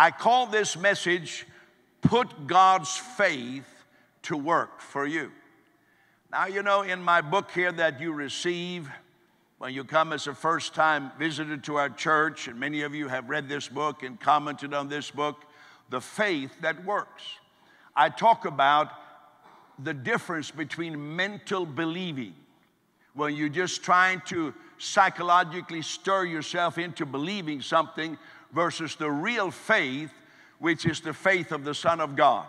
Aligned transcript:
I 0.00 0.10
call 0.10 0.46
this 0.46 0.78
message, 0.78 1.46
Put 2.00 2.46
God's 2.46 2.96
Faith 2.96 3.68
to 4.22 4.34
Work 4.34 4.80
for 4.80 5.06
You. 5.06 5.30
Now, 6.32 6.46
you 6.46 6.62
know, 6.62 6.80
in 6.80 7.02
my 7.02 7.20
book 7.20 7.50
here 7.50 7.70
that 7.70 8.00
you 8.00 8.14
receive 8.14 8.88
when 9.58 9.74
you 9.74 9.84
come 9.84 10.14
as 10.14 10.26
a 10.26 10.32
first 10.32 10.74
time 10.74 11.12
visitor 11.18 11.58
to 11.58 11.76
our 11.76 11.90
church, 11.90 12.48
and 12.48 12.58
many 12.58 12.80
of 12.80 12.94
you 12.94 13.08
have 13.08 13.28
read 13.28 13.46
this 13.46 13.68
book 13.68 14.02
and 14.02 14.18
commented 14.18 14.72
on 14.72 14.88
this 14.88 15.10
book, 15.10 15.44
The 15.90 16.00
Faith 16.00 16.52
That 16.62 16.82
Works. 16.86 17.24
I 17.94 18.08
talk 18.08 18.46
about 18.46 18.88
the 19.78 19.92
difference 19.92 20.50
between 20.50 21.14
mental 21.14 21.66
believing, 21.66 22.32
when 23.12 23.36
you're 23.36 23.50
just 23.50 23.82
trying 23.82 24.22
to 24.28 24.54
psychologically 24.78 25.82
stir 25.82 26.24
yourself 26.24 26.78
into 26.78 27.04
believing 27.04 27.60
something, 27.60 28.16
versus 28.52 28.96
the 28.96 29.10
real 29.10 29.50
faith, 29.50 30.10
which 30.58 30.86
is 30.86 31.00
the 31.00 31.12
faith 31.12 31.52
of 31.52 31.64
the 31.64 31.74
Son 31.74 32.00
of 32.00 32.16
God. 32.16 32.46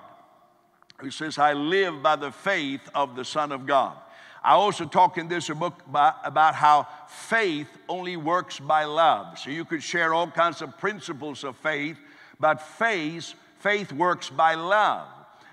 He 1.01 1.11
says, 1.11 1.37
I 1.37 1.53
live 1.53 2.03
by 2.03 2.15
the 2.15 2.31
faith 2.31 2.81
of 2.93 3.15
the 3.15 3.25
Son 3.25 3.51
of 3.51 3.65
God. 3.65 3.95
I 4.43 4.53
also 4.53 4.85
talk 4.85 5.17
in 5.17 5.27
this 5.27 5.49
book 5.49 5.81
about, 5.87 6.55
how 6.55 6.87
faith 7.07 7.67
only 7.87 8.17
works 8.17 8.59
by 8.59 8.85
love. 8.85 9.37
So 9.37 9.51
you 9.51 9.65
could 9.65 9.83
share 9.83 10.13
all 10.13 10.27
kinds 10.27 10.61
of 10.61 10.77
principles 10.77 11.43
of 11.43 11.55
faith, 11.57 11.97
but 12.39 12.61
faith, 12.61 13.33
faith 13.59 13.91
works 13.91 14.29
by 14.29 14.55
love. 14.55 15.07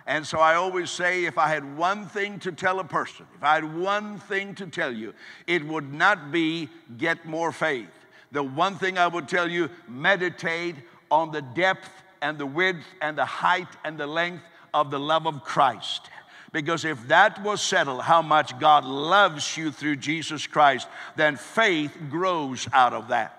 And 0.06 0.26
so 0.26 0.38
I 0.38 0.54
always 0.54 0.90
say 0.90 1.26
if 1.26 1.36
I 1.36 1.48
had 1.48 1.76
one 1.76 2.06
thing 2.06 2.38
to 2.40 2.50
tell 2.50 2.80
a 2.80 2.84
person, 2.84 3.26
if 3.36 3.42
I 3.42 3.56
had 3.56 3.76
one 3.76 4.18
thing 4.18 4.54
to 4.54 4.66
tell 4.66 4.90
you, 4.90 5.12
it 5.46 5.62
would 5.66 5.92
not 5.92 6.32
be 6.32 6.70
get 6.96 7.26
more 7.26 7.52
faith. 7.52 7.90
The 8.32 8.42
one 8.42 8.76
thing 8.76 8.98
I 8.98 9.06
would 9.06 9.28
tell 9.28 9.50
you, 9.50 9.70
meditate 9.88 10.76
on 11.10 11.30
the 11.30 11.42
depth 11.42 11.90
and 12.20 12.38
the 12.38 12.46
width 12.46 12.84
and 13.00 13.16
the 13.16 13.24
height 13.24 13.68
and 13.84 13.98
the 13.98 14.06
length 14.06 14.44
of 14.74 14.90
the 14.90 15.00
love 15.00 15.26
of 15.26 15.44
Christ. 15.44 16.10
Because 16.52 16.84
if 16.84 17.08
that 17.08 17.42
was 17.42 17.60
settled, 17.60 18.02
how 18.02 18.22
much 18.22 18.58
God 18.58 18.84
loves 18.84 19.56
you 19.56 19.70
through 19.70 19.96
Jesus 19.96 20.46
Christ, 20.46 20.88
then 21.16 21.36
faith 21.36 21.96
grows 22.08 22.66
out 22.72 22.94
of 22.94 23.08
that. 23.08 23.34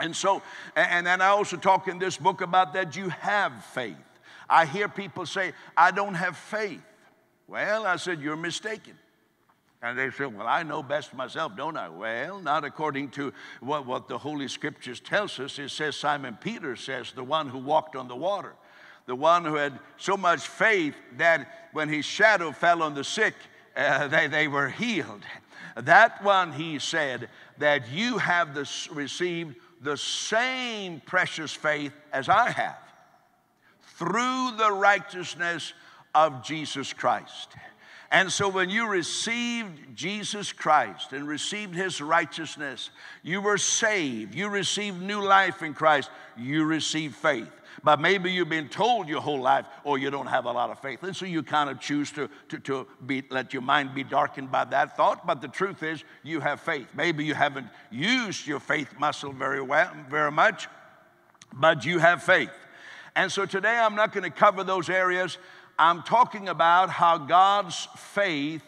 And 0.00 0.16
so, 0.16 0.42
and 0.74 1.06
then 1.06 1.20
I 1.20 1.28
also 1.28 1.56
talk 1.56 1.86
in 1.86 1.98
this 1.98 2.16
book 2.16 2.40
about 2.40 2.72
that 2.74 2.96
you 2.96 3.10
have 3.10 3.64
faith. 3.66 3.96
I 4.48 4.66
hear 4.66 4.88
people 4.88 5.26
say, 5.26 5.52
I 5.76 5.90
don't 5.90 6.14
have 6.14 6.36
faith. 6.36 6.82
Well, 7.46 7.86
I 7.86 7.96
said, 7.96 8.20
You're 8.20 8.36
mistaken. 8.36 8.94
And 9.84 9.98
they 9.98 10.10
say, 10.10 10.24
Well, 10.24 10.46
I 10.46 10.62
know 10.62 10.82
best 10.82 11.12
myself, 11.12 11.56
don't 11.58 11.76
I? 11.76 11.90
Well, 11.90 12.40
not 12.40 12.64
according 12.64 13.10
to 13.10 13.34
what, 13.60 13.84
what 13.84 14.08
the 14.08 14.16
Holy 14.16 14.48
Scriptures 14.48 14.98
tells 14.98 15.38
us. 15.38 15.58
It 15.58 15.68
says, 15.68 15.94
Simon 15.94 16.38
Peter 16.40 16.74
says, 16.74 17.12
the 17.12 17.22
one 17.22 17.50
who 17.50 17.58
walked 17.58 17.94
on 17.94 18.08
the 18.08 18.16
water, 18.16 18.54
the 19.04 19.14
one 19.14 19.44
who 19.44 19.56
had 19.56 19.78
so 19.98 20.16
much 20.16 20.40
faith 20.40 20.94
that 21.18 21.68
when 21.74 21.90
his 21.90 22.06
shadow 22.06 22.50
fell 22.50 22.82
on 22.82 22.94
the 22.94 23.04
sick, 23.04 23.34
uh, 23.76 24.08
they, 24.08 24.26
they 24.26 24.48
were 24.48 24.70
healed. 24.70 25.20
That 25.76 26.24
one, 26.24 26.52
he 26.52 26.78
said, 26.78 27.28
that 27.58 27.90
you 27.90 28.16
have 28.16 28.54
this, 28.54 28.90
received 28.90 29.56
the 29.82 29.98
same 29.98 31.02
precious 31.04 31.52
faith 31.52 31.92
as 32.10 32.30
I 32.30 32.48
have 32.48 32.78
through 33.98 34.52
the 34.56 34.72
righteousness 34.72 35.74
of 36.14 36.42
Jesus 36.42 36.94
Christ. 36.94 37.50
And 38.10 38.30
so, 38.30 38.48
when 38.48 38.70
you 38.70 38.86
received 38.88 39.96
Jesus 39.96 40.52
Christ 40.52 41.12
and 41.12 41.26
received 41.26 41.74
his 41.74 42.00
righteousness, 42.00 42.90
you 43.22 43.40
were 43.40 43.58
saved. 43.58 44.34
You 44.34 44.48
received 44.48 45.00
new 45.00 45.22
life 45.22 45.62
in 45.62 45.74
Christ. 45.74 46.10
You 46.36 46.64
received 46.64 47.16
faith. 47.16 47.50
But 47.82 48.00
maybe 48.00 48.30
you've 48.30 48.48
been 48.48 48.68
told 48.68 49.08
your 49.08 49.20
whole 49.20 49.40
life, 49.40 49.66
oh, 49.84 49.96
you 49.96 50.10
don't 50.10 50.26
have 50.26 50.44
a 50.46 50.52
lot 50.52 50.70
of 50.70 50.78
faith. 50.78 51.02
And 51.02 51.14
so 51.14 51.26
you 51.26 51.42
kind 51.42 51.68
of 51.68 51.80
choose 51.80 52.10
to, 52.12 52.30
to, 52.48 52.58
to 52.60 52.86
be, 53.04 53.24
let 53.30 53.52
your 53.52 53.62
mind 53.62 53.94
be 53.94 54.04
darkened 54.04 54.50
by 54.50 54.64
that 54.66 54.96
thought. 54.96 55.26
But 55.26 55.42
the 55.42 55.48
truth 55.48 55.82
is, 55.82 56.04
you 56.22 56.40
have 56.40 56.60
faith. 56.60 56.86
Maybe 56.94 57.24
you 57.24 57.34
haven't 57.34 57.66
used 57.90 58.46
your 58.46 58.60
faith 58.60 58.94
muscle 58.98 59.32
very 59.32 59.60
well, 59.60 59.92
very 60.08 60.32
much, 60.32 60.68
but 61.52 61.84
you 61.84 61.98
have 61.98 62.22
faith. 62.22 62.50
And 63.16 63.30
so 63.30 63.44
today 63.46 63.76
I'm 63.76 63.94
not 63.94 64.12
going 64.12 64.24
to 64.24 64.30
cover 64.30 64.64
those 64.64 64.88
areas. 64.88 65.38
I'm 65.78 66.02
talking 66.02 66.48
about 66.48 66.90
how 66.90 67.18
God's 67.18 67.88
faith 67.96 68.62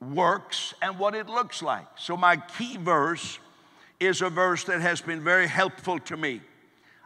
works 0.00 0.74
and 0.82 0.98
what 0.98 1.14
it 1.14 1.28
looks 1.28 1.62
like. 1.62 1.86
So, 1.96 2.16
my 2.16 2.36
key 2.36 2.76
verse 2.76 3.38
is 4.00 4.22
a 4.22 4.30
verse 4.30 4.64
that 4.64 4.80
has 4.80 5.00
been 5.00 5.22
very 5.22 5.46
helpful 5.46 5.98
to 6.00 6.16
me. 6.16 6.40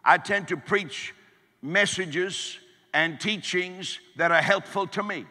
I 0.05 0.19
tend 0.19 0.49
to 0.49 0.57
preach 0.57 1.15
messages 1.61 2.59
and 2.95 3.21
teachings 3.21 3.99
that 4.17 4.31
are 4.31 4.41
helpful 4.41 4.87
to 4.87 5.03
me 5.03 5.27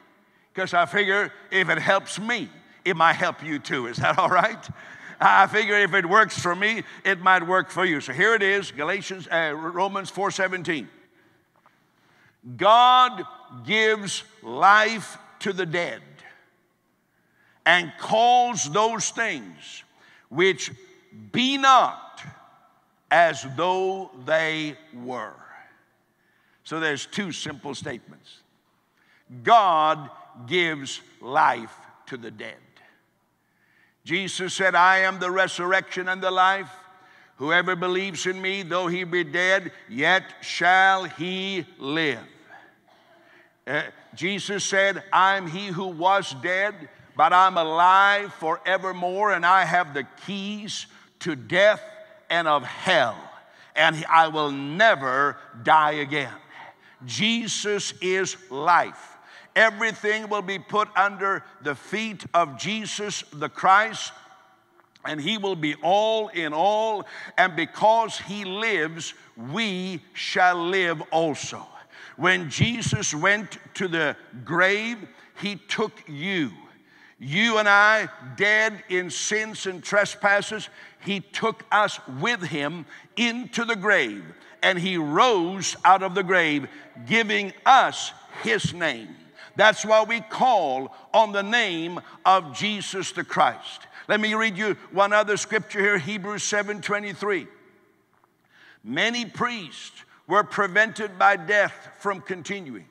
because 0.54 0.74
I 0.74 0.86
figure 0.86 1.32
if 1.52 1.70
it 1.70 1.80
helps 1.80 2.20
me, 2.20 2.50
it 2.84 2.96
might 2.96 3.14
help 3.14 3.44
you 3.44 3.58
too. 3.58 3.88
Is 3.88 3.98
that 3.98 4.20
all 4.20 4.30
right? 4.30 4.68
I 5.20 5.48
figure 5.48 5.76
if 5.76 5.94
it 5.94 6.06
works 6.06 6.38
for 6.40 6.56
me, 6.56 6.84
it 7.04 7.22
might 7.22 7.48
work 7.48 7.70
for 7.70 7.86
you. 7.86 8.02
So 8.02 8.14
here 8.14 8.36
it 8.36 8.44
is, 8.44 8.72
Galatians, 8.72 9.28
uh, 9.28 9.54
Romans 9.56 10.12
4:17. 10.12 10.88
God 12.58 13.24
gives 13.66 14.24
life 14.44 15.18
to 15.40 15.54
the 15.54 15.66
dead 15.66 16.02
and 17.66 17.92
calls 18.00 18.70
those 18.72 19.10
things 19.10 19.84
which 20.30 20.72
be 21.32 21.58
not 21.58 22.22
as 23.10 23.46
though 23.56 24.12
they 24.26 24.76
were. 24.94 25.34
So 26.64 26.80
there's 26.80 27.06
two 27.06 27.32
simple 27.32 27.74
statements. 27.74 28.42
God 29.44 30.10
gives 30.46 31.02
life 31.22 31.76
to 32.08 32.18
the 32.18 32.32
dead. 32.32 32.58
Jesus 34.04 34.54
said, 34.54 34.76
I 34.76 35.00
am 35.00 35.20
the 35.20 35.32
resurrection 35.32 36.10
and 36.10 36.22
the 36.22 36.32
life. 36.32 36.70
Whoever 37.38 37.76
believes 37.76 38.28
in 38.28 38.40
me, 38.42 38.62
though 38.62 38.88
he 38.88 39.04
be 39.04 39.24
dead, 39.24 39.72
yet 39.90 40.24
shall 40.42 41.06
he 41.06 41.66
live. 41.80 42.20
Uh, 43.68 43.82
Jesus 44.14 44.64
said, 44.64 45.04
I'm 45.12 45.48
he 45.48 45.68
who 45.68 45.88
was 45.88 46.36
dead, 46.42 46.76
but 47.18 47.34
I'm 47.34 47.58
alive 47.58 48.34
forevermore, 48.36 49.32
and 49.32 49.46
I 49.46 49.66
have 49.66 49.94
the 49.94 50.06
keys 50.26 50.86
to 51.20 51.36
death 51.36 51.82
and 52.30 52.48
of 52.48 52.64
hell, 52.64 53.18
and 53.76 54.06
I 54.10 54.28
will 54.28 54.52
never 54.52 55.38
die 55.64 55.94
again. 55.94 56.34
Jesus 57.06 57.94
is 58.02 58.38
life. 58.50 59.18
Everything 59.56 60.28
will 60.28 60.42
be 60.42 60.60
put 60.60 60.90
under 60.96 61.44
the 61.62 61.76
feet 61.76 62.26
of 62.34 62.58
Jesus 62.58 63.24
the 63.32 63.50
Christ, 63.50 64.12
and 65.06 65.22
he 65.22 65.38
will 65.38 65.56
be 65.56 65.76
all 65.82 66.28
in 66.30 66.54
all. 66.54 67.06
And 67.38 67.56
because 67.56 68.18
he 68.18 68.44
lives, 68.44 69.14
we 69.52 70.02
shall 70.14 70.56
live 70.58 71.02
also. 71.12 71.66
When 72.18 72.50
Jesus 72.50 73.14
went 73.14 73.58
to 73.76 73.88
the 73.88 74.16
grave, 74.44 74.98
he 75.42 75.56
took 75.56 75.92
you. 76.08 76.52
You 77.20 77.58
and 77.58 77.68
I, 77.68 78.10
dead 78.36 78.84
in 78.90 79.10
sins 79.10 79.66
and 79.66 79.84
trespasses, 79.84 80.70
he 81.00 81.20
took 81.20 81.64
us 81.72 82.00
with 82.20 82.42
him 82.42 82.86
into 83.16 83.66
the 83.66 83.76
grave. 83.76 84.24
And 84.62 84.80
he 84.80 84.98
rose 84.98 85.76
out 85.86 86.04
of 86.04 86.16
the 86.16 86.24
grave, 86.24 86.68
giving 87.06 87.54
us 87.66 88.12
his 88.44 88.74
name. 88.74 89.10
That's 89.56 89.86
why 89.86 90.04
we 90.04 90.22
call 90.22 90.94
on 91.14 91.32
the 91.32 91.44
name 91.44 92.02
of 92.26 92.58
Jesus 92.58 93.12
the 93.12 93.24
Christ. 93.24 93.88
Let 94.08 94.20
me 94.20 94.34
read 94.34 94.58
you 94.58 94.76
one 94.92 95.14
other 95.14 95.38
scripture 95.38 95.80
here, 95.80 95.98
Hebrews 95.98 96.44
7:23. 96.44 97.48
Many 98.84 99.26
priests 99.26 100.04
were 100.28 100.44
prevented 100.44 101.18
by 101.20 101.36
death 101.36 101.90
from 102.00 102.22
continuing. 102.22 102.86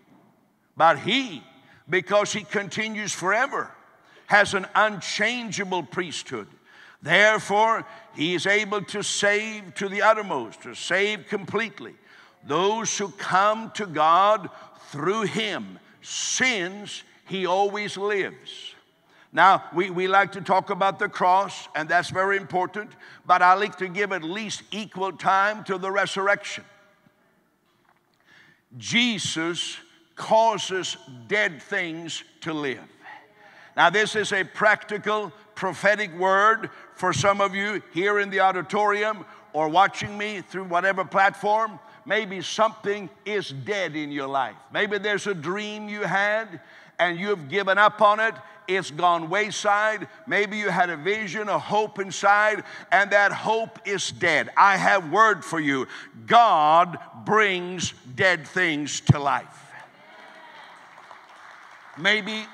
But 0.77 0.99
he, 1.01 1.43
because 1.89 2.33
he 2.33 2.43
continues 2.43 3.13
forever, 3.13 3.71
has 4.27 4.55
an 4.55 4.67
unchangeable 4.75 5.83
priesthood. 5.83 6.49
Therefore, 7.03 7.87
he 8.15 8.35
is 8.35 8.47
able 8.47 8.83
to 8.83 9.03
save 9.03 9.75
to 9.75 9.89
the 9.89 10.03
uttermost, 10.03 10.63
to 10.63 10.75
save 10.75 11.29
completely 11.29 11.95
those 12.47 12.97
who 12.97 13.09
come 13.09 13.71
to 13.73 13.87
God 13.87 14.49
through 14.89 15.23
him, 15.23 15.79
since 16.03 17.03
he 17.27 17.47
always 17.47 17.97
lives. 17.97 18.75
Now, 19.33 19.65
we, 19.75 19.91
we 19.91 20.07
like 20.07 20.33
to 20.33 20.41
talk 20.41 20.71
about 20.71 20.99
the 20.99 21.09
cross, 21.09 21.69
and 21.75 21.89
that's 21.89 22.11
very 22.11 22.37
important, 22.37 22.91
but 23.27 23.43
I 23.43 23.55
like 23.55 23.77
to 23.79 23.89
give 23.89 24.13
at 24.13 24.23
least 24.23 24.63
equal 24.71 25.13
time 25.13 25.65
to 25.65 25.77
the 25.77 25.91
resurrection. 25.91 26.65
Jesus 28.77 29.77
causes 30.17 30.97
dead 31.27 31.63
things 31.63 32.25
to 32.43 32.53
live. 32.53 32.85
Now, 33.77 33.91
this 33.91 34.15
is 34.15 34.33
a 34.33 34.45
practical 34.45 35.33
prophetic 35.55 36.17
word 36.17 36.71
for 36.95 37.13
some 37.13 37.41
of 37.41 37.55
you 37.55 37.83
here 37.93 38.21
in 38.21 38.31
the 38.31 38.41
auditorium 38.41 39.25
or 39.53 39.69
watching 39.69 40.17
me 40.17 40.41
through 40.41 40.65
whatever 40.65 41.05
platform. 41.05 41.79
Maybe 42.07 42.43
something 42.43 43.09
is 43.25 43.51
dead 43.51 43.97
in 43.97 44.13
your 44.13 44.29
life. 44.29 44.57
Maybe 44.73 44.99
there's 44.99 45.27
a 45.27 45.35
dream 45.35 45.89
you 45.89 46.03
had 46.03 46.61
and 46.99 47.19
you've 47.19 47.49
given 47.49 47.79
up 47.79 48.01
on 48.01 48.21
it. 48.21 48.35
It's 48.67 48.91
gone 48.91 49.29
wayside. 49.29 50.09
Maybe 50.27 50.57
you 50.57 50.71
had 50.71 50.89
a 50.89 50.97
vision, 50.97 51.49
a 51.49 51.59
hope 51.59 51.99
inside, 51.99 52.65
and 52.91 53.11
that 53.11 53.33
hope 53.33 53.79
is 53.85 54.11
dead. 54.11 54.51
I 54.57 54.77
have 54.77 55.11
word 55.11 55.45
for 55.45 55.61
you. 55.61 55.87
God 56.27 56.99
brings 57.27 57.93
dead 58.15 58.47
things 58.47 59.01
to 59.13 59.19
life. 59.19 59.73
Maybe 61.99 62.47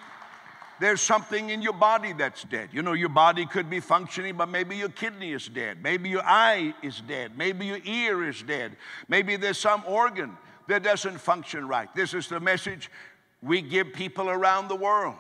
there's 0.81 1.03
something 1.03 1.51
in 1.51 1.61
your 1.61 1.75
body 1.75 2.15
that's 2.15 2.45
dead. 2.45 2.71
You 2.73 2.81
know, 2.83 2.95
your 2.95 3.11
body 3.11 3.45
could 3.45 3.69
be 3.69 3.81
functioning, 3.81 4.37
but 4.37 4.49
maybe 4.49 4.77
your 4.77 4.89
kidney 4.89 5.33
is 5.33 5.47
dead. 5.47 5.83
Maybe 5.83 6.09
your 6.09 6.25
eye 6.25 6.75
is 6.83 7.03
dead. 7.07 7.37
Maybe 7.37 7.67
your 7.67 7.81
ear 7.85 8.27
is 8.27 8.43
dead. 8.43 8.77
Maybe 9.07 9.37
there's 9.37 9.59
some 9.59 9.85
organ 9.87 10.37
that 10.69 10.83
doesn't 10.83 11.19
function 11.19 11.69
right. 11.69 11.95
This 11.95 12.15
is 12.15 12.29
the 12.29 12.41
message 12.41 12.91
we 13.43 13.61
give 13.61 13.93
people 13.93 14.31
around 14.31 14.69
the 14.69 14.77
world. 14.77 15.17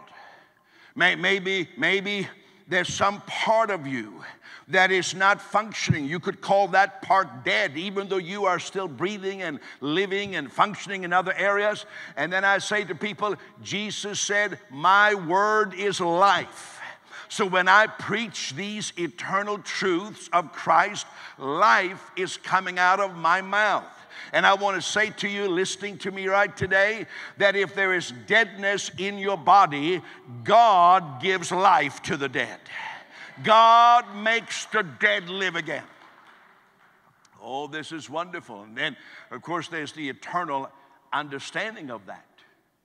Maybe, 0.96 1.68
maybe 1.76 2.26
there's 2.66 2.92
some 2.92 3.20
part 3.22 3.70
of 3.70 3.86
you 3.86 4.24
that 4.70 4.90
is 4.90 5.14
not 5.14 5.40
functioning. 5.40 6.04
You 6.06 6.20
could 6.20 6.40
call 6.40 6.68
that 6.68 7.02
part 7.02 7.44
dead, 7.44 7.76
even 7.76 8.08
though 8.08 8.16
you 8.16 8.46
are 8.46 8.58
still 8.58 8.88
breathing 8.88 9.42
and 9.42 9.60
living 9.80 10.36
and 10.36 10.50
functioning 10.50 11.04
in 11.04 11.12
other 11.12 11.32
areas. 11.34 11.86
And 12.16 12.32
then 12.32 12.44
I 12.44 12.58
say 12.58 12.84
to 12.84 12.94
people, 12.94 13.36
Jesus 13.62 14.20
said, 14.20 14.58
My 14.70 15.14
word 15.14 15.74
is 15.74 16.00
life. 16.00 16.80
So 17.28 17.46
when 17.46 17.68
I 17.68 17.86
preach 17.86 18.54
these 18.54 18.92
eternal 18.98 19.58
truths 19.58 20.28
of 20.32 20.52
Christ, 20.52 21.06
life 21.38 22.10
is 22.16 22.36
coming 22.36 22.78
out 22.78 22.98
of 22.98 23.16
my 23.16 23.40
mouth. 23.40 23.84
And 24.32 24.44
I 24.44 24.54
want 24.54 24.76
to 24.76 24.82
say 24.82 25.10
to 25.10 25.28
you, 25.28 25.48
listening 25.48 25.98
to 25.98 26.10
me 26.10 26.26
right 26.26 26.54
today, 26.56 27.06
that 27.38 27.56
if 27.56 27.74
there 27.74 27.94
is 27.94 28.12
deadness 28.26 28.90
in 28.98 29.18
your 29.18 29.36
body, 29.36 30.02
God 30.44 31.22
gives 31.22 31.50
life 31.50 32.02
to 32.02 32.16
the 32.16 32.28
dead. 32.28 32.58
God 33.42 34.04
makes 34.16 34.66
the 34.66 34.82
dead 34.82 35.28
live 35.28 35.56
again. 35.56 35.84
Oh, 37.42 37.66
this 37.66 37.92
is 37.92 38.10
wonderful. 38.10 38.62
And 38.62 38.76
then, 38.76 38.96
of 39.30 39.42
course, 39.42 39.68
there's 39.68 39.92
the 39.92 40.08
eternal 40.08 40.70
understanding 41.12 41.90
of 41.90 42.06
that. 42.06 42.26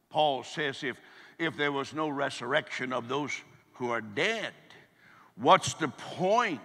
Paul 0.10 0.44
says 0.44 0.84
if, 0.84 0.98
if 1.38 1.58
there 1.58 1.72
was 1.72 1.94
no 1.94 2.08
resurrection 2.08 2.94
of 2.94 3.08
those 3.10 3.32
who 3.74 3.92
are 3.92 4.02
dead, 4.02 4.54
what's 5.36 5.74
the 5.74 5.90
point 5.90 6.62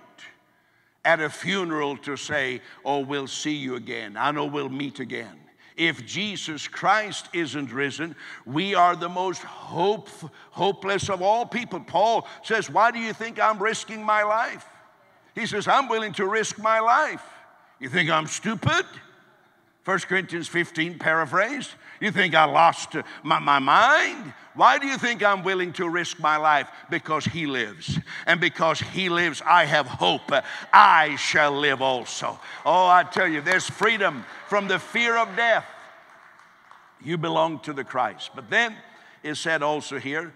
at 1.05 1.21
a 1.21 1.31
funeral 1.31 1.97
to 1.99 2.17
say, 2.17 2.61
Oh, 2.85 3.01
we'll 3.01 3.27
see 3.27 3.55
you 3.55 3.75
again? 3.75 4.17
I 4.17 4.31
know 4.31 4.45
we'll 4.45 4.69
meet 4.69 5.01
again. 5.01 5.37
If 5.81 6.05
Jesus 6.05 6.69
Christ 6.69 7.31
isn't 7.33 7.73
risen, 7.73 8.15
we 8.45 8.75
are 8.75 8.95
the 8.95 9.09
most 9.09 9.41
hope, 9.41 10.11
hopeless 10.51 11.09
of 11.09 11.23
all 11.23 11.47
people. 11.47 11.81
Paul 11.81 12.29
says, 12.43 12.69
Why 12.69 12.91
do 12.91 12.99
you 12.99 13.15
think 13.15 13.41
I'm 13.41 13.59
risking 13.59 14.05
my 14.05 14.23
life? 14.23 14.67
He 15.35 15.47
says, 15.47 15.67
I'm 15.67 15.89
willing 15.89 16.13
to 16.13 16.27
risk 16.27 16.59
my 16.59 16.81
life. 16.81 17.23
You 17.79 17.89
think 17.89 18.11
I'm 18.11 18.27
stupid? 18.27 18.85
1 19.85 19.99
Corinthians 20.01 20.47
15, 20.47 20.99
paraphrased. 20.99 21.71
You 22.01 22.11
think 22.11 22.35
I 22.35 22.45
lost 22.45 22.97
my, 23.23 23.39
my 23.39 23.59
mind? 23.59 24.35
Why 24.55 24.79
do 24.79 24.87
you 24.87 24.99
think 24.99 25.23
I'm 25.23 25.43
willing 25.43 25.73
to 25.75 25.89
risk 25.89 26.19
my 26.19 26.37
life? 26.37 26.69
Because 26.91 27.25
He 27.25 27.47
lives. 27.47 27.99
And 28.27 28.41
because 28.41 28.81
He 28.81 29.09
lives, 29.09 29.43
I 29.45 29.65
have 29.65 29.87
hope. 29.87 30.33
I 30.73 31.17
shall 31.17 31.53
live 31.53 31.81
also. 31.81 32.39
Oh, 32.67 32.87
I 32.87 33.05
tell 33.05 33.27
you, 33.27 33.41
there's 33.41 33.69
freedom 33.69 34.25
from 34.49 34.69
the 34.69 34.79
fear 34.79 35.17
of 35.17 35.35
death. 35.35 35.65
You 37.03 37.17
belong 37.17 37.61
to 37.61 37.73
the 37.73 37.85
Christ. 37.85 38.31
But 38.35 38.51
then 38.51 38.77
it 39.23 39.37
said 39.37 39.63
also 39.63 39.99
here 39.99 40.35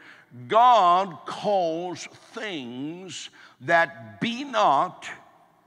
God 0.48 1.18
calls 1.26 2.08
things 2.32 3.30
that 3.60 4.20
be 4.20 4.44
not 4.44 5.08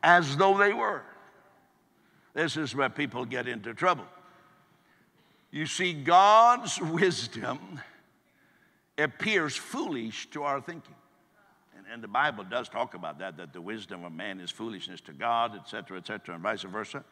as 0.03 0.35
though 0.35 0.57
they 0.57 0.73
were. 0.73 1.03
This 2.37 2.55
is 2.55 2.75
where 2.75 2.87
people 2.87 3.25
get 3.25 3.47
into 3.47 3.73
trouble. 3.73 4.05
You 5.49 5.65
see, 5.65 5.91
God's 5.91 6.79
wisdom 6.79 7.81
appears 8.95 9.55
foolish 9.55 10.29
to 10.29 10.43
our 10.43 10.61
thinking. 10.61 10.93
And, 11.75 11.87
and, 11.91 12.03
the 12.03 12.07
Bible 12.07 12.43
does 12.43 12.69
talk 12.69 12.93
about 12.93 13.17
that, 13.17 13.37
that 13.37 13.53
the 13.53 13.61
wisdom 13.61 14.03
of 14.03 14.11
man 14.11 14.39
is 14.39 14.51
foolishness 14.51 15.01
to 15.01 15.13
God, 15.13 15.55
etc., 15.55 15.97
etc., 15.97 16.35
and 16.35 16.43
vice 16.43 16.61
versa. 16.61 17.03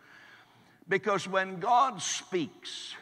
Because 0.88 1.28
when 1.28 1.60
God 1.60 2.04
speaks, 2.04 2.94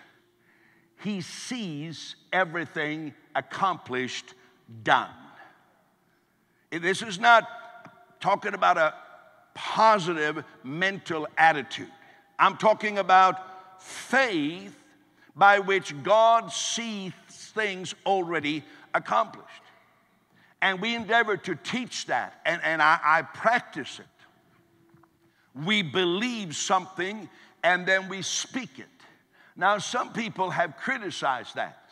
he 1.04 1.20
sees 1.20 2.16
everything 2.32 3.14
accomplished, 3.36 4.34
done. 4.82 5.10
This 6.72 7.02
is 7.02 7.20
not 7.20 7.50
talking 8.22 8.54
about 8.54 8.78
a 8.78 8.94
positive 9.54 10.46
mental 10.64 11.28
attitude. 11.38 11.92
I'm 12.44 12.58
talking 12.58 12.98
about 12.98 13.82
faith 13.82 14.78
by 15.34 15.60
which 15.60 15.96
God 16.04 16.52
sees 16.52 17.14
things 17.30 17.96
already 18.06 18.66
accomplished. 18.94 19.48
And 20.62 20.82
we 20.82 20.94
endeavor 20.94 21.38
to 21.38 21.56
teach 21.56 22.08
that, 22.08 22.42
and, 22.46 22.62
and 22.62 22.82
I, 22.82 23.00
I 23.02 23.22
practice 23.22 24.00
it. 24.00 25.64
We 25.66 25.84
believe 25.84 26.54
something 26.54 27.30
and 27.64 27.86
then 27.86 28.10
we 28.10 28.22
speak 28.22 28.78
it. 28.78 28.88
Now, 29.56 29.78
some 29.78 30.12
people 30.12 30.50
have 30.50 30.76
criticized 30.76 31.56
that. 31.56 31.92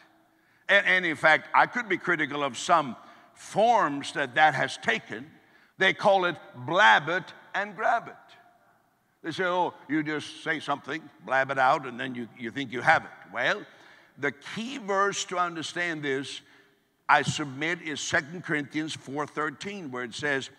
And, 0.68 0.86
and, 0.86 1.06
in 1.06 1.16
fact, 1.16 1.48
I 1.54 1.66
could 1.66 1.88
be 1.88 1.98
critical 1.98 2.44
of 2.44 2.58
some 2.58 2.98
forms 3.36 4.12
that 4.14 4.36
that 4.36 4.54
has 4.56 4.76
taken. 4.76 5.32
They 5.78 5.94
call 5.94 6.26
it 6.26 6.36
blab 6.58 7.08
it 7.08 7.24
and 7.56 7.74
grab 7.74 8.10
it. 8.10 8.16
They 9.24 9.32
say, 9.32 9.44
oh, 9.44 9.74
you 9.88 10.02
just 10.04 10.44
say 10.44 10.60
something, 10.60 11.02
blab 11.26 11.52
it 11.52 11.60
out, 11.60 11.86
and 11.86 12.00
then 12.00 12.16
you, 12.16 12.28
you 12.38 12.50
think 12.50 12.72
you 12.72 12.82
have 12.82 13.04
it. 13.04 13.34
Well, 13.34 13.64
the 14.18 14.32
key 14.32 14.80
verse 14.80 15.26
to 15.26 15.38
understand 15.38 16.04
this, 16.04 16.42
I 17.08 17.22
submit, 17.22 17.82
is 17.82 18.00
Second 18.02 18.44
Corinthians 18.44 18.98
4.13, 18.98 19.92
where 19.92 20.04
it 20.04 20.16
says, 20.16 20.50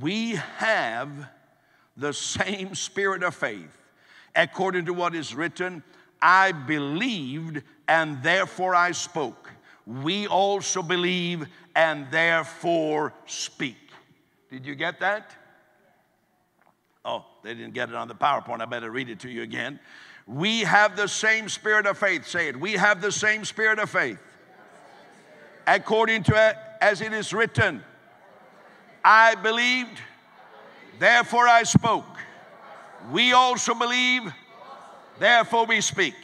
we 0.00 0.32
have 0.56 1.10
the 1.96 2.12
same 2.12 2.74
spirit 2.74 3.22
of 3.22 3.34
faith. 3.34 3.78
According 4.34 4.86
to 4.86 4.94
what 4.94 5.14
is 5.14 5.34
written, 5.34 5.82
I 6.20 6.52
believed 6.52 7.62
and 7.88 8.22
therefore 8.22 8.74
I 8.74 8.92
spoke. 8.92 9.50
We 9.86 10.26
also 10.26 10.82
believe 10.82 11.46
and 11.74 12.06
therefore 12.10 13.12
speak. 13.26 13.76
Did 14.50 14.64
you 14.64 14.74
get 14.74 15.00
that? 15.00 15.30
They 17.42 17.54
didn't 17.54 17.74
get 17.74 17.88
it 17.88 17.94
on 17.94 18.08
the 18.08 18.14
PowerPoint. 18.14 18.60
I 18.60 18.66
better 18.66 18.90
read 18.90 19.08
it 19.08 19.20
to 19.20 19.30
you 19.30 19.42
again. 19.42 19.80
We 20.26 20.60
have 20.60 20.96
the 20.96 21.08
same 21.08 21.48
spirit 21.48 21.86
of 21.86 21.98
faith. 21.98 22.26
Say 22.26 22.48
it. 22.48 22.58
We 22.58 22.72
have 22.72 23.00
the 23.00 23.10
same 23.10 23.44
spirit 23.44 23.78
of 23.78 23.90
faith. 23.90 24.18
According 25.66 26.24
to 26.24 26.48
it, 26.48 26.56
as 26.80 27.00
it 27.00 27.12
is 27.12 27.32
written, 27.32 27.82
I 29.04 29.34
believed, 29.36 30.00
therefore 30.98 31.48
I 31.48 31.64
spoke. 31.64 32.04
We 33.10 33.32
also 33.32 33.74
believe, 33.74 34.32
therefore 35.18 35.66
we 35.66 35.80
speak. 35.80 36.14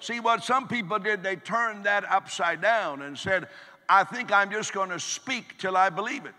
See 0.00 0.20
what 0.20 0.44
some 0.44 0.68
people 0.68 0.98
did, 1.00 1.24
they 1.24 1.36
turned 1.36 1.84
that 1.84 2.04
upside 2.08 2.60
down 2.60 3.02
and 3.02 3.18
said, 3.18 3.48
I 3.88 4.04
think 4.04 4.30
I'm 4.30 4.50
just 4.50 4.72
going 4.72 4.90
to 4.90 5.00
speak 5.00 5.58
till 5.58 5.76
I 5.76 5.90
believe 5.90 6.24
it. 6.24 6.34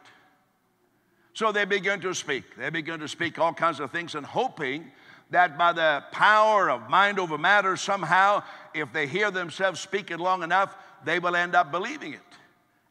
So 1.33 1.51
they 1.51 1.65
began 1.65 1.99
to 2.01 2.13
speak. 2.13 2.55
They 2.57 2.69
began 2.69 2.99
to 2.99 3.07
speak 3.07 3.39
all 3.39 3.53
kinds 3.53 3.79
of 3.79 3.91
things 3.91 4.15
and 4.15 4.25
hoping 4.25 4.91
that 5.29 5.57
by 5.57 5.73
the 5.73 6.03
power 6.11 6.69
of 6.69 6.89
mind 6.89 7.19
over 7.19 7.37
matter, 7.37 7.77
somehow, 7.77 8.43
if 8.73 8.91
they 8.91 9.07
hear 9.07 9.29
themselves 9.31 9.79
speak 9.79 10.11
it 10.11 10.19
long 10.19 10.43
enough, 10.43 10.75
they 11.05 11.19
will 11.19 11.35
end 11.35 11.55
up 11.55 11.71
believing 11.71 12.13
it. 12.13 12.19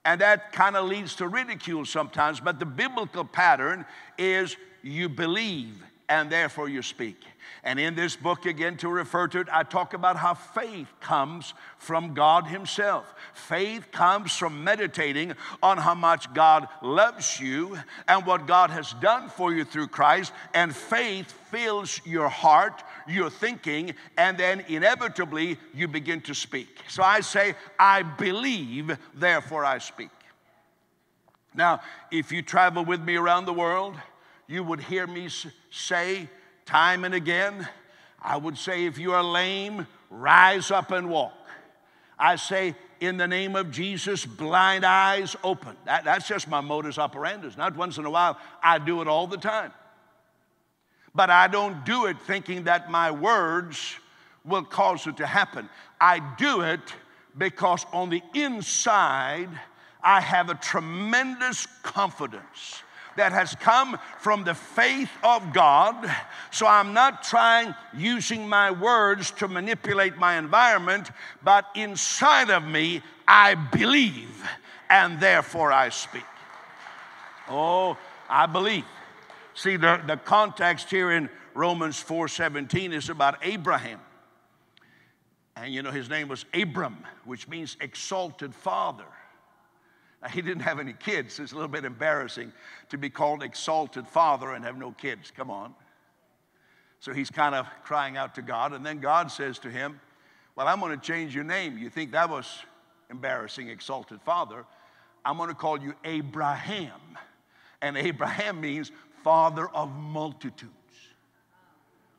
And 0.04 0.20
that 0.20 0.52
kind 0.52 0.76
of 0.76 0.86
leads 0.86 1.16
to 1.16 1.28
ridicule 1.28 1.84
sometimes, 1.84 2.40
but 2.40 2.58
the 2.58 2.66
biblical 2.66 3.24
pattern 3.24 3.84
is 4.16 4.56
you 4.82 5.08
believe 5.08 5.82
and 6.08 6.30
therefore 6.30 6.68
you 6.68 6.82
speak. 6.82 7.16
And 7.64 7.78
in 7.78 7.94
this 7.94 8.16
book, 8.16 8.46
again, 8.46 8.76
to 8.78 8.88
refer 8.88 9.26
to 9.28 9.40
it, 9.40 9.48
I 9.50 9.62
talk 9.62 9.92
about 9.92 10.16
how 10.16 10.34
faith 10.34 10.88
comes 11.00 11.54
from 11.76 12.14
God 12.14 12.46
Himself. 12.46 13.12
Faith 13.34 13.90
comes 13.90 14.36
from 14.36 14.64
meditating 14.64 15.34
on 15.62 15.78
how 15.78 15.94
much 15.94 16.32
God 16.34 16.68
loves 16.82 17.40
you 17.40 17.78
and 18.06 18.24
what 18.24 18.46
God 18.46 18.70
has 18.70 18.92
done 18.94 19.28
for 19.28 19.52
you 19.52 19.64
through 19.64 19.88
Christ. 19.88 20.32
And 20.54 20.74
faith 20.74 21.32
fills 21.50 22.00
your 22.04 22.28
heart, 22.28 22.82
your 23.06 23.30
thinking, 23.30 23.94
and 24.16 24.38
then 24.38 24.64
inevitably 24.68 25.58
you 25.74 25.88
begin 25.88 26.20
to 26.22 26.34
speak. 26.34 26.68
So 26.88 27.02
I 27.02 27.20
say, 27.20 27.54
I 27.78 28.02
believe, 28.02 28.96
therefore 29.14 29.64
I 29.64 29.78
speak. 29.78 30.10
Now, 31.54 31.80
if 32.12 32.30
you 32.30 32.42
travel 32.42 32.84
with 32.84 33.00
me 33.02 33.16
around 33.16 33.46
the 33.46 33.52
world, 33.52 33.96
you 34.48 34.64
would 34.64 34.80
hear 34.80 35.06
me 35.06 35.28
say 35.70 36.28
time 36.64 37.04
and 37.04 37.14
again, 37.14 37.68
I 38.20 38.36
would 38.36 38.58
say, 38.58 38.86
if 38.86 38.98
you 38.98 39.12
are 39.12 39.22
lame, 39.22 39.86
rise 40.10 40.70
up 40.70 40.90
and 40.90 41.08
walk. 41.08 41.34
I 42.18 42.36
say, 42.36 42.74
in 43.00 43.16
the 43.16 43.28
name 43.28 43.54
of 43.54 43.70
Jesus, 43.70 44.26
blind 44.26 44.84
eyes 44.84 45.36
open. 45.44 45.76
That, 45.84 46.04
that's 46.04 46.26
just 46.26 46.48
my 46.48 46.60
modus 46.60 46.98
operandi. 46.98 47.50
Not 47.56 47.76
once 47.76 47.96
in 47.96 48.04
a 48.04 48.10
while, 48.10 48.38
I 48.60 48.78
do 48.78 49.00
it 49.02 49.06
all 49.06 49.28
the 49.28 49.36
time. 49.36 49.72
But 51.14 51.30
I 51.30 51.46
don't 51.46 51.84
do 51.84 52.06
it 52.06 52.16
thinking 52.26 52.64
that 52.64 52.90
my 52.90 53.10
words 53.10 53.96
will 54.44 54.64
cause 54.64 55.06
it 55.06 55.18
to 55.18 55.26
happen. 55.26 55.68
I 56.00 56.20
do 56.38 56.62
it 56.62 56.80
because 57.36 57.86
on 57.92 58.10
the 58.10 58.22
inside, 58.34 59.48
I 60.02 60.20
have 60.20 60.48
a 60.48 60.54
tremendous 60.54 61.66
confidence 61.82 62.82
that 63.18 63.32
has 63.32 63.54
come 63.56 63.98
from 64.20 64.44
the 64.44 64.54
faith 64.54 65.10
of 65.22 65.52
God. 65.52 66.10
So 66.50 66.66
I'm 66.66 66.94
not 66.94 67.22
trying 67.22 67.74
using 67.94 68.48
my 68.48 68.70
words 68.70 69.30
to 69.32 69.48
manipulate 69.48 70.16
my 70.16 70.38
environment, 70.38 71.10
but 71.42 71.66
inside 71.74 72.50
of 72.50 72.64
me, 72.64 73.02
I 73.26 73.54
believe 73.54 74.48
and 74.88 75.20
therefore 75.20 75.72
I 75.72 75.90
speak. 75.90 76.24
Oh, 77.48 77.96
I 78.28 78.46
believe. 78.46 78.84
See, 79.54 79.76
the, 79.76 80.00
the 80.06 80.16
context 80.16 80.90
here 80.90 81.10
in 81.10 81.28
Romans 81.54 82.02
4:17 82.02 82.92
is 82.92 83.08
about 83.08 83.38
Abraham. 83.42 84.00
And 85.56 85.74
you 85.74 85.82
know, 85.82 85.90
his 85.90 86.08
name 86.08 86.28
was 86.28 86.44
Abram, 86.54 86.98
which 87.24 87.48
means 87.48 87.76
exalted 87.80 88.54
father. 88.54 89.06
He 90.32 90.42
didn't 90.42 90.62
have 90.62 90.78
any 90.78 90.92
kids. 90.92 91.38
It's 91.38 91.52
a 91.52 91.54
little 91.54 91.68
bit 91.68 91.84
embarrassing 91.84 92.52
to 92.90 92.98
be 92.98 93.10
called 93.10 93.42
exalted 93.42 94.06
father 94.08 94.52
and 94.52 94.64
have 94.64 94.76
no 94.76 94.92
kids. 94.92 95.32
Come 95.34 95.50
on. 95.50 95.74
So 97.00 97.12
he's 97.12 97.30
kind 97.30 97.54
of 97.54 97.66
crying 97.84 98.16
out 98.16 98.34
to 98.34 98.42
God. 98.42 98.72
And 98.72 98.84
then 98.84 98.98
God 98.98 99.30
says 99.30 99.58
to 99.60 99.70
him, 99.70 100.00
Well, 100.56 100.66
I'm 100.66 100.80
going 100.80 100.98
to 100.98 101.04
change 101.04 101.34
your 101.34 101.44
name. 101.44 101.78
You 101.78 101.90
think 101.90 102.12
that 102.12 102.28
was 102.28 102.46
embarrassing, 103.10 103.68
exalted 103.68 104.20
father? 104.22 104.64
I'm 105.24 105.36
going 105.36 105.50
to 105.50 105.54
call 105.54 105.80
you 105.80 105.94
Abraham. 106.04 107.00
And 107.80 107.96
Abraham 107.96 108.60
means 108.60 108.90
father 109.22 109.68
of 109.68 109.94
multitudes. 109.94 110.72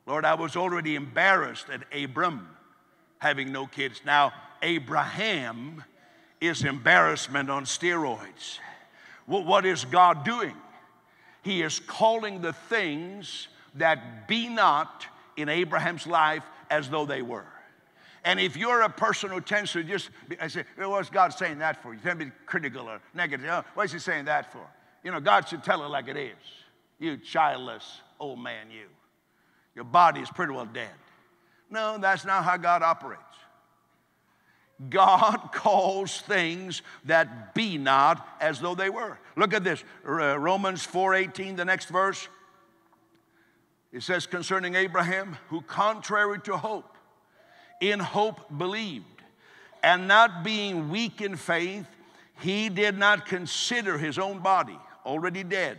Lord, 0.06 0.24
I 0.24 0.34
was 0.34 0.56
already 0.56 0.94
embarrassed 0.96 1.66
at 1.70 1.82
Abram 1.94 2.48
having 3.18 3.52
no 3.52 3.66
kids. 3.66 4.00
Now, 4.04 4.32
Abraham 4.62 5.84
is 6.40 6.64
embarrassment 6.64 7.50
on 7.50 7.64
steroids. 7.64 8.58
What 9.26 9.64
is 9.64 9.84
God 9.84 10.24
doing? 10.24 10.54
He 11.42 11.62
is 11.62 11.78
calling 11.78 12.40
the 12.40 12.52
things 12.52 13.48
that 13.76 14.28
be 14.28 14.48
not 14.48 15.06
in 15.36 15.48
Abraham's 15.48 16.06
life 16.06 16.42
as 16.70 16.88
though 16.88 17.06
they 17.06 17.22
were. 17.22 17.46
And 18.24 18.38
if 18.38 18.56
you're 18.56 18.82
a 18.82 18.90
person 18.90 19.30
who 19.30 19.40
tends 19.40 19.72
to 19.72 19.82
just, 19.82 20.10
I 20.40 20.48
say, 20.48 20.64
well, 20.76 20.90
what's 20.90 21.08
God 21.08 21.32
saying 21.32 21.58
that 21.58 21.82
for? 21.82 21.94
You 21.94 22.00
tend 22.00 22.20
to 22.20 22.26
be 22.26 22.32
critical 22.44 22.88
or 22.88 23.00
negative. 23.14 23.46
Oh, 23.48 23.64
what's 23.74 23.92
He 23.92 23.98
saying 23.98 24.26
that 24.26 24.52
for? 24.52 24.66
You 25.02 25.10
know, 25.10 25.20
God 25.20 25.48
should 25.48 25.64
tell 25.64 25.84
it 25.84 25.88
like 25.88 26.08
it 26.08 26.16
is. 26.16 26.36
You 26.98 27.16
childless 27.16 28.02
old 28.18 28.38
man, 28.38 28.70
you. 28.70 28.86
Your 29.74 29.84
body 29.84 30.20
is 30.20 30.28
pretty 30.28 30.52
well 30.52 30.66
dead. 30.66 30.90
No, 31.70 31.96
that's 31.98 32.24
not 32.24 32.44
how 32.44 32.56
God 32.56 32.82
operates. 32.82 33.22
God 34.88 35.50
calls 35.52 36.20
things 36.22 36.80
that 37.04 37.54
be 37.54 37.76
not 37.76 38.26
as 38.40 38.60
though 38.60 38.74
they 38.74 38.88
were. 38.88 39.18
Look 39.36 39.52
at 39.52 39.62
this, 39.62 39.84
uh, 40.08 40.38
Romans 40.38 40.86
4:18, 40.86 41.56
the 41.56 41.64
next 41.64 41.86
verse. 41.90 42.28
It 43.92 44.02
says 44.02 44.26
concerning 44.26 44.76
Abraham, 44.76 45.36
who 45.48 45.60
contrary 45.62 46.40
to 46.42 46.56
hope, 46.56 46.96
in 47.80 47.98
hope 47.98 48.56
believed, 48.56 49.22
and 49.82 50.08
not 50.08 50.44
being 50.44 50.90
weak 50.90 51.20
in 51.20 51.36
faith, 51.36 51.86
he 52.38 52.68
did 52.68 52.96
not 52.96 53.26
consider 53.26 53.98
his 53.98 54.18
own 54.18 54.38
body 54.38 54.78
already 55.04 55.42
dead. 55.42 55.78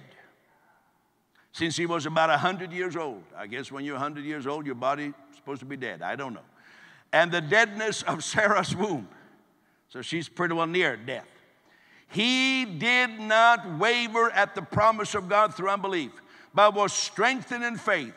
Since 1.53 1.75
he 1.75 1.85
was 1.85 2.05
about 2.05 2.29
100 2.29 2.71
years 2.71 2.95
old. 2.95 3.23
I 3.35 3.47
guess 3.47 3.71
when 3.71 3.83
you're 3.83 3.95
100 3.95 4.23
years 4.23 4.45
old, 4.45 4.65
your 4.65 4.75
body's 4.75 5.13
supposed 5.35 5.59
to 5.61 5.65
be 5.65 5.75
dead. 5.75 6.01
I 6.01 6.15
don't 6.15 6.33
know 6.33 6.41
and 7.13 7.31
the 7.31 7.41
deadness 7.41 8.03
of 8.03 8.23
Sarah's 8.23 8.75
womb. 8.75 9.07
So 9.89 10.01
she's 10.01 10.29
pretty 10.29 10.53
well 10.53 10.67
near 10.67 10.95
death. 10.95 11.27
He 12.07 12.65
did 12.65 13.19
not 13.19 13.77
waver 13.77 14.31
at 14.31 14.55
the 14.55 14.61
promise 14.61 15.15
of 15.15 15.29
God 15.29 15.53
through 15.55 15.69
unbelief, 15.69 16.11
but 16.53 16.73
was 16.73 16.91
strengthened 16.91 17.63
in 17.63 17.77
faith, 17.77 18.15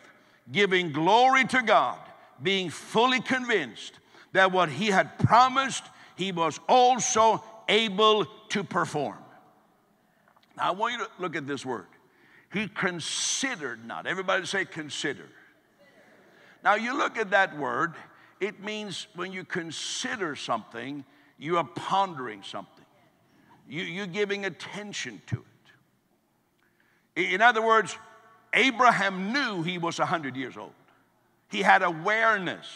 giving 0.50 0.92
glory 0.92 1.44
to 1.46 1.62
God, 1.62 1.98
being 2.42 2.70
fully 2.70 3.20
convinced 3.20 3.98
that 4.32 4.50
what 4.50 4.68
he 4.68 4.86
had 4.86 5.18
promised, 5.20 5.84
he 6.16 6.32
was 6.32 6.58
also 6.68 7.42
able 7.68 8.26
to 8.50 8.64
perform. 8.64 9.18
Now, 10.56 10.68
I 10.68 10.70
want 10.72 10.94
you 10.94 10.98
to 11.00 11.10
look 11.18 11.36
at 11.36 11.46
this 11.46 11.64
word. 11.64 11.86
He 12.52 12.68
considered 12.68 13.84
not. 13.84 14.06
Everybody 14.06 14.46
say 14.46 14.64
consider. 14.64 15.26
Now, 16.62 16.74
you 16.74 16.96
look 16.96 17.18
at 17.18 17.30
that 17.30 17.56
word, 17.58 17.94
it 18.40 18.62
means 18.62 19.06
when 19.14 19.32
you 19.32 19.44
consider 19.44 20.36
something, 20.36 21.04
you 21.38 21.56
are 21.58 21.64
pondering 21.64 22.42
something, 22.42 22.84
you, 23.68 23.82
you're 23.82 24.06
giving 24.06 24.44
attention 24.44 25.20
to 25.26 25.44
it. 27.16 27.32
In 27.32 27.42
other 27.42 27.62
words, 27.62 27.96
Abraham 28.52 29.32
knew 29.32 29.62
he 29.62 29.78
was 29.78 29.98
100 29.98 30.36
years 30.36 30.56
old, 30.56 30.72
he 31.48 31.62
had 31.62 31.82
awareness. 31.82 32.66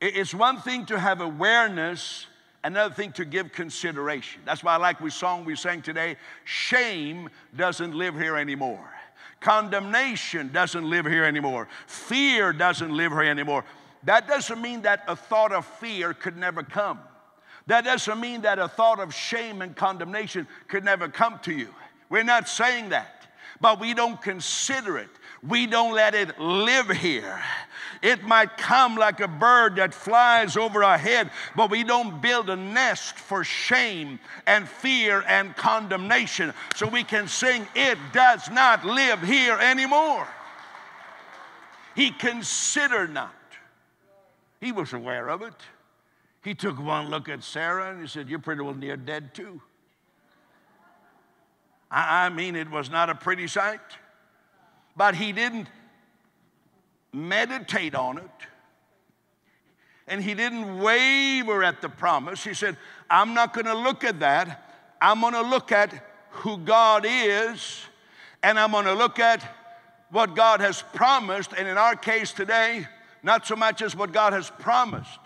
It's 0.00 0.32
one 0.32 0.60
thing 0.60 0.86
to 0.86 0.98
have 0.98 1.20
awareness, 1.20 2.26
another 2.62 2.94
thing 2.94 3.10
to 3.12 3.24
give 3.24 3.50
consideration. 3.50 4.42
That's 4.44 4.62
why 4.62 4.74
I 4.74 4.76
like 4.76 5.00
we 5.00 5.10
song 5.10 5.44
we 5.44 5.56
sang 5.56 5.82
today, 5.82 6.16
shame 6.44 7.28
doesn't 7.56 7.94
live 7.96 8.14
here 8.14 8.36
anymore. 8.36 8.88
Condemnation 9.40 10.50
doesn't 10.52 10.88
live 10.88 11.06
here 11.06 11.24
anymore. 11.24 11.68
Fear 11.86 12.52
doesn't 12.54 12.96
live 12.96 13.12
here 13.12 13.22
anymore. 13.22 13.64
That 14.04 14.28
doesn't 14.28 14.60
mean 14.60 14.82
that 14.82 15.04
a 15.08 15.16
thought 15.16 15.52
of 15.52 15.66
fear 15.66 16.14
could 16.14 16.36
never 16.36 16.62
come. 16.62 17.00
That 17.66 17.84
doesn't 17.84 18.20
mean 18.20 18.42
that 18.42 18.58
a 18.58 18.68
thought 18.68 19.00
of 19.00 19.14
shame 19.14 19.60
and 19.60 19.76
condemnation 19.76 20.46
could 20.68 20.84
never 20.84 21.08
come 21.08 21.38
to 21.40 21.52
you. 21.52 21.74
We're 22.08 22.24
not 22.24 22.48
saying 22.48 22.90
that, 22.90 23.26
but 23.60 23.78
we 23.78 23.92
don't 23.92 24.20
consider 24.22 24.96
it. 24.98 25.10
We 25.46 25.66
don't 25.66 25.94
let 25.94 26.14
it 26.14 26.38
live 26.40 26.88
here. 26.88 27.40
It 28.02 28.22
might 28.22 28.56
come 28.56 28.96
like 28.96 29.20
a 29.20 29.28
bird 29.28 29.76
that 29.76 29.92
flies 29.92 30.56
over 30.56 30.82
our 30.82 30.98
head, 30.98 31.30
but 31.54 31.70
we 31.70 31.84
don't 31.84 32.22
build 32.22 32.48
a 32.48 32.56
nest 32.56 33.16
for 33.16 33.44
shame 33.44 34.18
and 34.46 34.68
fear 34.68 35.22
and 35.26 35.54
condemnation. 35.56 36.54
So 36.74 36.86
we 36.88 37.04
can 37.04 37.28
sing, 37.28 37.68
It 37.74 37.98
does 38.12 38.50
not 38.50 38.84
live 38.84 39.22
here 39.22 39.58
anymore. 39.58 40.26
He 41.94 42.10
considered 42.10 43.12
not. 43.12 43.34
He 44.60 44.72
was 44.72 44.92
aware 44.92 45.28
of 45.28 45.42
it. 45.42 45.54
He 46.42 46.54
took 46.54 46.78
one 46.82 47.08
look 47.08 47.28
at 47.28 47.42
Sarah 47.42 47.90
and 47.90 48.00
he 48.00 48.06
said, 48.06 48.28
You're 48.28 48.38
pretty 48.38 48.62
well 48.62 48.74
near 48.74 48.96
dead 48.96 49.34
too. 49.34 49.60
I 51.90 52.28
mean, 52.28 52.54
it 52.54 52.70
was 52.70 52.90
not 52.90 53.08
a 53.08 53.14
pretty 53.14 53.46
sight, 53.46 53.80
but 54.94 55.14
he 55.14 55.32
didn't 55.32 55.68
meditate 57.12 57.94
on 57.94 58.18
it. 58.18 58.30
And 60.06 60.22
he 60.22 60.34
didn't 60.34 60.80
waver 60.80 61.62
at 61.62 61.80
the 61.80 61.88
promise. 61.88 62.44
He 62.44 62.54
said, 62.54 62.76
I'm 63.08 63.34
not 63.34 63.52
going 63.54 63.66
to 63.66 63.74
look 63.74 64.04
at 64.04 64.20
that. 64.20 64.74
I'm 65.00 65.20
going 65.20 65.34
to 65.34 65.42
look 65.42 65.72
at 65.72 65.92
who 66.30 66.58
God 66.58 67.04
is, 67.06 67.80
and 68.42 68.58
I'm 68.58 68.70
going 68.72 68.86
to 68.86 68.94
look 68.94 69.18
at 69.18 69.42
what 70.10 70.34
God 70.34 70.60
has 70.60 70.82
promised. 70.94 71.52
And 71.56 71.68
in 71.68 71.78
our 71.78 71.94
case 71.94 72.32
today, 72.32 72.86
not 73.22 73.46
so 73.46 73.56
much 73.56 73.82
as 73.82 73.96
what 73.96 74.12
God 74.12 74.32
has 74.32 74.50
promised. 74.58 75.20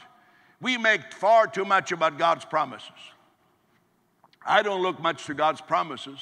We 0.60 0.78
make 0.78 1.12
far 1.12 1.46
too 1.46 1.64
much 1.64 1.92
about 1.92 2.18
God's 2.18 2.44
promises. 2.44 2.90
I 4.44 4.62
don't 4.62 4.82
look 4.82 5.00
much 5.00 5.26
to 5.26 5.34
God's 5.34 5.60
promises, 5.60 6.18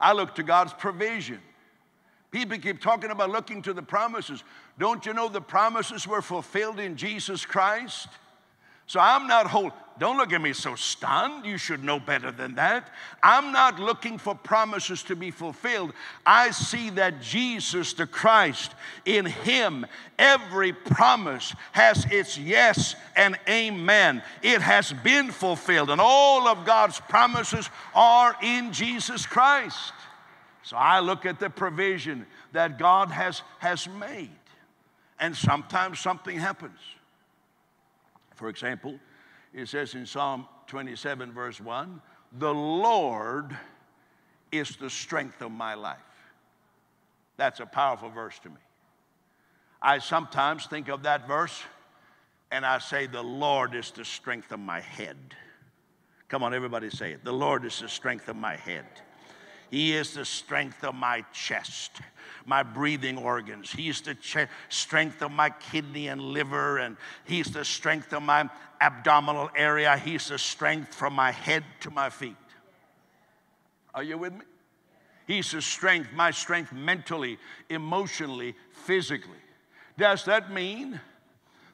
I 0.00 0.12
look 0.12 0.34
to 0.36 0.42
God's 0.42 0.72
provision. 0.72 1.40
People 2.30 2.56
keep 2.56 2.80
talking 2.80 3.10
about 3.10 3.28
looking 3.28 3.60
to 3.62 3.74
the 3.74 3.82
promises. 3.82 4.42
Don't 4.78 5.04
you 5.04 5.12
know 5.12 5.28
the 5.28 5.42
promises 5.42 6.06
were 6.06 6.22
fulfilled 6.22 6.80
in 6.80 6.96
Jesus 6.96 7.44
Christ? 7.44 8.08
So 8.86 8.98
I'm 8.98 9.26
not 9.26 9.46
hold, 9.46 9.72
don't 9.98 10.16
look 10.16 10.32
at 10.32 10.40
me 10.40 10.52
so 10.52 10.74
stunned. 10.74 11.44
You 11.44 11.58
should 11.58 11.84
know 11.84 12.00
better 12.00 12.30
than 12.30 12.54
that. 12.54 12.88
I'm 13.22 13.52
not 13.52 13.78
looking 13.78 14.18
for 14.18 14.34
promises 14.34 15.02
to 15.04 15.16
be 15.16 15.30
fulfilled. 15.30 15.92
I 16.24 16.50
see 16.50 16.90
that 16.90 17.20
Jesus 17.20 17.92
the 17.92 18.06
Christ, 18.06 18.72
in 19.04 19.26
Him, 19.26 19.86
every 20.18 20.72
promise 20.72 21.54
has 21.72 22.06
its 22.10 22.38
yes 22.38 22.96
and 23.16 23.38
amen. 23.48 24.22
It 24.42 24.62
has 24.62 24.92
been 24.92 25.30
fulfilled, 25.30 25.90
and 25.90 26.00
all 26.00 26.48
of 26.48 26.64
God's 26.64 26.98
promises 27.00 27.68
are 27.94 28.36
in 28.42 28.72
Jesus 28.72 29.26
Christ. 29.26 29.92
So 30.62 30.76
I 30.76 31.00
look 31.00 31.26
at 31.26 31.38
the 31.38 31.50
provision 31.50 32.26
that 32.52 32.78
God 32.78 33.10
has, 33.10 33.42
has 33.58 33.88
made. 33.88 34.30
And 35.18 35.36
sometimes 35.36 36.00
something 36.00 36.38
happens. 36.38 36.78
For 38.34 38.48
example, 38.48 38.98
it 39.52 39.68
says 39.68 39.94
in 39.94 40.06
Psalm 40.06 40.46
27, 40.66 41.32
verse 41.32 41.60
1 41.60 42.00
The 42.38 42.54
Lord 42.54 43.56
is 44.50 44.76
the 44.76 44.90
strength 44.90 45.40
of 45.42 45.50
my 45.50 45.74
life. 45.74 45.98
That's 47.36 47.60
a 47.60 47.66
powerful 47.66 48.10
verse 48.10 48.38
to 48.40 48.48
me. 48.50 48.56
I 49.80 49.98
sometimes 49.98 50.66
think 50.66 50.88
of 50.88 51.02
that 51.04 51.26
verse 51.26 51.62
and 52.50 52.64
I 52.64 52.78
say, 52.78 53.06
The 53.06 53.22
Lord 53.22 53.74
is 53.74 53.90
the 53.90 54.04
strength 54.04 54.52
of 54.52 54.60
my 54.60 54.80
head. 54.80 55.16
Come 56.28 56.42
on, 56.42 56.54
everybody 56.54 56.88
say 56.90 57.12
it. 57.12 57.24
The 57.24 57.32
Lord 57.32 57.64
is 57.64 57.80
the 57.80 57.88
strength 57.88 58.28
of 58.28 58.36
my 58.36 58.56
head. 58.56 58.86
He 59.72 59.96
is 59.96 60.12
the 60.12 60.26
strength 60.26 60.84
of 60.84 60.94
my 60.94 61.24
chest, 61.32 61.92
my 62.44 62.62
breathing 62.62 63.16
organs. 63.16 63.70
He's 63.70 64.02
the 64.02 64.14
strength 64.68 65.22
of 65.22 65.32
my 65.32 65.48
kidney 65.48 66.08
and 66.08 66.20
liver, 66.20 66.76
and 66.76 66.98
He's 67.24 67.46
the 67.46 67.64
strength 67.64 68.12
of 68.12 68.22
my 68.22 68.50
abdominal 68.82 69.48
area. 69.56 69.96
He's 69.96 70.28
the 70.28 70.36
strength 70.36 70.94
from 70.94 71.14
my 71.14 71.30
head 71.30 71.64
to 71.80 71.90
my 71.90 72.10
feet. 72.10 72.36
Are 73.94 74.02
you 74.02 74.18
with 74.18 74.34
me? 74.34 74.44
He's 75.26 75.52
the 75.52 75.62
strength, 75.62 76.10
my 76.12 76.32
strength 76.32 76.74
mentally, 76.74 77.38
emotionally, 77.70 78.54
physically. 78.84 79.40
Does 79.96 80.26
that 80.26 80.52
mean 80.52 81.00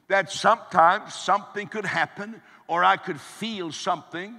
that 0.07 0.31
sometimes 0.31 1.15
something 1.15 1.67
could 1.67 1.85
happen 1.85 2.41
or 2.67 2.85
I 2.85 2.95
could 2.95 3.19
feel 3.19 3.73
something 3.73 4.37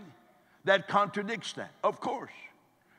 that 0.64 0.88
contradicts 0.88 1.52
that? 1.54 1.72
Of 1.84 2.00
course. 2.00 2.30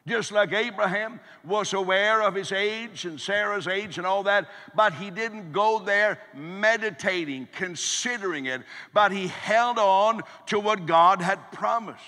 Just 0.08 0.31
like 0.31 0.51
Abraham 0.51 1.20
was 1.43 1.74
aware 1.74 2.24
of 2.24 2.34
his 2.34 2.51
age 2.51 3.05
and 3.05 3.22
Sarah's 3.22 3.67
age 3.67 4.00
and 4.00 4.08
all 4.08 4.24
that, 4.24 4.48
but 4.75 4.93
he 4.93 5.12
didn't 5.12 5.51
go 5.51 5.77
there 5.77 6.17
meditating, 6.34 7.48
considering 7.51 8.48
it, 8.48 8.63
but 8.93 9.12
he 9.12 9.27
held 9.27 9.77
on 9.77 10.22
to 10.48 10.60
what 10.60 10.88
God 10.88 11.22
had 11.22 11.51
promised. 11.51 12.01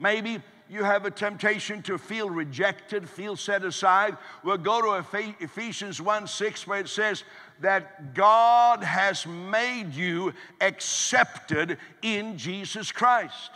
Maybe 0.00 0.42
you 0.68 0.82
have 0.82 1.04
a 1.04 1.10
temptation 1.10 1.82
to 1.82 1.98
feel 1.98 2.28
rejected, 2.30 3.08
feel 3.08 3.36
set 3.36 3.64
aside. 3.64 4.16
We'll 4.42 4.56
go 4.56 4.80
to 4.82 5.34
Ephesians 5.40 6.00
1 6.00 6.26
6, 6.26 6.66
where 6.66 6.80
it 6.80 6.88
says 6.88 7.22
that 7.60 8.14
God 8.14 8.82
has 8.82 9.26
made 9.26 9.94
you 9.94 10.32
accepted 10.60 11.78
in 12.02 12.38
Jesus 12.38 12.90
Christ. 12.90 13.50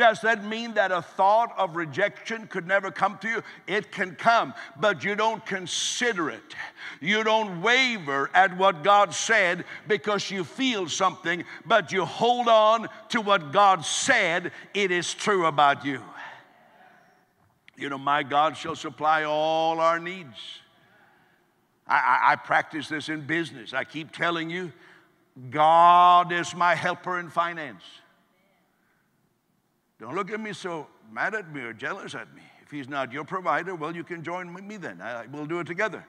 Does 0.00 0.22
that 0.22 0.42
mean 0.42 0.72
that 0.74 0.92
a 0.92 1.02
thought 1.02 1.52
of 1.58 1.76
rejection 1.76 2.46
could 2.46 2.66
never 2.66 2.90
come 2.90 3.18
to 3.18 3.28
you? 3.28 3.42
It 3.66 3.92
can 3.92 4.14
come, 4.14 4.54
but 4.78 5.04
you 5.04 5.14
don't 5.14 5.44
consider 5.44 6.30
it. 6.30 6.54
You 7.02 7.22
don't 7.22 7.60
waver 7.60 8.30
at 8.32 8.56
what 8.56 8.82
God 8.82 9.12
said 9.12 9.66
because 9.86 10.30
you 10.30 10.42
feel 10.42 10.88
something, 10.88 11.44
but 11.66 11.92
you 11.92 12.06
hold 12.06 12.48
on 12.48 12.88
to 13.10 13.20
what 13.20 13.52
God 13.52 13.84
said 13.84 14.52
it 14.72 14.90
is 14.90 15.12
true 15.12 15.44
about 15.44 15.84
you. 15.84 16.02
You 17.76 17.90
know, 17.90 17.98
my 17.98 18.22
God 18.22 18.56
shall 18.56 18.76
supply 18.76 19.24
all 19.24 19.80
our 19.80 20.00
needs. 20.00 20.38
I, 21.86 21.96
I, 21.96 22.32
I 22.32 22.36
practice 22.36 22.88
this 22.88 23.10
in 23.10 23.20
business. 23.26 23.74
I 23.74 23.84
keep 23.84 24.12
telling 24.12 24.48
you, 24.48 24.72
God 25.50 26.32
is 26.32 26.54
my 26.54 26.74
helper 26.74 27.20
in 27.20 27.28
finance. 27.28 27.82
Don't 30.00 30.14
look 30.14 30.30
at 30.30 30.40
me 30.40 30.54
so 30.54 30.86
mad 31.12 31.34
at 31.34 31.52
me 31.52 31.60
or 31.60 31.74
jealous 31.74 32.14
at 32.14 32.34
me. 32.34 32.42
If 32.62 32.70
he's 32.70 32.88
not 32.88 33.12
your 33.12 33.24
provider, 33.24 33.74
well, 33.74 33.94
you 33.94 34.02
can 34.02 34.22
join 34.22 34.52
me 34.66 34.78
then. 34.78 35.02
I, 35.02 35.26
we'll 35.26 35.46
do 35.46 35.60
it 35.60 35.66
together. 35.66 36.06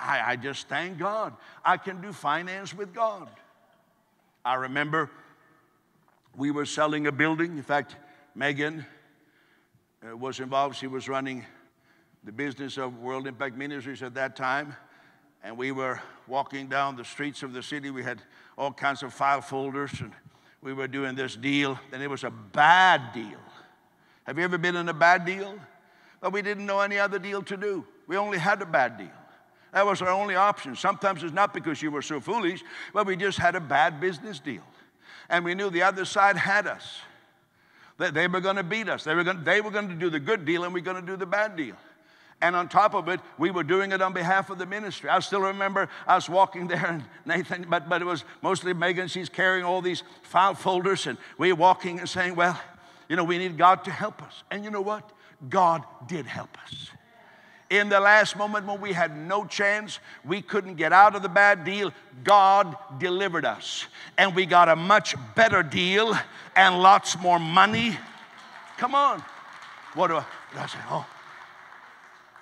I, 0.00 0.22
I 0.32 0.36
just 0.36 0.68
thank 0.68 0.98
God. 0.98 1.34
I 1.64 1.76
can 1.76 2.00
do 2.00 2.12
finance 2.12 2.72
with 2.72 2.94
God. 2.94 3.28
I 4.44 4.54
remember 4.54 5.10
we 6.34 6.50
were 6.50 6.64
selling 6.64 7.06
a 7.06 7.12
building. 7.12 7.56
In 7.56 7.62
fact, 7.62 7.96
Megan 8.34 8.86
uh, 10.02 10.16
was 10.16 10.40
involved. 10.40 10.76
She 10.76 10.86
was 10.86 11.08
running 11.08 11.44
the 12.24 12.32
business 12.32 12.78
of 12.78 12.98
World 12.98 13.26
Impact 13.26 13.56
Ministries 13.56 14.02
at 14.02 14.14
that 14.14 14.36
time. 14.36 14.74
And 15.42 15.58
we 15.58 15.70
were 15.70 16.00
walking 16.26 16.68
down 16.68 16.96
the 16.96 17.04
streets 17.04 17.42
of 17.42 17.52
the 17.52 17.62
city. 17.62 17.90
We 17.90 18.02
had 18.02 18.22
all 18.56 18.72
kinds 18.72 19.02
of 19.02 19.12
file 19.12 19.42
folders 19.42 19.92
and 20.00 20.12
we 20.66 20.72
were 20.72 20.88
doing 20.88 21.14
this 21.14 21.36
deal, 21.36 21.78
and 21.92 22.02
it 22.02 22.10
was 22.10 22.24
a 22.24 22.30
bad 22.30 23.12
deal. 23.14 23.38
Have 24.24 24.36
you 24.36 24.42
ever 24.42 24.58
been 24.58 24.74
in 24.74 24.88
a 24.88 24.92
bad 24.92 25.24
deal? 25.24 25.54
But 26.20 26.32
we 26.32 26.42
didn't 26.42 26.66
know 26.66 26.80
any 26.80 26.98
other 26.98 27.20
deal 27.20 27.40
to 27.44 27.56
do. 27.56 27.86
We 28.08 28.16
only 28.16 28.36
had 28.36 28.60
a 28.60 28.66
bad 28.66 28.98
deal. 28.98 29.12
That 29.72 29.86
was 29.86 30.02
our 30.02 30.08
only 30.08 30.34
option. 30.34 30.74
Sometimes 30.74 31.22
it's 31.22 31.32
not 31.32 31.54
because 31.54 31.80
you 31.80 31.92
were 31.92 32.02
so 32.02 32.18
foolish, 32.18 32.64
but 32.92 33.06
we 33.06 33.14
just 33.14 33.38
had 33.38 33.54
a 33.54 33.60
bad 33.60 34.00
business 34.00 34.40
deal. 34.40 34.64
And 35.28 35.44
we 35.44 35.54
knew 35.54 35.70
the 35.70 35.82
other 35.84 36.04
side 36.04 36.36
had 36.36 36.66
us. 36.66 36.98
That 37.98 38.12
they 38.12 38.26
were 38.26 38.40
going 38.40 38.56
to 38.56 38.64
beat 38.64 38.88
us. 38.88 39.04
They 39.04 39.14
were 39.14 39.22
going, 39.22 39.44
they 39.44 39.60
were 39.60 39.70
going 39.70 39.88
to 39.88 39.94
do 39.94 40.10
the 40.10 40.18
good 40.18 40.44
deal, 40.44 40.64
and 40.64 40.74
we 40.74 40.80
we're 40.80 40.84
going 40.84 41.00
to 41.00 41.12
do 41.12 41.16
the 41.16 41.26
bad 41.26 41.54
deal. 41.54 41.76
And 42.42 42.54
on 42.54 42.68
top 42.68 42.94
of 42.94 43.08
it, 43.08 43.20
we 43.38 43.50
were 43.50 43.62
doing 43.62 43.92
it 43.92 44.02
on 44.02 44.12
behalf 44.12 44.50
of 44.50 44.58
the 44.58 44.66
ministry. 44.66 45.08
I 45.08 45.18
still 45.20 45.40
remember 45.40 45.88
I 46.06 46.14
was 46.16 46.28
walking 46.28 46.66
there, 46.68 46.84
and 46.86 47.04
Nathan, 47.24 47.66
but, 47.68 47.88
but 47.88 48.02
it 48.02 48.04
was 48.04 48.24
mostly 48.42 48.74
Megan. 48.74 49.08
She's 49.08 49.28
carrying 49.28 49.64
all 49.64 49.80
these 49.80 50.02
file 50.22 50.54
folders, 50.54 51.06
and 51.06 51.18
we 51.38 51.52
were 51.52 51.58
walking 51.58 51.98
and 51.98 52.08
saying, 52.08 52.34
Well, 52.34 52.60
you 53.08 53.16
know, 53.16 53.24
we 53.24 53.38
need 53.38 53.56
God 53.56 53.84
to 53.84 53.90
help 53.90 54.22
us. 54.22 54.42
And 54.50 54.64
you 54.64 54.70
know 54.70 54.80
what? 54.80 55.10
God 55.48 55.84
did 56.06 56.26
help 56.26 56.56
us. 56.64 56.90
In 57.68 57.88
the 57.88 57.98
last 57.98 58.36
moment 58.36 58.66
when 58.66 58.80
we 58.80 58.92
had 58.92 59.16
no 59.16 59.44
chance, 59.44 59.98
we 60.24 60.40
couldn't 60.40 60.74
get 60.74 60.92
out 60.92 61.16
of 61.16 61.22
the 61.22 61.28
bad 61.28 61.64
deal, 61.64 61.92
God 62.22 62.76
delivered 62.98 63.44
us. 63.44 63.86
And 64.16 64.36
we 64.36 64.46
got 64.46 64.68
a 64.68 64.76
much 64.76 65.16
better 65.34 65.64
deal 65.64 66.16
and 66.54 66.80
lots 66.80 67.18
more 67.18 67.40
money. 67.40 67.98
Come 68.78 68.94
on. 68.94 69.22
What 69.94 70.08
do 70.08 70.16
I, 70.16 70.24
I 70.56 70.66
say? 70.66 70.78
Oh, 70.88 71.06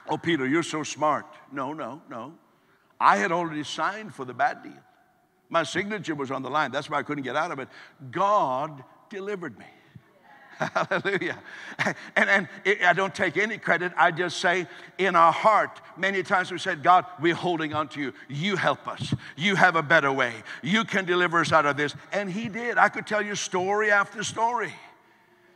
Oh, 0.08 0.18
Peter, 0.18 0.46
you're 0.46 0.62
so 0.62 0.82
smart. 0.82 1.26
No, 1.52 1.72
no, 1.72 2.02
no. 2.10 2.34
I 3.00 3.16
had 3.16 3.32
already 3.32 3.64
signed 3.64 4.14
for 4.14 4.24
the 4.24 4.34
bad 4.34 4.62
deal. 4.62 4.72
My 5.48 5.62
signature 5.62 6.14
was 6.14 6.30
on 6.30 6.42
the 6.42 6.50
line. 6.50 6.70
That's 6.70 6.90
why 6.90 6.98
I 6.98 7.02
couldn't 7.02 7.24
get 7.24 7.36
out 7.36 7.50
of 7.50 7.58
it. 7.58 7.68
God 8.10 8.82
delivered 9.08 9.58
me. 9.58 9.66
Hallelujah. 10.58 11.38
And, 12.16 12.30
and 12.30 12.48
it, 12.64 12.82
I 12.82 12.92
don't 12.92 13.14
take 13.14 13.36
any 13.36 13.58
credit. 13.58 13.92
I 13.96 14.10
just 14.10 14.38
say 14.38 14.66
in 14.98 15.16
our 15.16 15.32
heart, 15.32 15.80
many 15.96 16.22
times 16.22 16.50
we 16.50 16.58
said, 16.58 16.82
God, 16.82 17.06
we're 17.20 17.34
holding 17.34 17.74
on 17.74 17.88
to 17.88 18.00
you. 18.00 18.12
You 18.28 18.56
help 18.56 18.86
us. 18.86 19.14
You 19.36 19.56
have 19.56 19.76
a 19.76 19.82
better 19.82 20.12
way. 20.12 20.32
You 20.62 20.84
can 20.84 21.04
deliver 21.04 21.40
us 21.40 21.52
out 21.52 21.66
of 21.66 21.76
this. 21.76 21.94
And 22.12 22.30
He 22.30 22.48
did. 22.48 22.78
I 22.78 22.88
could 22.88 23.06
tell 23.06 23.22
you 23.22 23.34
story 23.34 23.90
after 23.90 24.22
story. 24.22 24.72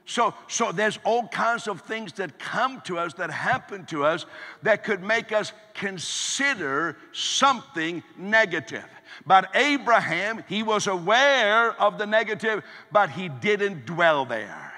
So, 0.09 0.33
so 0.49 0.73
there's 0.73 0.99
all 1.05 1.29
kinds 1.29 1.69
of 1.69 1.83
things 1.83 2.15
that 2.15 2.39
come 2.39 2.81
to 2.87 2.99
us, 2.99 3.13
that 3.15 3.31
happen 3.31 3.85
to 3.87 4.07
us, 4.07 4.25
that 4.63 4.83
could 4.83 5.03
make 5.03 5.33
us 5.33 5.53
consider 5.75 6.97
something 7.13 8.03
negative. 8.17 8.87
But 9.27 9.55
Abraham, 9.55 10.43
he 10.49 10.63
was 10.63 10.87
aware 10.87 11.73
of 11.79 11.99
the 11.99 12.07
negative, 12.07 12.65
but 12.91 13.11
he 13.11 13.29
didn't 13.29 13.85
dwell 13.85 14.25
there. 14.25 14.73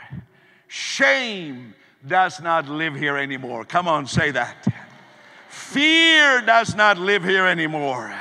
Shame 0.67 1.75
does 2.05 2.41
not 2.41 2.69
live 2.69 2.97
here 2.97 3.17
anymore. 3.17 3.65
Come 3.65 3.87
on, 3.87 4.09
say 4.09 4.33
that. 4.33 4.67
Fear 5.49 6.41
does 6.41 6.75
not 6.75 6.99
live 6.99 7.23
here 7.23 7.47
anymore. 7.47 8.13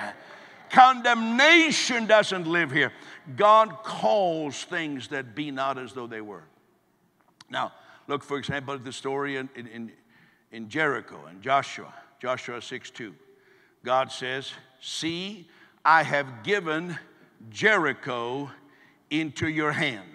Condemnation 0.69 2.05
doesn't 2.05 2.45
live 2.45 2.69
here. 2.69 2.93
God 3.35 3.81
calls 3.83 4.63
things 4.63 5.07
that 5.07 5.33
be 5.33 5.49
not 5.49 5.79
as 5.79 5.93
though 5.93 6.05
they 6.05 6.21
were. 6.21 6.43
Now, 7.49 7.73
look, 8.07 8.23
for 8.23 8.37
example, 8.37 8.73
at 8.73 8.83
the 8.83 8.93
story 8.93 9.37
in, 9.37 9.49
in, 9.55 9.91
in 10.51 10.69
Jericho 10.69 11.25
and 11.29 11.41
Joshua, 11.41 11.93
Joshua 12.19 12.61
6 12.61 12.89
2. 12.91 13.13
God 13.83 14.11
says, 14.11 14.51
See, 14.81 15.47
I 15.83 16.03
have 16.03 16.43
given 16.43 16.97
Jericho 17.49 18.49
into 19.09 19.47
your 19.47 19.71
hand. 19.71 20.05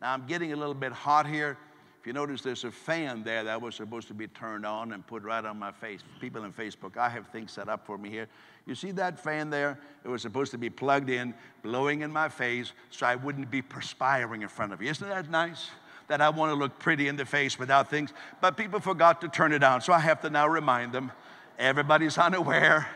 Now, 0.00 0.12
I'm 0.12 0.26
getting 0.26 0.52
a 0.52 0.56
little 0.56 0.74
bit 0.74 0.92
hot 0.92 1.26
here. 1.26 1.56
If 2.00 2.06
you 2.06 2.12
notice, 2.12 2.42
there's 2.42 2.64
a 2.64 2.70
fan 2.70 3.22
there 3.24 3.44
that 3.44 3.62
was 3.62 3.74
supposed 3.74 4.08
to 4.08 4.14
be 4.14 4.28
turned 4.28 4.66
on 4.66 4.92
and 4.92 5.06
put 5.06 5.22
right 5.22 5.42
on 5.42 5.58
my 5.58 5.72
face. 5.72 6.00
People 6.20 6.44
in 6.44 6.52
Facebook, 6.52 6.98
I 6.98 7.08
have 7.08 7.28
things 7.28 7.52
set 7.52 7.70
up 7.70 7.86
for 7.86 7.96
me 7.96 8.10
here. 8.10 8.28
You 8.66 8.74
see 8.74 8.90
that 8.90 9.18
fan 9.18 9.48
there? 9.48 9.78
It 10.04 10.08
was 10.08 10.20
supposed 10.20 10.50
to 10.50 10.58
be 10.58 10.68
plugged 10.68 11.08
in, 11.08 11.32
blowing 11.62 12.02
in 12.02 12.12
my 12.12 12.28
face 12.28 12.72
so 12.90 13.06
I 13.06 13.14
wouldn't 13.14 13.50
be 13.50 13.62
perspiring 13.62 14.42
in 14.42 14.48
front 14.48 14.74
of 14.74 14.82
you. 14.82 14.90
Isn't 14.90 15.08
that 15.08 15.30
nice? 15.30 15.70
That 16.08 16.20
I 16.20 16.28
want 16.30 16.50
to 16.50 16.54
look 16.54 16.78
pretty 16.78 17.08
in 17.08 17.16
the 17.16 17.24
face 17.24 17.58
without 17.58 17.88
things, 17.90 18.12
but 18.40 18.56
people 18.56 18.80
forgot 18.80 19.20
to 19.22 19.28
turn 19.28 19.52
it 19.52 19.62
on. 19.62 19.80
So 19.80 19.92
I 19.92 20.00
have 20.00 20.20
to 20.22 20.30
now 20.30 20.46
remind 20.46 20.92
them. 20.92 21.12
Everybody's 21.58 22.18
unaware. 22.18 22.88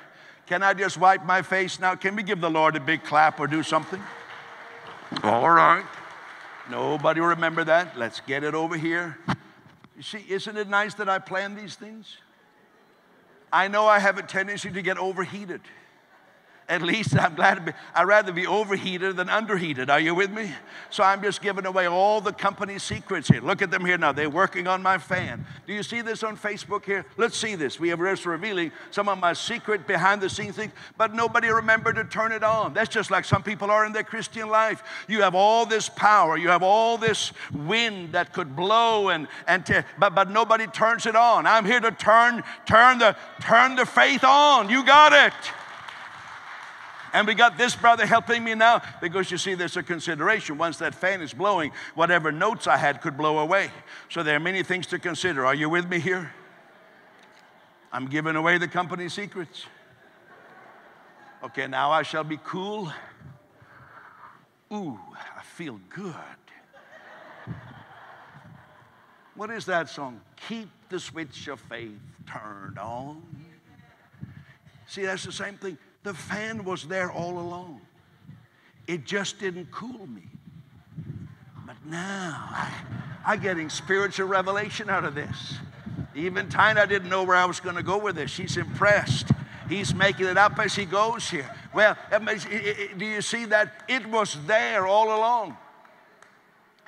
Can 0.46 0.62
I 0.62 0.74
just 0.74 0.96
wipe 0.96 1.24
my 1.24 1.42
face 1.42 1.78
now? 1.78 1.94
Can 1.94 2.16
we 2.16 2.22
give 2.22 2.40
the 2.40 2.50
Lord 2.50 2.76
a 2.76 2.80
big 2.80 3.04
clap 3.04 3.38
or 3.38 3.46
do 3.46 3.62
something? 3.62 4.02
All 5.22 5.50
right. 5.50 5.84
Nobody 6.70 7.20
remember 7.20 7.64
that. 7.64 7.98
Let's 7.98 8.20
get 8.20 8.44
it 8.44 8.54
over 8.54 8.76
here. 8.76 9.18
You 9.96 10.02
see, 10.02 10.24
isn't 10.28 10.56
it 10.56 10.68
nice 10.68 10.94
that 10.94 11.08
I 11.08 11.18
plan 11.18 11.54
these 11.54 11.74
things? 11.74 12.18
I 13.52 13.68
know 13.68 13.86
I 13.86 13.98
have 13.98 14.18
a 14.18 14.22
tendency 14.22 14.70
to 14.70 14.82
get 14.82 14.98
overheated. 14.98 15.62
At 16.68 16.82
least 16.82 17.18
I'm 17.18 17.34
glad 17.34 17.64
be, 17.64 17.72
I'd 17.94 18.04
rather 18.04 18.32
be 18.32 18.46
overheated 18.46 19.16
than 19.16 19.28
underheated. 19.28 19.88
Are 19.88 20.00
you 20.00 20.14
with 20.14 20.30
me? 20.30 20.52
So 20.90 21.02
I'm 21.02 21.22
just 21.22 21.40
giving 21.40 21.64
away 21.64 21.88
all 21.88 22.20
the 22.20 22.32
company 22.32 22.78
secrets 22.78 23.28
here. 23.28 23.40
Look 23.40 23.62
at 23.62 23.70
them 23.70 23.86
here 23.86 23.96
now. 23.96 24.12
They're 24.12 24.28
working 24.28 24.66
on 24.66 24.82
my 24.82 24.98
fan. 24.98 25.46
Do 25.66 25.72
you 25.72 25.82
see 25.82 26.02
this 26.02 26.22
on 26.22 26.36
Facebook 26.36 26.84
here? 26.84 27.06
Let's 27.16 27.36
see 27.36 27.54
this. 27.54 27.80
We 27.80 27.88
have 27.88 28.00
just 28.00 28.26
revealing 28.26 28.72
some 28.90 29.08
of 29.08 29.18
my 29.18 29.32
secret 29.32 29.86
behind 29.86 30.20
the 30.20 30.28
scenes 30.28 30.56
things, 30.56 30.72
but 30.96 31.14
nobody 31.14 31.48
remembered 31.48 31.96
to 31.96 32.04
turn 32.04 32.32
it 32.32 32.42
on. 32.42 32.74
That's 32.74 32.90
just 32.90 33.10
like 33.10 33.24
some 33.24 33.42
people 33.42 33.70
are 33.70 33.86
in 33.86 33.92
their 33.92 34.04
Christian 34.04 34.48
life. 34.48 34.82
You 35.08 35.22
have 35.22 35.34
all 35.34 35.64
this 35.64 35.88
power, 35.88 36.36
you 36.36 36.48
have 36.48 36.62
all 36.62 36.98
this 36.98 37.32
wind 37.52 38.12
that 38.12 38.32
could 38.32 38.54
blow 38.54 39.08
and, 39.08 39.26
and 39.46 39.64
but, 39.98 40.14
but 40.14 40.30
nobody 40.30 40.66
turns 40.66 41.06
it 41.06 41.16
on. 41.16 41.46
I'm 41.46 41.64
here 41.64 41.80
to 41.80 41.92
turn, 41.92 42.42
turn 42.66 42.98
the 42.98 43.16
turn 43.40 43.76
the 43.76 43.86
faith 43.86 44.24
on. 44.24 44.68
You 44.68 44.84
got 44.84 45.12
it. 45.12 45.34
And 47.18 47.26
we 47.26 47.34
got 47.34 47.58
this 47.58 47.74
brother 47.74 48.06
helping 48.06 48.44
me 48.44 48.54
now 48.54 48.80
because 49.00 49.28
you 49.32 49.38
see, 49.38 49.54
there's 49.54 49.76
a 49.76 49.82
consideration. 49.82 50.56
Once 50.56 50.76
that 50.76 50.94
fan 50.94 51.20
is 51.20 51.34
blowing, 51.34 51.72
whatever 51.96 52.30
notes 52.30 52.68
I 52.68 52.76
had 52.76 53.00
could 53.00 53.16
blow 53.16 53.40
away. 53.40 53.72
So 54.08 54.22
there 54.22 54.36
are 54.36 54.40
many 54.40 54.62
things 54.62 54.86
to 54.86 55.00
consider. 55.00 55.44
Are 55.44 55.54
you 55.56 55.68
with 55.68 55.88
me 55.88 55.98
here? 55.98 56.32
I'm 57.92 58.06
giving 58.06 58.36
away 58.36 58.58
the 58.58 58.68
company 58.68 59.08
secrets. 59.08 59.66
Okay, 61.42 61.66
now 61.66 61.90
I 61.90 62.04
shall 62.04 62.22
be 62.22 62.38
cool. 62.44 62.92
Ooh, 64.72 65.00
I 65.36 65.42
feel 65.42 65.80
good. 65.88 66.14
What 69.34 69.50
is 69.50 69.66
that 69.66 69.88
song? 69.88 70.20
Keep 70.48 70.68
the 70.88 71.00
switch 71.00 71.48
of 71.48 71.58
faith 71.58 71.98
turned 72.28 72.78
on. 72.78 73.24
See, 74.86 75.02
that's 75.02 75.24
the 75.24 75.32
same 75.32 75.56
thing. 75.56 75.78
The 76.08 76.14
fan 76.14 76.64
was 76.64 76.84
there 76.84 77.12
all 77.12 77.38
along. 77.38 77.82
It 78.86 79.04
just 79.04 79.38
didn't 79.38 79.70
cool 79.70 80.06
me. 80.06 80.22
But 81.66 81.76
now 81.84 82.46
I, 82.48 82.72
I'm 83.26 83.40
getting 83.40 83.68
spiritual 83.68 84.26
revelation 84.26 84.88
out 84.88 85.04
of 85.04 85.14
this. 85.14 85.56
Even 86.14 86.48
Tina 86.48 86.86
didn't 86.86 87.10
know 87.10 87.24
where 87.24 87.36
I 87.36 87.44
was 87.44 87.60
going 87.60 87.76
to 87.76 87.82
go 87.82 87.98
with 87.98 88.16
this. 88.16 88.30
She's 88.30 88.56
impressed. 88.56 89.32
He's 89.68 89.94
making 89.94 90.24
it 90.28 90.38
up 90.38 90.58
as 90.58 90.74
he 90.74 90.86
goes 90.86 91.28
here. 91.28 91.54
Well, 91.74 91.94
do 92.96 93.04
you 93.04 93.20
see 93.20 93.44
that? 93.44 93.84
It 93.86 94.06
was 94.06 94.38
there 94.46 94.86
all 94.86 95.08
along. 95.08 95.58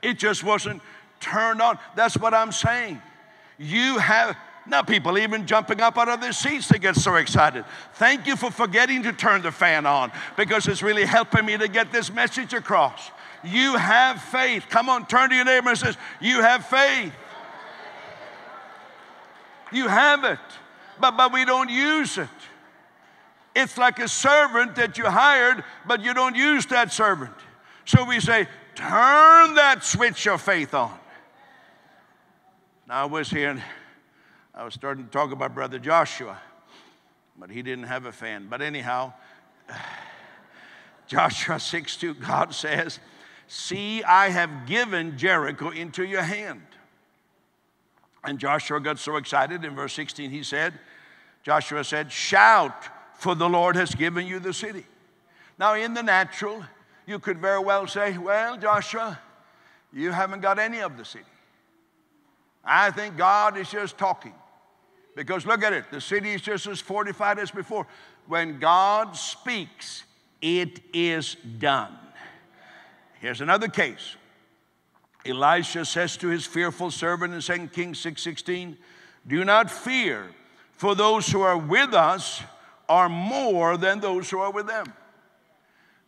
It 0.03 0.19
just 0.19 0.43
wasn't 0.43 0.81
turned 1.21 1.61
on. 1.61 1.79
That's 1.95 2.17
what 2.17 2.33
I'm 2.33 2.53
saying. 2.53 3.03
You 3.59 3.99
have, 3.99 4.35
now, 4.71 4.83
people 4.83 5.19
even 5.19 5.47
jumping 5.47 5.81
up 5.81 5.99
out 5.99 6.09
of 6.09 6.21
their 6.21 6.33
seats, 6.33 6.69
they 6.69 6.79
get 6.79 6.95
so 6.95 7.17
excited. 7.17 7.65
Thank 7.95 8.29
you 8.29 8.37
for 8.37 8.53
forgetting 8.53 9.03
to 9.03 9.13
turn 9.13 9.43
the 9.43 9.51
fan 9.51 9.85
on 9.85 10.13
because 10.37 10.69
it's 10.69 10.81
really 10.81 11.05
helping 11.05 11.45
me 11.45 11.59
to 11.59 11.67
get 11.67 11.91
this 11.91 12.13
message 12.13 12.55
across. 12.55 13.11
You 13.43 13.77
have 13.77 14.23
faith. 14.23 14.67
Come 14.71 14.89
on, 14.89 15.07
turn 15.07 15.31
to 15.31 15.35
your 15.35 15.45
neighbor 15.45 15.71
and 15.71 15.79
says, 15.79 15.97
You 16.21 16.41
have 16.41 16.67
faith. 16.67 17.13
You 19.73 19.89
have 19.89 20.23
it, 20.23 20.39
but, 21.01 21.17
but 21.17 21.33
we 21.33 21.45
don't 21.45 21.69
use 21.71 22.17
it. 22.17 22.29
It's 23.57 23.77
like 23.77 23.99
a 23.99 24.07
servant 24.07 24.77
that 24.77 24.99
you 24.99 25.07
hired, 25.07 25.65
but 25.85 26.01
you 26.01 26.15
don't 26.15 26.37
use 26.37 26.67
that 26.67 26.93
servant. 26.93 27.35
So 27.87 28.05
we 28.05 28.21
say, 28.21 28.47
Turn 28.77 29.55
that 29.55 29.79
switch 29.83 30.29
of 30.29 30.41
faith 30.41 30.75
on. 30.75 30.97
Now, 32.87 33.03
I 33.03 33.05
was 33.07 33.29
here 33.31 33.61
I 34.55 34.65
was 34.65 34.75
starting 34.75 35.05
to 35.05 35.11
talk 35.11 35.33
about 35.33 35.55
Brother 35.55 35.79
Joshua, 35.79 36.39
but 37.39 37.51
he 37.51 37.63
didn't 37.63 37.85
have 37.85 38.07
a 38.07 38.13
fan. 38.13 38.49
But 38.51 38.63
anyhow, 38.63 39.13
Joshua 41.07 41.61
6 41.61 41.97
2, 41.97 42.15
God 42.15 42.55
says, 42.55 42.99
See, 43.47 44.03
I 44.03 44.29
have 44.29 44.67
given 44.67 45.19
Jericho 45.19 45.71
into 45.71 46.05
your 46.05 46.23
hand. 46.23 46.63
And 48.23 48.39
Joshua 48.39 48.81
got 48.81 48.99
so 48.99 49.17
excited 49.17 49.65
in 49.65 49.75
verse 49.75 49.93
16, 49.95 50.31
he 50.31 50.43
said, 50.43 50.75
Joshua 51.43 51.85
said, 51.85 52.13
Shout, 52.13 52.85
for 53.15 53.35
the 53.35 53.49
Lord 53.49 53.77
has 53.77 53.95
given 53.95 54.27
you 54.27 54.39
the 54.39 54.53
city. 54.53 54.85
Now, 55.59 55.75
in 55.75 55.95
the 55.95 56.03
natural, 56.03 56.63
you 57.07 57.19
could 57.19 57.39
very 57.39 57.61
well 57.61 57.87
say, 57.87 58.19
Well, 58.19 58.57
Joshua, 58.57 59.19
you 59.93 60.11
haven't 60.13 60.41
got 60.41 60.59
any 60.59 60.81
of 60.81 60.97
the 60.97 61.05
city. 61.05 61.25
I 62.65 62.91
think 62.91 63.17
God 63.17 63.57
is 63.57 63.71
just 63.71 63.97
talking. 63.99 64.35
Because 65.17 65.45
look 65.47 65.63
at 65.63 65.73
it, 65.73 65.91
the 65.91 66.01
city 66.01 66.33
is 66.33 66.41
just 66.41 66.67
as 66.67 66.81
fortified 66.81 67.39
as 67.39 67.51
before. 67.51 67.87
When 68.27 68.59
God 68.59 69.17
speaks, 69.17 70.05
it 70.41 70.81
is 70.93 71.37
done. 71.59 71.97
Here's 73.21 73.41
another 73.41 73.69
case. 73.69 74.17
Elisha 75.27 75.85
says 75.85 76.17
to 76.19 76.29
his 76.29 76.47
fearful 76.47 76.91
servant 76.91 77.35
in 77.35 77.41
2 77.41 77.73
Kings 77.73 77.99
6:16, 77.99 78.79
"Do 79.27 79.45
not 79.45 79.71
fear, 79.71 80.31
for 80.73 80.95
those 80.95 81.31
who 81.31 81.43
are 81.43 81.59
with 81.59 81.93
us 81.93 82.43
are 82.89 83.09
more 83.09 83.77
than 83.77 84.01
those 84.01 84.31
who 84.31 84.41
are 84.41 84.51
with 84.51 84.67
them." 84.67 84.95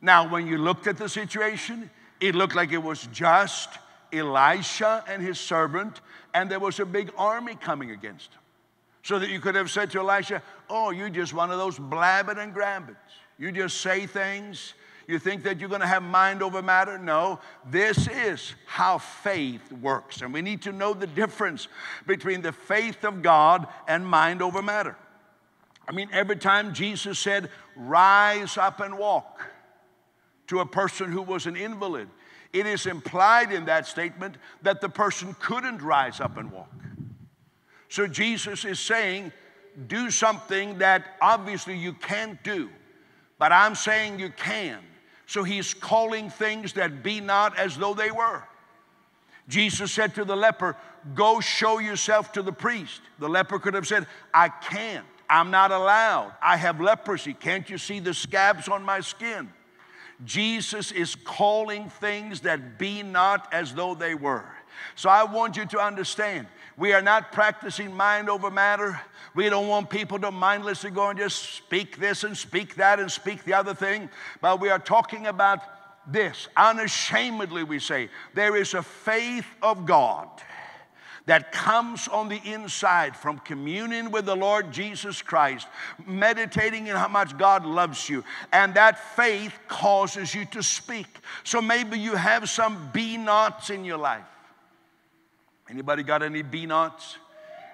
Now, 0.01 0.27
when 0.27 0.47
you 0.47 0.57
looked 0.59 0.87
at 0.87 0.97
the 0.97 1.09
situation, 1.09 1.91
it 2.21 2.35
looked 2.35 2.55
like 2.55 2.73
it 2.73 2.83
was 2.83 3.07
just 3.09 3.79
Elisha 4.12 5.05
and 5.09 5.22
his 5.22 5.38
servant, 5.38 6.01
and 6.35 6.51
there 6.51 6.61
was 6.61 6.81
a 6.81 6.87
big 6.87 7.12
army 7.16 7.55
coming 7.55 7.90
against 7.90 8.33
him. 8.33 8.40
So 9.03 9.18
that 9.18 9.31
you 9.31 9.40
could 9.40 9.57
have 9.57 9.70
said 9.70 9.90
to 9.92 10.01
Elisha, 10.01 10.42
Oh, 10.70 10.90
you're 10.90 11.11
just 11.11 11.35
one 11.35 11.51
of 11.51 11.59
those 11.59 11.79
blabbing 11.79 12.38
and 12.38 12.55
grabbing. 12.55 12.96
You 13.38 13.51
just 13.51 13.81
say 13.81 14.07
things. 14.07 14.75
You 15.09 15.18
think 15.18 15.42
that 15.42 15.59
you're 15.59 15.68
going 15.68 15.81
to 15.81 15.87
have 15.87 16.03
mind 16.03 16.42
over 16.42 16.62
matter? 16.62 16.96
No, 16.96 17.40
this 17.68 18.07
is 18.09 18.55
how 18.66 18.98
faith 18.98 19.72
works. 19.72 20.22
And 20.22 20.33
we 20.33 20.42
need 20.42 20.62
to 20.62 20.72
know 20.72 20.94
the 20.94 21.09
difference 21.09 21.66
between 22.07 22.40
the 22.42 22.53
faith 22.53 23.05
of 23.05 23.20
God 23.22 23.66
and 23.88 24.07
mind 24.07 24.42
over 24.42 24.62
matter. 24.62 24.96
I 25.88 25.92
mean, 25.92 26.09
every 26.12 26.37
time 26.37 26.72
Jesus 26.72 27.18
said, 27.18 27.51
Rise 27.75 28.57
up 28.57 28.81
and 28.81 28.96
walk 28.96 29.42
to 30.46 30.61
a 30.61 30.66
person 30.66 31.11
who 31.11 31.22
was 31.22 31.46
an 31.46 31.57
invalid, 31.57 32.09
it 32.53 32.67
is 32.67 32.87
implied 32.87 33.53
in 33.53 33.65
that 33.67 33.87
statement 33.87 34.37
that 34.62 34.81
the 34.81 34.88
person 34.88 35.35
couldn't 35.41 35.81
rise 35.81 36.21
up 36.21 36.37
and 36.37 36.53
walk. 36.53 36.69
So 37.88 38.07
Jesus 38.07 38.65
is 38.65 38.79
saying, 38.79 39.33
do 39.87 40.11
something 40.11 40.79
that 40.79 41.05
obviously 41.21 41.77
you 41.77 41.95
can't 41.95 42.43
do, 42.43 42.69
but 43.38 43.53
I'm 43.53 43.75
saying 43.75 44.19
you 44.19 44.31
can. 44.31 44.79
So 45.27 45.43
he's 45.43 45.73
calling 45.73 46.29
things 46.29 46.75
that 46.75 47.03
be 47.03 47.21
not 47.21 47.59
as 47.59 47.77
though 47.77 47.95
they 47.95 48.11
were. 48.11 48.43
Jesus 49.49 49.91
said 49.91 50.15
to 50.17 50.25
the 50.25 50.37
leper, 50.37 50.77
Go 51.15 51.41
show 51.41 51.79
yourself 51.79 52.33
to 52.33 52.43
the 52.43 52.53
priest. 52.53 53.01
The 53.19 53.29
leper 53.29 53.59
could 53.59 53.75
have 53.75 53.87
said, 53.87 54.07
I 54.33 54.49
can't. 54.49 55.07
I'm 55.29 55.51
not 55.51 55.73
allowed. 55.73 56.33
I 56.41 56.57
have 56.57 56.81
leprosy. 56.81 57.35
Can't 57.35 57.69
you 57.69 57.79
see 57.79 57.99
the 57.99 58.15
scabs 58.15 58.69
on 58.69 58.85
my 58.85 59.01
skin? 59.01 59.51
Jesus 60.24 60.92
is 60.92 61.14
calling 61.14 61.88
things 61.88 62.40
that 62.40 62.78
be 62.78 63.02
not 63.02 63.52
as 63.52 63.74
though 63.74 63.94
they 63.94 64.14
were. 64.14 64.44
So 64.94 65.08
I 65.08 65.24
want 65.24 65.56
you 65.56 65.66
to 65.66 65.78
understand 65.78 66.46
we 66.76 66.92
are 66.92 67.02
not 67.02 67.32
practicing 67.32 67.94
mind 67.94 68.30
over 68.30 68.50
matter. 68.50 69.00
We 69.35 69.48
don't 69.48 69.68
want 69.68 69.90
people 69.90 70.18
to 70.20 70.30
mindlessly 70.30 70.90
go 70.90 71.08
and 71.08 71.18
just 71.18 71.54
speak 71.54 71.98
this 71.98 72.24
and 72.24 72.37
speak 72.37 72.76
that 72.76 72.98
and 72.98 73.11
speak 73.11 73.44
the 73.44 73.54
other 73.54 73.74
thing. 73.74 74.08
But 74.40 74.61
we 74.61 74.70
are 74.70 74.78
talking 74.78 75.26
about 75.26 75.61
this. 76.11 76.48
Unashamedly, 76.56 77.64
we 77.64 77.78
say, 77.78 78.08
there 78.35 78.56
is 78.56 78.74
a 78.74 78.82
faith 78.82 79.46
of 79.62 79.87
God 79.87 80.28
that 81.26 81.52
comes 81.52 82.08
on 82.08 82.28
the 82.28 82.40
inside 82.44 83.16
from 83.16 83.38
communion 83.38 84.11
with 84.11 84.26
the 84.26 84.35
Lord 84.35 84.72
Jesus 84.72 85.22
Christ, 85.22 85.68
meditating 86.04 86.88
in 86.88 86.96
how 86.96 87.08
much 87.08 87.38
God 87.38 87.64
loves 87.64 88.08
you, 88.08 88.24
and 88.52 88.74
that 88.74 88.98
faith 89.14 89.56
causes 89.68 90.35
you 90.35 90.44
to 90.46 90.62
speak. 90.62 91.06
So 91.44 91.62
maybe 91.62 91.98
you 91.98 92.16
have 92.16 92.48
some 92.48 92.90
be 92.92 93.16
nots 93.16 93.70
in 93.70 93.85
your 93.85 93.98
life. 93.98 94.24
Anybody 95.70 96.02
got 96.02 96.22
any 96.22 96.42
be 96.42 96.66
nots? 96.66 97.16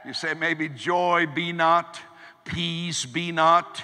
You 0.04 0.12
say 0.12 0.34
maybe 0.34 0.68
joy 0.68 1.26
be 1.26 1.52
not, 1.52 2.00
peace 2.44 3.06
be 3.06 3.32
not. 3.32 3.82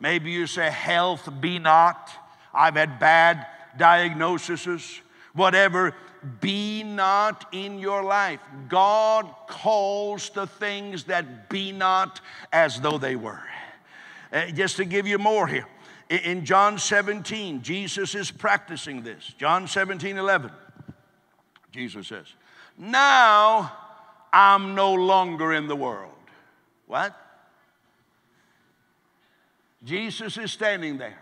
Maybe 0.00 0.30
you 0.30 0.46
say 0.46 0.70
health 0.70 1.28
be 1.40 1.58
not. 1.58 2.10
I've 2.52 2.74
had 2.74 2.98
bad 2.98 3.46
diagnoses. 3.76 5.00
Whatever, 5.32 5.94
be 6.40 6.82
not 6.82 7.46
in 7.52 7.78
your 7.78 8.02
life. 8.02 8.40
God 8.68 9.32
calls 9.46 10.30
the 10.30 10.46
things 10.46 11.04
that 11.04 11.48
be 11.48 11.72
not 11.72 12.20
as 12.52 12.80
though 12.80 12.98
they 12.98 13.16
were. 13.16 13.42
Uh, 14.32 14.46
just 14.46 14.76
to 14.76 14.84
give 14.84 15.06
you 15.06 15.18
more 15.18 15.46
here. 15.46 15.66
In 16.10 16.44
John 16.44 16.78
17, 16.78 17.62
Jesus 17.62 18.14
is 18.14 18.30
practicing 18.30 19.02
this. 19.02 19.34
John 19.38 19.66
17, 19.66 20.18
11. 20.18 20.50
Jesus 21.72 22.06
says, 22.08 22.26
now 22.76 23.72
I'm 24.32 24.74
no 24.74 24.92
longer 24.94 25.52
in 25.52 25.66
the 25.66 25.76
world. 25.76 26.10
What? 26.86 27.14
Jesus 29.84 30.36
is 30.38 30.52
standing 30.52 30.98
there. 30.98 31.18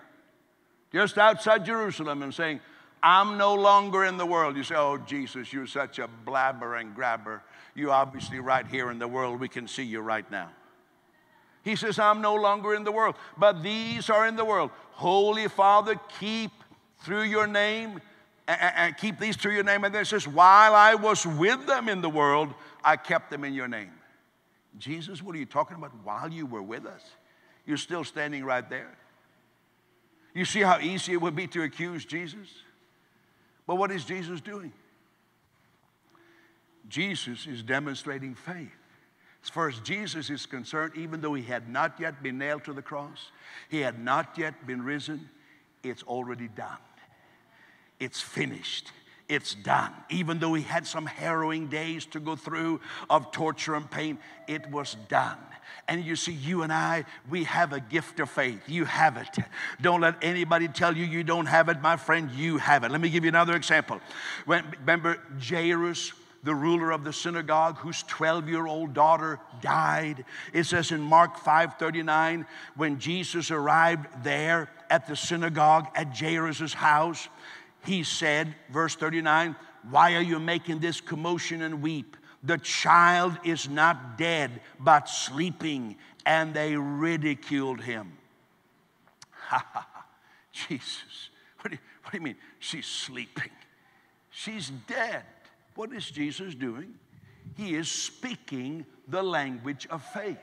just 0.93 1.19
outside 1.19 1.65
Jerusalem, 1.65 2.23
and 2.23 2.35
saying, 2.35 2.61
I'm 3.03 3.37
no 3.37 3.55
longer 3.55 4.05
in 4.05 4.17
the 4.17 4.27
world. 4.27 4.57
You 4.57 4.63
say, 4.63 4.77
Oh, 4.77 4.99
Jesus, 4.99 5.53
you're 5.53 5.67
such 5.67 5.99
a 5.99 6.09
blabber 6.09 6.77
and 6.77 6.95
grabber. 6.95 7.43
You're 7.75 7.91
obviously 7.91 8.39
right 8.39 8.67
here 8.67 8.91
in 8.91 8.99
the 8.99 9.09
world. 9.09 9.41
We 9.41 9.49
can 9.49 9.67
see 9.67 9.83
you 9.83 10.01
right 10.01 10.29
now. 10.31 10.51
He 11.63 11.77
says, 11.77 11.99
I'm 11.99 12.21
no 12.21 12.35
longer 12.35 12.75
in 12.75 12.85
the 12.85 12.93
world, 12.93 13.15
but 13.39 13.63
these 13.63 14.11
are 14.11 14.27
in 14.27 14.37
the 14.37 14.45
world. 14.45 14.71
Holy 14.93 15.49
Father, 15.49 15.99
keep 16.21 16.51
through 16.99 17.23
your 17.23 17.47
name, 17.47 18.01
and 18.49 18.97
keep 18.97 19.19
these 19.19 19.37
through 19.37 19.55
your 19.55 19.65
name. 19.65 19.85
And 19.85 19.95
then 19.95 20.03
it 20.03 20.07
says, 20.07 20.27
While 20.27 20.75
I 20.75 20.95
was 20.95 21.25
with 21.25 21.67
them 21.67 21.89
in 21.89 22.01
the 22.01 22.11
world, 22.11 22.53
I 22.85 22.97
kept 22.97 23.31
them 23.31 23.45
in 23.45 23.55
your 23.55 23.69
name. 23.69 23.93
Jesus, 24.79 25.23
what 25.23 25.37
are 25.37 25.39
you 25.39 25.47
talking 25.47 25.77
about? 25.77 25.93
While 26.03 26.31
you 26.31 26.47
were 26.47 26.63
with 26.63 26.87
us, 26.87 27.03
you're 27.67 27.77
still 27.77 28.05
standing 28.05 28.45
right 28.45 28.69
there. 28.69 28.97
You 30.35 30.45
see 30.45 30.61
how 30.61 30.81
easy 30.81 31.13
it 31.13 31.21
would 31.21 31.37
be 31.37 31.47
to 31.49 31.63
accuse 31.63 32.05
Jesus? 32.05 32.49
But 33.67 33.77
what 33.77 33.91
is 33.91 34.05
Jesus 34.05 34.41
doing? 34.41 34.73
Jesus 36.89 37.47
is 37.47 37.63
demonstrating 37.63 38.35
faith. 38.35 38.71
As 39.43 39.49
far 39.49 39.69
as 39.69 39.79
Jesus 39.81 40.31
is 40.31 40.47
concerned, 40.47 40.93
even 40.97 41.21
though 41.21 41.35
he 41.35 41.43
had 41.43 41.69
not 41.69 41.99
yet 41.99 42.23
been 42.23 42.39
nailed 42.39 42.65
to 42.65 42.73
the 42.73 42.83
cross, 42.83 43.31
he 43.69 43.81
had 43.81 43.99
not 43.99 44.39
yet 44.39 44.67
been 44.67 44.83
risen, 44.83 45.29
it's 45.83 46.03
already 46.05 46.49
done. 46.49 46.79
It's 47.99 48.21
finished. 48.21 48.93
It's 49.29 49.55
done. 49.55 49.93
Even 50.11 50.39
though 50.39 50.55
he 50.55 50.63
had 50.63 50.87
some 50.87 51.07
harrowing 51.07 51.69
days 51.69 52.07
to 52.07 52.21
go 52.21 52.37
through 52.37 52.81
of 53.09 53.33
torture 53.33 53.75
and 53.75 53.91
pain, 53.91 54.19
it 54.47 54.71
was 54.71 54.97
done. 55.09 55.39
And 55.89 56.05
you 56.05 56.17
see, 56.17 56.33
you 56.33 56.63
and 56.63 56.73
I, 56.73 57.05
we 57.29 57.45
have 57.45 57.73
a 57.73 57.81
gift 57.81 58.21
of 58.21 58.31
faith. 58.31 58.69
You 58.69 58.85
have 58.85 59.17
it. 59.17 59.45
Don't 59.81 60.01
let 60.01 60.17
anybody 60.23 60.69
tell 60.69 60.97
you 60.97 61.05
you 61.05 61.25
don't 61.25 61.47
have 61.47 61.69
it, 61.69 61.81
my 61.81 61.97
friend. 61.97 62.31
You 62.31 62.59
have 62.59 62.85
it. 62.85 62.91
Let 62.91 63.01
me 63.01 63.09
give 63.09 63.25
you 63.25 63.29
another 63.29 63.57
example. 63.57 64.01
When, 64.45 64.65
remember 64.81 65.19
Jairus 65.41 66.13
the 66.45 66.55
ruler 66.55 66.91
of 66.91 67.05
the 67.05 67.13
synagogue 67.13 67.79
whose 67.79 68.03
12 68.05 68.49
year 68.49 68.67
old 68.67 68.95
daughter 68.95 69.39
died. 69.61 70.25
It 70.53 70.65
says 70.65 70.91
in 70.91 71.01
Mark 71.01 71.39
5 71.39 71.75
39, 71.79 72.47
when 72.77 72.99
Jesus 72.99 73.51
arrived 73.51 74.25
there 74.25 74.69
at 74.91 75.07
the 75.07 75.17
synagogue 75.17 75.87
at 75.95 76.17
Jairus' 76.17 76.75
house, 76.75 77.29
he 77.85 78.05
said, 78.05 78.55
verse 78.71 78.95
39, 78.95 79.57
Why 79.91 80.15
are 80.15 80.23
you 80.23 80.39
making 80.39 80.79
this 80.79 81.01
commotion 81.01 81.63
and 81.63 81.83
weep? 81.83 82.17
The 82.43 82.59
child 82.59 83.39
is 83.45 83.69
not 83.69 84.19
dead, 84.19 84.61
but 84.81 85.09
sleeping. 85.09 85.97
And 86.25 86.55
they 86.55 86.77
ridiculed 86.77 87.81
him. 87.81 88.13
Ha. 89.31 90.05
Jesus. 90.53 91.31
What 91.61 91.71
do, 91.71 91.77
you, 91.77 91.81
what 92.03 92.13
do 92.13 92.19
you 92.19 92.25
mean? 92.25 92.37
She's 92.59 92.87
sleeping. 92.87 93.51
She's 94.31 94.71
dead. 94.87 95.25
What 95.75 95.93
is 95.93 96.11
Jesus 96.11 96.55
doing? 96.55 96.95
He 97.57 97.75
is 97.75 97.91
speaking 97.91 98.87
the 99.09 99.23
language 99.23 99.87
of 99.91 100.05
faith. 100.05 100.39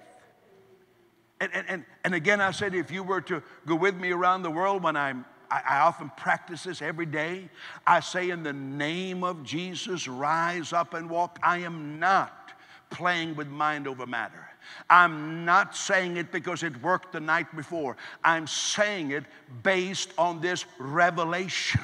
And, 1.42 1.52
and, 1.54 1.86
and, 2.04 2.14
again, 2.14 2.42
I 2.42 2.52
said, 2.52 2.76
if 2.76 2.92
you 2.92 3.02
were 3.02 3.22
to 3.22 3.42
go 3.66 3.76
with 3.76 3.96
me 3.96 4.12
around 4.12 4.42
the 4.42 4.52
world 4.52 4.84
when 4.84 4.98
I'm, 4.98 5.24
I, 5.52 5.62
I 5.68 5.80
often 5.80 6.12
practice 6.18 6.64
this 6.64 6.82
every 6.82 7.06
day. 7.06 7.50
I 7.86 8.00
say, 8.00 8.30
in 8.30 8.44
the 8.44 8.54
name 8.54 9.24
of 9.24 9.44
Jesus, 9.44 10.08
rise 10.08 10.74
up 10.74 10.94
and 10.94 11.10
walk. 11.10 11.40
I 11.42 11.60
am 11.60 12.00
not 12.00 12.52
playing 12.90 13.36
with 13.36 13.48
mind 13.48 13.88
over 13.88 14.06
matter. 14.06 14.48
I'm 14.90 15.46
not 15.46 15.76
saying 15.76 16.18
it 16.18 16.32
because 16.32 16.64
it 16.64 16.82
worked 16.82 17.14
the 17.14 17.20
night 17.20 17.56
before. 17.56 17.98
I'm 18.24 18.48
saying 18.48 19.12
it 19.12 19.24
based 19.64 20.12
on 20.18 20.42
this 20.42 20.66
revelation. 20.78 21.82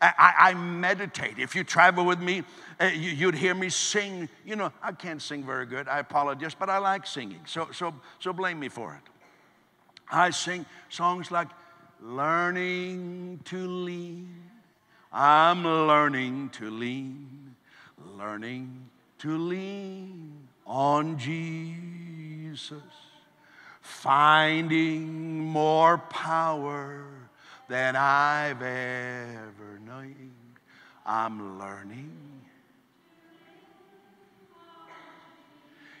I, 0.00 0.34
I, 0.38 0.54
meditate. 0.54 1.38
If 1.38 1.54
you 1.54 1.64
travel 1.64 2.04
with 2.04 2.20
me, 2.20 2.42
uh, 2.80 2.86
you, 2.86 3.26
would 3.26 3.34
hear 3.34 3.54
me 3.54 3.70
sing. 3.70 4.28
You 4.44 4.56
know, 4.56 4.72
I 4.82 4.92
can't 4.92 5.22
sing 5.22 5.44
very 5.44 5.66
good. 5.66 5.88
I 5.88 6.00
apologize, 6.00 6.54
but 6.54 6.68
I 6.68 6.78
like 6.78 7.06
singing. 7.06 7.40
So, 7.46 7.68
so, 7.72 7.94
so 8.18 8.32
blame 8.32 8.60
me 8.60 8.68
for 8.68 8.94
it. 8.94 9.10
I 10.10 10.30
sing 10.30 10.66
songs 10.90 11.30
like 11.30 11.48
Learning 12.00 13.40
to 13.44 13.66
Lean. 13.66 14.44
I'm 15.16 15.62
learning 15.64 16.50
to 16.54 16.68
lean, 16.68 17.54
learning 18.18 18.90
to 19.20 19.38
lean 19.38 20.48
on 20.66 21.16
Jesus, 21.16 22.82
finding 23.80 25.38
more 25.38 25.98
power 25.98 27.04
than 27.68 27.94
I've 27.94 28.60
ever 28.60 29.78
known. 29.86 30.32
I'm 31.06 31.60
learning. 31.60 32.10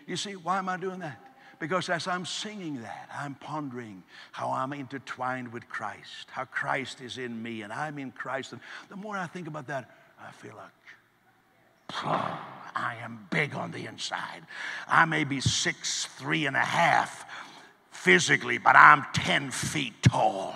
You 0.08 0.16
see, 0.16 0.34
why 0.34 0.58
am 0.58 0.68
I 0.68 0.76
doing 0.76 0.98
that? 0.98 1.33
Because 1.58 1.88
as 1.88 2.06
I'm 2.06 2.26
singing 2.26 2.82
that, 2.82 3.08
I'm 3.16 3.34
pondering 3.36 4.02
how 4.32 4.50
I'm 4.50 4.72
intertwined 4.72 5.52
with 5.52 5.68
Christ, 5.68 6.28
how 6.30 6.44
Christ 6.44 7.00
is 7.00 7.18
in 7.18 7.42
me 7.42 7.62
and 7.62 7.72
I'm 7.72 7.98
in 7.98 8.10
Christ. 8.12 8.52
And 8.52 8.60
the 8.88 8.96
more 8.96 9.16
I 9.16 9.26
think 9.26 9.46
about 9.46 9.66
that, 9.68 9.90
I 10.20 10.30
feel 10.32 10.54
like, 10.56 10.70
I 12.74 12.96
am 13.02 13.26
big 13.30 13.54
on 13.54 13.70
the 13.70 13.86
inside. 13.86 14.42
I 14.88 15.04
may 15.04 15.24
be 15.24 15.40
six, 15.40 16.06
three 16.06 16.46
and 16.46 16.56
a 16.56 16.60
half, 16.60 17.26
physically, 17.90 18.58
but 18.58 18.76
I'm 18.76 19.06
10 19.14 19.50
feet 19.50 19.94
tall. 20.02 20.54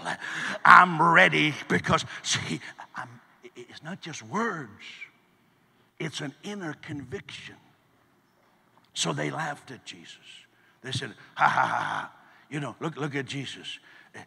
I'm 0.64 1.00
ready 1.00 1.54
because, 1.68 2.04
see, 2.22 2.60
I'm, 2.94 3.08
it's 3.56 3.82
not 3.82 4.00
just 4.00 4.22
words, 4.22 4.82
it's 5.98 6.20
an 6.20 6.34
inner 6.42 6.74
conviction. 6.74 7.56
So 8.92 9.12
they 9.12 9.30
laughed 9.30 9.70
at 9.70 9.84
Jesus. 9.84 10.16
They 10.82 10.92
said, 10.92 11.14
ha 11.34 11.48
ha 11.48 11.66
ha 11.66 11.78
ha. 11.78 12.12
You 12.50 12.60
know, 12.60 12.76
look, 12.80 12.96
look 12.96 13.14
at 13.14 13.26
Jesus. 13.26 13.78
Eh, 14.14 14.20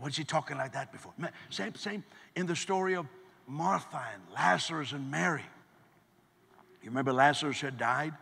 was 0.00 0.16
he 0.16 0.24
talking 0.24 0.56
like 0.56 0.72
that 0.72 0.92
before? 0.92 1.12
Same, 1.50 1.74
same 1.74 2.04
in 2.34 2.46
the 2.46 2.56
story 2.56 2.94
of 2.94 3.06
Martha 3.46 4.02
and 4.12 4.22
Lazarus 4.34 4.92
and 4.92 5.10
Mary. 5.10 5.44
You 6.82 6.90
remember 6.90 7.12
Lazarus 7.12 7.60
had 7.60 7.78
died? 7.78 8.14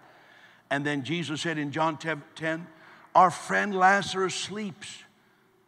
And 0.71 0.85
then 0.85 1.03
Jesus 1.03 1.41
said 1.43 1.59
in 1.59 1.73
John 1.73 1.99
10, 1.99 2.67
our 3.15 3.31
friend 3.31 3.75
Lazarus 3.75 4.35
sleeps, 4.35 4.99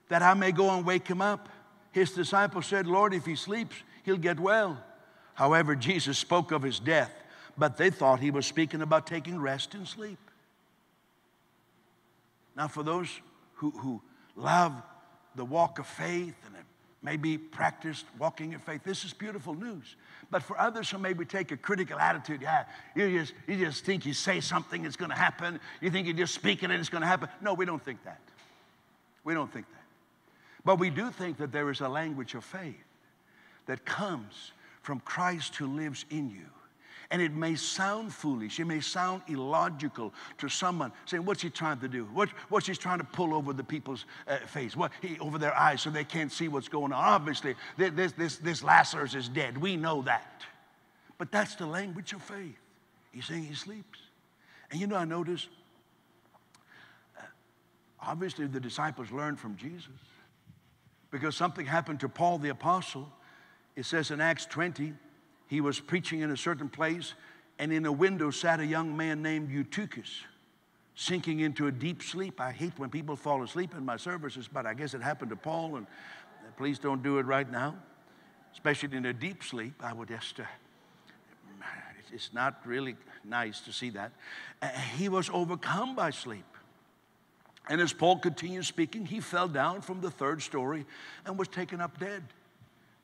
that 0.08 0.22
I 0.22 0.34
may 0.34 0.52
go 0.52 0.70
and 0.70 0.84
wake 0.86 1.08
him 1.08 1.20
up. 1.20 1.48
His 1.92 2.12
disciples 2.12 2.66
said, 2.66 2.86
Lord, 2.86 3.14
if 3.14 3.26
he 3.26 3.36
sleeps, 3.36 3.76
he'll 4.04 4.16
get 4.16 4.38
well. 4.38 4.82
However, 5.34 5.74
Jesus 5.74 6.18
spoke 6.18 6.52
of 6.52 6.62
his 6.62 6.78
death, 6.78 7.12
but 7.58 7.76
they 7.76 7.90
thought 7.90 8.20
he 8.20 8.30
was 8.30 8.46
speaking 8.46 8.82
about 8.82 9.06
taking 9.06 9.40
rest 9.40 9.74
and 9.74 9.86
sleep. 9.86 10.18
Now, 12.56 12.68
for 12.68 12.82
those 12.82 13.08
who, 13.54 13.70
who 13.70 14.00
love 14.36 14.72
the 15.34 15.44
walk 15.44 15.78
of 15.78 15.86
faith 15.86 16.34
and 16.46 16.54
have 16.56 16.64
maybe 17.02 17.36
practiced 17.36 18.06
walking 18.18 18.52
in 18.52 18.60
faith, 18.60 18.82
this 18.84 19.04
is 19.04 19.12
beautiful 19.12 19.54
news. 19.54 19.96
But 20.30 20.42
for 20.42 20.58
others 20.58 20.90
who 20.90 20.98
maybe 20.98 21.24
take 21.24 21.52
a 21.52 21.56
critical 21.56 21.98
attitude, 21.98 22.40
yeah, 22.42 22.64
you 22.94 23.20
just, 23.20 23.34
you 23.46 23.56
just 23.56 23.84
think 23.84 24.06
you 24.06 24.14
say 24.14 24.40
something, 24.40 24.84
it's 24.84 24.96
going 24.96 25.10
to 25.10 25.16
happen. 25.16 25.60
You 25.80 25.90
think 25.90 26.06
you 26.06 26.14
just 26.14 26.34
speak 26.34 26.62
it 26.62 26.70
and 26.70 26.80
it's 26.80 26.88
going 26.88 27.02
to 27.02 27.06
happen. 27.06 27.28
No, 27.40 27.54
we 27.54 27.64
don't 27.64 27.84
think 27.84 28.02
that. 28.04 28.20
We 29.24 29.34
don't 29.34 29.52
think 29.52 29.66
that. 29.70 29.82
But 30.64 30.78
we 30.78 30.90
do 30.90 31.10
think 31.10 31.38
that 31.38 31.52
there 31.52 31.70
is 31.70 31.80
a 31.80 31.88
language 31.88 32.34
of 32.34 32.44
faith 32.44 32.74
that 33.66 33.84
comes 33.84 34.52
from 34.82 35.00
Christ 35.00 35.56
who 35.56 35.66
lives 35.66 36.04
in 36.10 36.30
you. 36.30 36.46
And 37.10 37.20
it 37.20 37.32
may 37.32 37.54
sound 37.54 38.12
foolish, 38.12 38.58
it 38.58 38.64
may 38.64 38.80
sound 38.80 39.22
illogical 39.28 40.12
to 40.38 40.48
someone 40.48 40.92
saying, 41.06 41.24
What's 41.24 41.42
he 41.42 41.50
trying 41.50 41.78
to 41.80 41.88
do? 41.88 42.04
What, 42.12 42.30
what's 42.48 42.66
he 42.66 42.74
trying 42.74 42.98
to 42.98 43.04
pull 43.04 43.34
over 43.34 43.52
the 43.52 43.64
people's 43.64 44.04
uh, 44.26 44.38
face, 44.38 44.76
what, 44.76 44.92
he, 45.00 45.18
over 45.18 45.38
their 45.38 45.56
eyes 45.56 45.82
so 45.82 45.90
they 45.90 46.04
can't 46.04 46.32
see 46.32 46.48
what's 46.48 46.68
going 46.68 46.92
on? 46.92 47.04
Obviously, 47.04 47.54
this, 47.76 48.12
this, 48.12 48.36
this 48.36 48.62
Lazarus 48.62 49.14
is 49.14 49.28
dead. 49.28 49.58
We 49.58 49.76
know 49.76 50.02
that. 50.02 50.42
But 51.18 51.30
that's 51.30 51.54
the 51.54 51.66
language 51.66 52.12
of 52.12 52.22
faith. 52.22 52.56
He's 53.12 53.26
saying 53.26 53.44
he 53.44 53.54
sleeps. 53.54 53.98
And 54.70 54.80
you 54.80 54.86
know, 54.86 54.96
I 54.96 55.04
notice, 55.04 55.46
uh, 57.18 57.22
obviously, 58.00 58.46
the 58.46 58.60
disciples 58.60 59.10
learned 59.10 59.38
from 59.38 59.56
Jesus 59.56 59.88
because 61.10 61.36
something 61.36 61.64
happened 61.64 62.00
to 62.00 62.08
Paul 62.08 62.38
the 62.38 62.48
apostle. 62.48 63.08
It 63.76 63.84
says 63.84 64.10
in 64.10 64.20
Acts 64.20 64.46
20, 64.46 64.94
he 65.54 65.60
was 65.60 65.78
preaching 65.78 66.20
in 66.20 66.32
a 66.32 66.36
certain 66.36 66.68
place, 66.68 67.14
and 67.60 67.72
in 67.72 67.86
a 67.86 67.92
window 67.92 68.32
sat 68.32 68.58
a 68.58 68.66
young 68.66 68.96
man 68.96 69.22
named 69.22 69.52
Eutychus, 69.52 70.22
sinking 70.96 71.38
into 71.38 71.68
a 71.68 71.70
deep 71.70 72.02
sleep. 72.02 72.40
I 72.40 72.50
hate 72.50 72.72
when 72.76 72.90
people 72.90 73.14
fall 73.14 73.40
asleep 73.44 73.72
in 73.72 73.84
my 73.84 73.96
services, 73.96 74.48
but 74.52 74.66
I 74.66 74.74
guess 74.74 74.94
it 74.94 75.00
happened 75.00 75.30
to 75.30 75.36
Paul, 75.36 75.76
and 75.76 75.86
please 76.56 76.80
don't 76.80 77.04
do 77.04 77.18
it 77.18 77.26
right 77.26 77.48
now, 77.48 77.76
especially 78.52 78.96
in 78.96 79.06
a 79.06 79.12
deep 79.12 79.44
sleep. 79.44 79.74
I 79.80 79.92
would 79.92 80.08
just, 80.08 80.40
uh, 80.40 80.44
it's 82.12 82.32
not 82.32 82.60
really 82.66 82.96
nice 83.24 83.60
to 83.60 83.72
see 83.72 83.90
that. 83.90 84.10
Uh, 84.60 84.70
he 84.96 85.08
was 85.08 85.30
overcome 85.32 85.94
by 85.94 86.10
sleep. 86.10 86.44
And 87.68 87.80
as 87.80 87.92
Paul 87.92 88.18
continued 88.18 88.64
speaking, 88.64 89.06
he 89.06 89.20
fell 89.20 89.46
down 89.46 89.82
from 89.82 90.00
the 90.00 90.10
third 90.10 90.42
story 90.42 90.84
and 91.24 91.38
was 91.38 91.46
taken 91.46 91.80
up 91.80 92.00
dead. 92.00 92.24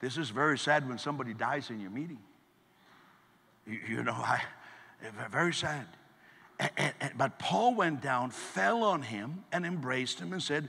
This 0.01 0.17
is 0.17 0.31
very 0.31 0.59
sad 0.59 0.89
when 0.89 0.99
somebody 0.99 1.33
dies 1.33 1.71
in 1.71 1.81
your 1.81 1.93
meeting. 1.93 2.19
You, 3.71 3.79
you 3.89 4.03
know, 4.03 4.13
I, 4.13 4.43
very 5.31 5.55
sad. 5.55 5.87
And, 6.59 6.93
and, 7.01 7.13
but 7.17 7.39
Paul 7.39 7.75
went 7.75 8.03
down, 8.03 8.31
fell 8.31 8.83
on 8.83 9.03
him, 9.03 9.45
and 9.53 9.65
embraced 9.65 10.19
him 10.19 10.33
and 10.33 10.43
said, 10.43 10.69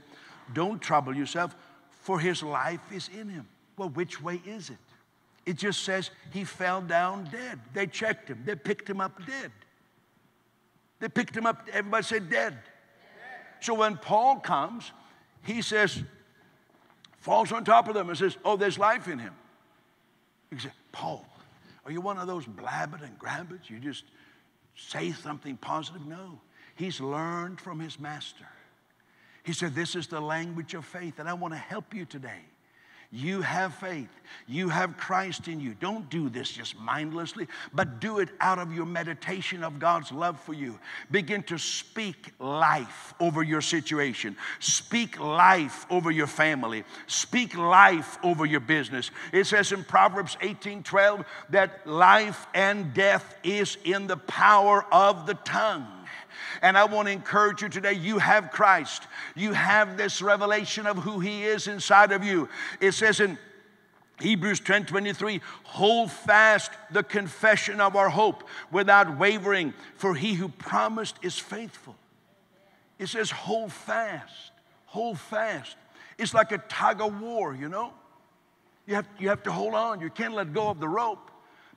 Don't 0.52 0.80
trouble 0.80 1.14
yourself, 1.14 1.54
for 1.90 2.18
his 2.18 2.42
life 2.42 2.80
is 2.92 3.08
in 3.08 3.28
him. 3.28 3.46
Well, 3.76 3.90
which 3.90 4.22
way 4.22 4.40
is 4.46 4.70
it? 4.70 4.78
It 5.44 5.56
just 5.56 5.82
says 5.82 6.10
he 6.32 6.44
fell 6.44 6.80
down 6.80 7.24
dead. 7.24 7.58
They 7.74 7.86
checked 7.86 8.28
him, 8.28 8.42
they 8.44 8.54
picked 8.54 8.88
him 8.88 9.00
up 9.00 9.26
dead. 9.26 9.50
They 11.00 11.08
picked 11.08 11.36
him 11.36 11.46
up, 11.46 11.68
everybody 11.72 12.04
said 12.04 12.30
dead. 12.30 12.58
So 13.60 13.74
when 13.74 13.96
Paul 13.96 14.38
comes, 14.38 14.92
he 15.42 15.60
says, 15.60 16.02
falls 17.18 17.50
on 17.50 17.64
top 17.64 17.88
of 17.88 17.94
them 17.94 18.08
and 18.08 18.16
says, 18.16 18.36
Oh, 18.44 18.56
there's 18.56 18.78
life 18.78 19.08
in 19.08 19.18
him. 19.18 19.34
He 20.50 20.58
said, 20.58 20.72
Paul, 20.92 21.26
are 21.84 21.92
you 21.92 22.00
one 22.00 22.18
of 22.18 22.26
those 22.26 22.46
blabbing 22.46 23.02
and 23.02 23.18
grabbits? 23.18 23.68
You 23.68 23.78
just 23.78 24.04
say 24.76 25.12
something 25.12 25.56
positive? 25.56 26.06
No. 26.06 26.40
He's 26.76 27.00
learned 27.00 27.60
from 27.60 27.80
his 27.80 27.98
master. 27.98 28.46
He 29.44 29.52
said, 29.52 29.74
This 29.74 29.96
is 29.96 30.06
the 30.06 30.20
language 30.20 30.74
of 30.74 30.84
faith, 30.84 31.18
and 31.18 31.28
I 31.28 31.34
want 31.34 31.54
to 31.54 31.58
help 31.58 31.92
you 31.92 32.04
today. 32.04 32.40
You 33.14 33.42
have 33.42 33.74
faith. 33.74 34.08
You 34.48 34.70
have 34.70 34.96
Christ 34.96 35.46
in 35.46 35.60
you. 35.60 35.74
Don't 35.74 36.08
do 36.08 36.30
this 36.30 36.50
just 36.50 36.78
mindlessly, 36.78 37.46
but 37.74 38.00
do 38.00 38.20
it 38.20 38.30
out 38.40 38.58
of 38.58 38.74
your 38.74 38.86
meditation 38.86 39.62
of 39.62 39.78
God's 39.78 40.10
love 40.10 40.40
for 40.40 40.54
you. 40.54 40.78
Begin 41.10 41.42
to 41.44 41.58
speak 41.58 42.32
life 42.38 43.12
over 43.20 43.42
your 43.42 43.60
situation. 43.60 44.34
Speak 44.60 45.20
life 45.20 45.84
over 45.90 46.10
your 46.10 46.26
family. 46.26 46.84
Speak 47.06 47.54
life 47.54 48.16
over 48.22 48.46
your 48.46 48.60
business. 48.60 49.10
It 49.30 49.44
says 49.44 49.72
in 49.72 49.84
Proverbs 49.84 50.38
18 50.40 50.82
12 50.82 51.26
that 51.50 51.86
life 51.86 52.46
and 52.54 52.94
death 52.94 53.36
is 53.44 53.76
in 53.84 54.06
the 54.06 54.16
power 54.16 54.86
of 54.90 55.26
the 55.26 55.34
tongue. 55.34 55.86
And 56.60 56.76
I 56.76 56.84
want 56.84 57.08
to 57.08 57.12
encourage 57.12 57.62
you 57.62 57.68
today 57.68 57.92
you 57.92 58.18
have 58.18 58.50
Christ, 58.50 59.06
you 59.34 59.52
have 59.52 59.96
this 59.96 60.22
revelation 60.22 60.86
of 60.86 60.98
who 60.98 61.20
He 61.20 61.44
is 61.44 61.66
inside 61.66 62.12
of 62.12 62.24
you. 62.24 62.48
It 62.80 62.92
says 62.92 63.20
in 63.20 63.38
Hebrews 64.20 64.60
10 64.60 64.86
23, 64.86 65.40
hold 65.64 66.10
fast 66.10 66.70
the 66.90 67.02
confession 67.02 67.80
of 67.80 67.96
our 67.96 68.08
hope 68.08 68.44
without 68.70 69.18
wavering, 69.18 69.74
for 69.96 70.14
he 70.14 70.34
who 70.34 70.48
promised 70.48 71.16
is 71.22 71.38
faithful. 71.38 71.96
It 72.98 73.08
says, 73.08 73.30
hold 73.30 73.72
fast, 73.72 74.52
hold 74.86 75.18
fast. 75.18 75.76
It's 76.18 76.34
like 76.34 76.52
a 76.52 76.58
tug 76.58 77.00
of 77.00 77.20
war, 77.20 77.54
you 77.54 77.68
know? 77.68 77.92
You 78.86 78.94
have, 78.96 79.08
you 79.18 79.28
have 79.28 79.42
to 79.44 79.52
hold 79.52 79.74
on. 79.74 80.00
You 80.00 80.10
can't 80.10 80.34
let 80.34 80.52
go 80.52 80.68
of 80.68 80.78
the 80.78 80.88
rope 80.88 81.30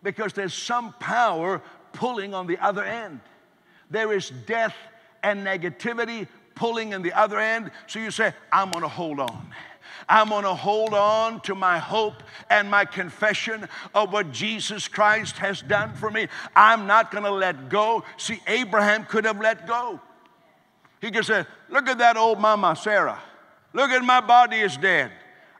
because 0.03 0.33
there's 0.33 0.53
some 0.53 0.93
power 0.99 1.61
pulling 1.93 2.33
on 2.33 2.47
the 2.47 2.57
other 2.59 2.83
end 2.83 3.21
there 3.89 4.13
is 4.13 4.31
death 4.45 4.75
and 5.23 5.45
negativity 5.45 6.27
pulling 6.55 6.93
in 6.93 7.01
the 7.01 7.13
other 7.13 7.39
end. 7.39 7.71
So 7.87 7.99
you 7.99 8.11
say, 8.11 8.33
I'm 8.51 8.71
gonna 8.71 8.87
hold 8.87 9.19
on. 9.19 9.53
I'm 10.07 10.29
going 10.29 10.43
to 10.43 10.53
hold 10.53 10.93
on 10.93 11.41
to 11.41 11.55
my 11.55 11.79
hope 11.79 12.21
and 12.49 12.69
my 12.69 12.85
confession 12.85 13.67
of 13.93 14.13
what 14.13 14.31
Jesus 14.31 14.87
Christ 14.87 15.37
has 15.37 15.61
done 15.61 15.93
for 15.95 16.11
me. 16.11 16.27
I'm 16.55 16.85
not 16.85 17.11
going 17.11 17.23
to 17.23 17.31
let 17.31 17.69
go. 17.69 18.03
See, 18.17 18.39
Abraham 18.47 19.05
could 19.05 19.25
have 19.25 19.39
let 19.39 19.67
go. 19.67 19.99
He 21.01 21.11
could 21.11 21.25
say, 21.25 21.45
Look 21.69 21.87
at 21.87 21.97
that 21.97 22.17
old 22.17 22.39
mama, 22.39 22.75
Sarah. 22.75 23.21
Look 23.73 23.89
at 23.91 24.03
my 24.03 24.21
body 24.21 24.57
is 24.57 24.77
dead. 24.77 25.11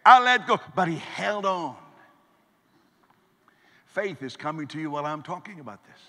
I 0.05 0.23
let 0.23 0.47
go. 0.47 0.59
But 0.75 0.87
he 0.87 0.97
held 0.97 1.45
on. 1.45 1.75
Faith 3.87 4.21
is 4.21 4.37
coming 4.37 4.67
to 4.67 4.79
you 4.79 4.91
while 4.91 5.05
I'm 5.05 5.23
talking 5.23 5.59
about 5.59 5.83
this. 5.85 6.01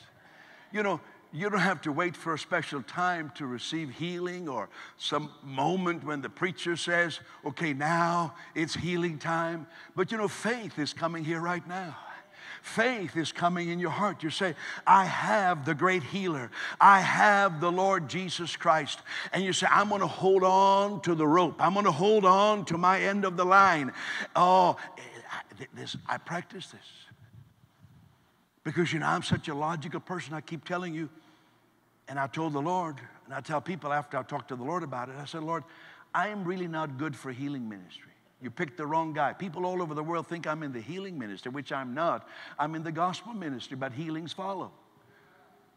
You 0.73 0.83
know, 0.83 1.01
you 1.37 1.51
don't 1.51 1.61
have 1.61 1.83
to 1.83 1.93
wait 1.93 2.17
for 2.17 2.33
a 2.33 2.39
special 2.39 2.83
time 2.83 3.31
to 3.35 3.47
receive 3.47 3.91
healing 3.91 4.49
or 4.49 4.71
some 4.97 5.31
moment 5.43 6.03
when 6.03 6.23
the 6.23 6.31
preacher 6.31 6.77
says, 6.77 7.21
okay, 7.45 7.75
now 7.75 8.35
it's 8.55 8.75
healing 8.75 9.19
time. 9.19 9.67
But 9.95 10.11
you 10.11 10.17
know, 10.17 10.29
faith 10.29 10.79
is 10.79 10.95
coming 10.95 11.25
here 11.25 11.41
right 11.41 11.67
now. 11.69 11.95
Faith 12.63 13.17
is 13.17 13.33
coming 13.33 13.69
in 13.69 13.79
your 13.79 13.91
heart. 13.91 14.23
You 14.23 14.31
say, 14.31 14.55
I 14.87 15.05
have 15.05 15.67
the 15.67 15.75
great 15.75 16.03
healer. 16.03 16.51
I 16.81 17.01
have 17.01 17.61
the 17.61 17.71
Lord 17.71 18.09
Jesus 18.09 18.57
Christ. 18.57 18.99
And 19.33 19.45
you 19.45 19.53
say, 19.53 19.67
I'm 19.71 19.91
going 19.91 20.01
to 20.01 20.07
hold 20.07 20.43
on 20.43 21.03
to 21.03 21.15
the 21.15 21.27
rope. 21.27 21.57
I'm 21.61 21.75
going 21.75 21.85
to 21.85 21.93
hold 21.93 22.25
on 22.25 22.65
to 22.65 22.79
my 22.79 23.01
end 23.01 23.25
of 23.25 23.37
the 23.37 23.45
line. 23.45 23.93
Oh, 24.35 24.77
eh, 24.99 25.65
this, 25.75 25.97
I 26.09 26.17
practice 26.17 26.69
this. 26.69 26.81
Because, 28.65 28.93
you 28.93 28.99
know, 28.99 29.07
I'm 29.07 29.23
such 29.23 29.49
a 29.49 29.55
logical 29.55 30.01
person. 30.01 30.35
I 30.35 30.41
keep 30.41 30.65
telling 30.65 30.95
you. 30.95 31.09
And 32.09 32.19
I 32.19 32.27
told 32.27 32.53
the 32.53 32.63
Lord, 32.63 32.97
and 33.25 33.35
I 33.35 33.41
tell 33.41 33.61
people 33.61 33.93
after 33.93 34.17
I 34.17 34.23
talk 34.23 34.49
to 34.49 34.57
the 34.57 34.63
Lord 34.63 34.83
about 34.83 35.09
it, 35.09 35.17
I 35.21 35.25
said, 35.25 35.43
Lord, 35.43 35.65
I 36.15 36.29
am 36.29 36.45
really 36.45 36.69
not 36.69 36.99
good 36.99 37.17
for 37.17 37.33
healing 37.33 37.69
ministry. 37.69 38.13
You 38.41 38.51
picked 38.51 38.77
the 38.77 38.87
wrong 38.87 39.13
guy. 39.13 39.33
People 39.33 39.67
all 39.67 39.83
over 39.83 39.95
the 39.95 40.05
world 40.05 40.27
think 40.27 40.47
I'm 40.47 40.63
in 40.63 40.73
the 40.73 40.81
healing 40.81 41.19
ministry, 41.19 41.51
which 41.51 41.73
I'm 41.73 41.95
not. 41.95 42.29
I'm 42.59 42.75
in 42.75 42.83
the 42.83 42.93
gospel 42.93 43.33
ministry, 43.33 43.77
but 43.77 43.93
healings 43.93 44.33
follow. 44.33 44.71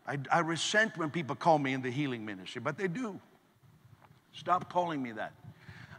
I, 0.06 0.18
I 0.32 0.40
resent 0.40 0.98
when 0.98 1.10
people 1.10 1.36
call 1.36 1.58
me 1.58 1.74
in 1.74 1.82
the 1.82 1.92
healing 1.92 2.26
ministry, 2.26 2.62
but 2.62 2.78
they 2.78 2.88
do. 2.88 3.20
Stop 4.34 4.72
calling 4.72 5.02
me 5.02 5.14
that. 5.14 5.34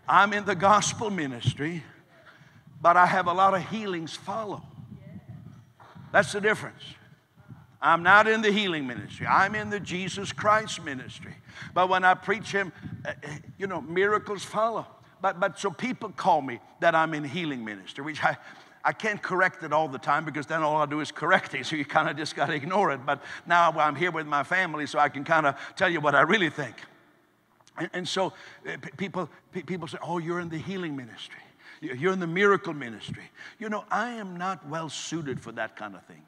I'm 0.08 0.32
in 0.32 0.44
the 0.44 0.54
gospel 0.54 1.10
ministry, 1.10 1.82
but 2.80 2.96
I 2.96 3.06
have 3.06 3.26
a 3.26 3.32
lot 3.32 3.54
of 3.54 3.66
healings 3.68 4.14
follow. 4.14 4.62
That's 6.12 6.32
the 6.32 6.40
difference. 6.40 6.82
I'm 7.82 8.02
not 8.02 8.28
in 8.28 8.42
the 8.42 8.52
healing 8.52 8.86
ministry. 8.86 9.26
I'm 9.26 9.54
in 9.54 9.70
the 9.70 9.80
Jesus 9.80 10.32
Christ 10.32 10.84
ministry. 10.84 11.34
But 11.72 11.88
when 11.88 12.04
I 12.04 12.14
preach 12.14 12.52
Him, 12.52 12.72
uh, 13.04 13.10
uh, 13.10 13.28
you 13.58 13.66
know, 13.66 13.80
miracles 13.80 14.44
follow. 14.44 14.86
But, 15.22 15.40
but 15.40 15.58
so 15.58 15.70
people 15.70 16.10
call 16.10 16.42
me 16.42 16.60
that 16.80 16.94
I'm 16.94 17.14
in 17.14 17.24
healing 17.24 17.64
ministry, 17.64 18.04
which 18.04 18.22
I, 18.22 18.36
I 18.84 18.92
can't 18.92 19.22
correct 19.22 19.62
it 19.62 19.72
all 19.72 19.88
the 19.88 19.98
time 19.98 20.24
because 20.24 20.46
then 20.46 20.62
all 20.62 20.76
I 20.76 20.86
do 20.86 21.00
is 21.00 21.10
correct 21.10 21.54
it. 21.54 21.66
So 21.70 21.76
you 21.76 21.84
kind 21.84 22.08
of 22.08 22.16
just 22.16 22.36
got 22.36 22.46
to 22.46 22.54
ignore 22.54 22.90
it. 22.90 23.04
But 23.04 23.22
now 23.46 23.70
I'm 23.72 23.96
here 23.96 24.10
with 24.10 24.26
my 24.26 24.42
family, 24.42 24.86
so 24.86 24.98
I 24.98 25.08
can 25.08 25.24
kind 25.24 25.46
of 25.46 25.56
tell 25.76 25.88
you 25.88 26.00
what 26.00 26.14
I 26.14 26.22
really 26.22 26.50
think. 26.50 26.76
And, 27.78 27.90
and 27.94 28.08
so 28.08 28.34
uh, 28.68 28.76
people, 28.98 29.30
people 29.52 29.88
say, 29.88 29.98
Oh, 30.02 30.18
you're 30.18 30.40
in 30.40 30.50
the 30.50 30.58
healing 30.58 30.96
ministry. 30.96 31.40
You're 31.80 32.12
in 32.12 32.20
the 32.20 32.26
miracle 32.26 32.74
ministry. 32.74 33.30
You 33.58 33.70
know, 33.70 33.84
I 33.90 34.10
am 34.10 34.36
not 34.36 34.68
well 34.68 34.90
suited 34.90 35.40
for 35.40 35.52
that 35.52 35.76
kind 35.76 35.94
of 35.94 36.04
thing. 36.04 36.22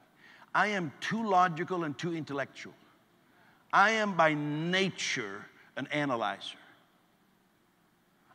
I 0.53 0.67
am 0.67 0.91
too 0.99 1.27
logical 1.27 1.83
and 1.83 1.97
too 1.97 2.15
intellectual. 2.15 2.73
I 3.71 3.91
am 3.91 4.15
by 4.15 4.33
nature 4.33 5.45
an 5.75 5.87
analyzer. 5.87 6.57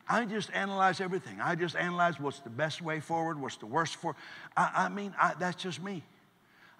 I 0.07 0.25
just 0.25 0.51
analyze 0.53 0.99
everything. 0.99 1.39
I 1.39 1.55
just 1.55 1.75
analyze 1.75 2.19
what's 2.19 2.39
the 2.39 2.49
best 2.49 2.81
way 2.81 2.99
forward, 2.99 3.39
what's 3.39 3.57
the 3.57 3.67
worst 3.67 3.95
for. 3.95 4.15
I, 4.57 4.71
I 4.75 4.89
mean, 4.89 5.13
I, 5.19 5.33
that's 5.39 5.61
just 5.61 5.81
me. 5.81 6.03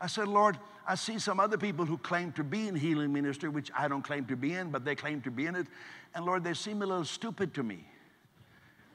I 0.02 0.08
said, 0.08 0.28
Lord, 0.28 0.58
I 0.88 0.96
see 0.96 1.20
some 1.20 1.40
other 1.40 1.58
people 1.58 1.86
who 1.86 1.98
claim 1.98 2.32
to 2.34 2.44
be 2.44 2.68
in 2.68 2.76
healing 2.76 3.14
ministry, 3.14 3.48
which 3.48 3.70
I 3.78 3.88
don't 3.88 4.02
claim 4.02 4.26
to 4.26 4.36
be 4.36 4.54
in, 4.54 4.72
but 4.72 4.84
they 4.84 4.96
claim 4.96 5.22
to 5.22 5.32
be 5.32 5.46
in 5.46 5.56
it. 5.56 5.68
And 6.16 6.26
Lord, 6.26 6.44
they 6.44 6.56
seem 6.56 6.82
a 6.82 6.86
little 6.86 7.06
stupid 7.06 7.54
to 7.54 7.64
me. 7.64 7.86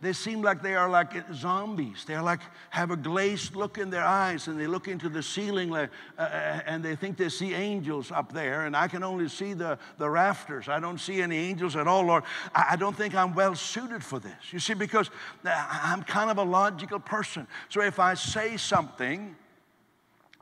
They 0.05 0.12
seem 0.12 0.43
like 0.43 0.61
they 0.61 0.75
are 0.75 0.90
like 0.90 1.14
zombies. 1.33 2.05
They're 2.07 2.21
like 2.21 2.40
have 2.69 2.90
a 2.90 2.97
glazed 2.97 3.57
look 3.57 3.79
in 3.79 3.88
their 3.88 4.05
eyes, 4.05 4.49
and 4.49 4.61
they 4.61 4.67
look 4.67 4.87
into 4.87 5.09
the 5.09 5.23
ceiling, 5.23 5.71
like, 5.71 5.88
uh, 6.19 6.23
uh, 6.23 6.61
and 6.67 6.85
they 6.85 6.95
think 6.95 7.17
they 7.17 7.31
see 7.31 7.55
angels 7.55 8.12
up 8.12 8.31
there. 8.31 8.67
And 8.67 8.77
I 8.77 8.87
can 8.87 9.03
only 9.03 9.31
see 9.31 9.55
the, 9.55 9.79
the 9.97 10.11
rafters. 10.11 10.69
I 10.69 10.79
don't 10.79 11.01
see 11.01 11.23
any 11.23 11.38
angels 11.38 11.75
at 11.75 11.88
all, 11.88 12.05
Lord. 12.05 12.25
I, 12.55 12.73
I 12.73 12.77
don't 12.77 12.95
think 12.95 13.14
I'm 13.14 13.35
well 13.35 13.55
suited 13.55 14.05
for 14.05 14.19
this. 14.19 14.52
You 14.52 14.59
see, 14.59 14.75
because 14.75 15.09
I'm 15.42 16.02
kind 16.02 16.31
of 16.31 16.37
a 16.37 16.44
logical 16.44 17.00
person. 17.00 17.46
So 17.71 17.81
if 17.81 17.98
I 17.98 18.13
say 18.13 18.59
something, 18.59 19.35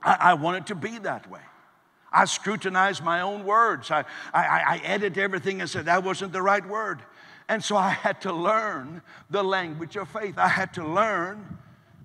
I, 0.03 0.17
I 0.21 0.35
want 0.35 0.57
it 0.57 0.67
to 0.67 0.75
be 0.75 0.99
that 0.99 1.31
way. 1.31 1.43
I 2.13 2.25
scrutinize 2.25 3.01
my 3.01 3.21
own 3.21 3.45
words. 3.45 3.93
I, 3.93 4.01
I, 4.35 4.45
I 4.45 4.81
edit 4.83 5.17
everything 5.19 5.61
and 5.61 5.71
say 5.71 5.83
that 5.83 6.03
wasn't 6.03 6.33
the 6.33 6.43
right 6.43 6.67
word. 6.69 7.03
And 7.49 7.63
so 7.63 7.77
I 7.77 7.91
had 7.91 8.21
to 8.23 8.33
learn 8.33 9.03
the 9.31 9.43
language 9.43 9.97
of 9.97 10.09
faith. 10.09 10.39
I 10.39 10.49
had 10.49 10.73
to 10.75 10.87
learn, 10.87 11.59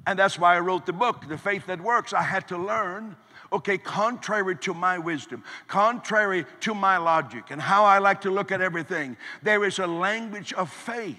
and 0.06 0.18
that's 0.18 0.38
why 0.38 0.56
I 0.56 0.60
wrote 0.60 0.86
the 0.86 0.94
book, 0.94 1.28
The 1.28 1.38
Faith 1.38 1.68
That 1.68 1.82
Works. 1.82 2.14
I 2.14 2.24
had 2.24 2.48
to 2.50 2.58
learn, 2.58 3.16
okay, 3.52 3.78
contrary 3.78 4.56
to 4.58 4.74
my 4.74 4.98
wisdom, 4.98 5.44
contrary 5.68 6.46
to 6.62 6.74
my 6.74 6.98
logic, 6.98 7.46
and 7.50 7.62
how 7.62 7.86
I 7.86 8.00
like 8.00 8.22
to 8.22 8.32
look 8.32 8.52
at 8.52 8.62
everything, 8.62 9.16
there 9.44 9.64
is 9.64 9.80
a 9.80 9.88
language 9.88 10.54
of 10.54 10.72
faith 10.72 11.18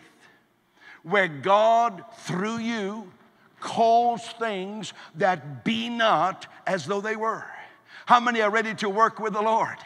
where 1.03 1.29
God, 1.29 2.05
through 2.19 2.59
you, 2.59 3.11
calls 3.61 4.23
things 4.39 4.93
that 5.17 5.65
be 5.65 5.89
not 5.89 6.47
as 6.67 6.87
though 6.87 7.01
they 7.01 7.17
were. 7.17 7.45
How 8.07 8.21
many 8.21 8.41
are 8.41 8.51
ready 8.51 8.75
to 8.77 8.89
work 8.89 9.21
with 9.21 9.33
the 9.33 9.43
Lord? 9.43 9.77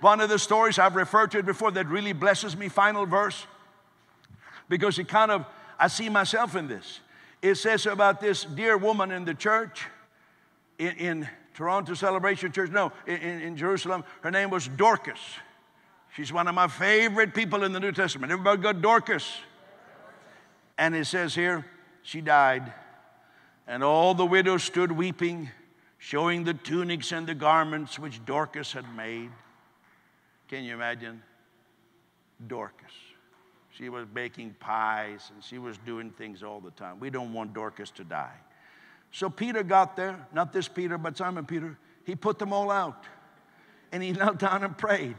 One 0.00 0.20
of 0.20 0.28
the 0.28 0.38
stories 0.38 0.78
I've 0.78 0.96
referred 0.96 1.30
to 1.32 1.38
it 1.38 1.46
before 1.46 1.70
that 1.72 1.88
really 1.88 2.12
blesses 2.12 2.56
me, 2.56 2.68
final 2.68 3.06
verse 3.06 3.46
because 4.68 4.98
it 4.98 5.08
kind 5.08 5.30
of, 5.30 5.44
I 5.78 5.88
see 5.88 6.08
myself 6.08 6.56
in 6.56 6.68
this. 6.68 7.00
It 7.42 7.56
says 7.56 7.86
about 7.86 8.20
this 8.20 8.44
dear 8.44 8.76
woman 8.76 9.10
in 9.10 9.24
the 9.24 9.34
church 9.34 9.86
in, 10.78 10.96
in 10.96 11.28
Toronto 11.54 11.94
Celebration 11.94 12.52
Church, 12.52 12.70
no, 12.70 12.92
in, 13.06 13.16
in 13.16 13.56
Jerusalem, 13.56 14.04
her 14.22 14.30
name 14.30 14.50
was 14.50 14.68
Dorcas. 14.68 15.20
She's 16.14 16.32
one 16.32 16.48
of 16.48 16.54
my 16.54 16.68
favorite 16.68 17.34
people 17.34 17.62
in 17.64 17.72
the 17.72 17.80
New 17.80 17.92
Testament. 17.92 18.32
Everybody 18.32 18.62
got 18.62 18.82
Dorcas. 18.82 19.38
And 20.78 20.94
it 20.94 21.06
says 21.06 21.34
here, 21.34 21.64
she 22.02 22.20
died. 22.20 22.72
And 23.66 23.82
all 23.82 24.14
the 24.14 24.26
widows 24.26 24.62
stood 24.62 24.92
weeping, 24.92 25.50
showing 25.98 26.44
the 26.44 26.54
tunics 26.54 27.12
and 27.12 27.26
the 27.26 27.34
garments 27.34 27.98
which 27.98 28.24
Dorcas 28.24 28.72
had 28.72 28.84
made. 28.94 29.30
Can 30.48 30.64
you 30.64 30.74
imagine? 30.74 31.22
Dorcas. 32.46 32.92
She 33.76 33.88
was 33.90 34.06
baking 34.06 34.56
pies 34.58 35.30
and 35.34 35.44
she 35.44 35.58
was 35.58 35.76
doing 35.78 36.10
things 36.10 36.42
all 36.42 36.60
the 36.60 36.70
time. 36.70 36.98
We 36.98 37.10
don't 37.10 37.32
want 37.32 37.52
Dorcas 37.52 37.90
to 37.92 38.04
die. 38.04 38.36
So 39.12 39.28
Peter 39.28 39.62
got 39.62 39.96
there, 39.96 40.26
not 40.32 40.52
this 40.52 40.66
Peter, 40.66 40.96
but 40.96 41.16
Simon 41.16 41.44
Peter. 41.44 41.76
He 42.04 42.14
put 42.14 42.38
them 42.38 42.52
all 42.52 42.70
out 42.70 43.04
and 43.92 44.02
he 44.02 44.12
knelt 44.12 44.38
down 44.38 44.64
and 44.64 44.76
prayed. 44.76 45.16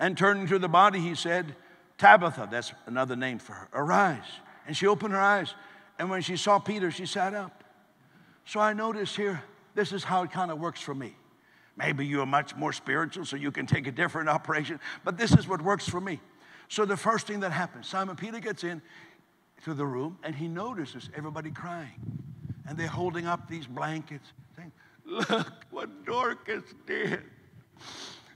And 0.00 0.16
turning 0.16 0.46
to 0.48 0.58
the 0.58 0.68
body, 0.68 0.98
he 0.98 1.14
said, 1.14 1.54
Tabitha, 1.98 2.48
that's 2.50 2.72
another 2.86 3.16
name 3.16 3.38
for 3.38 3.52
her, 3.52 3.68
arise. 3.72 4.26
And 4.66 4.76
she 4.76 4.86
opened 4.86 5.12
her 5.12 5.20
eyes. 5.20 5.54
And 5.98 6.10
when 6.10 6.22
she 6.22 6.36
saw 6.36 6.58
Peter, 6.58 6.90
she 6.90 7.06
sat 7.06 7.34
up. 7.34 7.64
So 8.44 8.60
I 8.60 8.72
notice 8.72 9.14
here, 9.14 9.42
this 9.74 9.92
is 9.92 10.04
how 10.04 10.22
it 10.22 10.30
kind 10.30 10.50
of 10.50 10.58
works 10.58 10.80
for 10.80 10.94
me. 10.94 11.16
Maybe 11.76 12.06
you 12.06 12.20
are 12.22 12.26
much 12.26 12.56
more 12.56 12.72
spiritual, 12.72 13.24
so 13.24 13.36
you 13.36 13.52
can 13.52 13.66
take 13.66 13.86
a 13.86 13.92
different 13.92 14.28
operation, 14.28 14.80
but 15.04 15.16
this 15.16 15.32
is 15.32 15.46
what 15.46 15.62
works 15.62 15.88
for 15.88 16.00
me. 16.00 16.20
So 16.68 16.84
the 16.84 16.96
first 16.96 17.26
thing 17.26 17.40
that 17.40 17.52
happens, 17.52 17.88
Simon 17.88 18.16
Peter 18.16 18.40
gets 18.40 18.62
in 18.62 18.82
to 19.64 19.74
the 19.74 19.86
room 19.86 20.18
and 20.22 20.34
he 20.34 20.48
notices 20.48 21.10
everybody 21.16 21.50
crying. 21.50 22.00
And 22.66 22.76
they're 22.76 22.86
holding 22.86 23.26
up 23.26 23.48
these 23.48 23.66
blankets, 23.66 24.32
saying, 24.54 24.72
Look 25.06 25.64
what 25.70 26.04
Dorcas 26.04 26.64
did. 26.86 27.22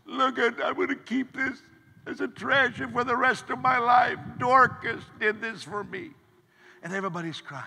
Look 0.06 0.38
at, 0.38 0.54
I'm 0.64 0.74
going 0.74 0.88
to 0.88 0.96
keep 0.96 1.36
this 1.36 1.60
as 2.06 2.20
a 2.20 2.28
treasure 2.28 2.88
for 2.88 3.04
the 3.04 3.16
rest 3.16 3.50
of 3.50 3.58
my 3.58 3.78
life. 3.78 4.18
Dorcas 4.38 5.02
did 5.20 5.40
this 5.40 5.62
for 5.62 5.84
me. 5.84 6.10
And 6.82 6.92
everybody's 6.92 7.40
crying. 7.40 7.66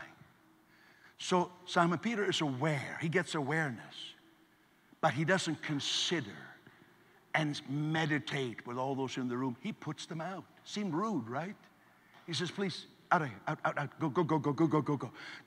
So 1.18 1.52
Simon 1.66 2.00
Peter 2.00 2.28
is 2.30 2.42
aware, 2.42 2.98
he 3.02 3.08
gets 3.08 3.36
awareness, 3.36 3.96
but 5.00 5.14
he 5.14 5.24
doesn't 5.24 5.62
consider 5.62 6.36
and 7.36 7.62
meditate 7.70 8.66
with 8.66 8.78
all 8.78 8.96
those 8.96 9.18
in 9.18 9.28
the 9.28 9.36
room. 9.36 9.58
He 9.60 9.74
puts 9.74 10.06
them 10.06 10.22
out. 10.22 10.46
Seemed 10.64 10.94
rude, 10.94 11.30
right? 11.30 11.56
He 12.26 12.34
says, 12.34 12.50
please, 12.50 12.86
out 13.12 13.22
of 13.22 13.28
here, 13.28 13.38
out, 13.48 13.60
out, 13.66 13.78
out, 13.78 14.00
go, 14.00 14.10
go, 14.10 14.24
go, 14.24 14.40
go, 14.40 14.54
go, 14.54 14.68
go, 14.68 14.82
go, 14.82 14.96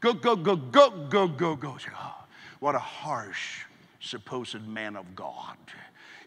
go, 0.01 0.15
go, 0.15 0.15
go, 0.15 0.37
go, 0.37 0.57
go, 0.57 0.91
go, 1.09 1.29
go, 1.29 1.57
go. 1.57 1.77
Oh, 1.99 2.25
what 2.61 2.75
a 2.75 2.79
harsh, 2.79 3.65
supposed 4.01 4.61
man 4.69 4.97
of 4.97 5.17
God. 5.17 5.57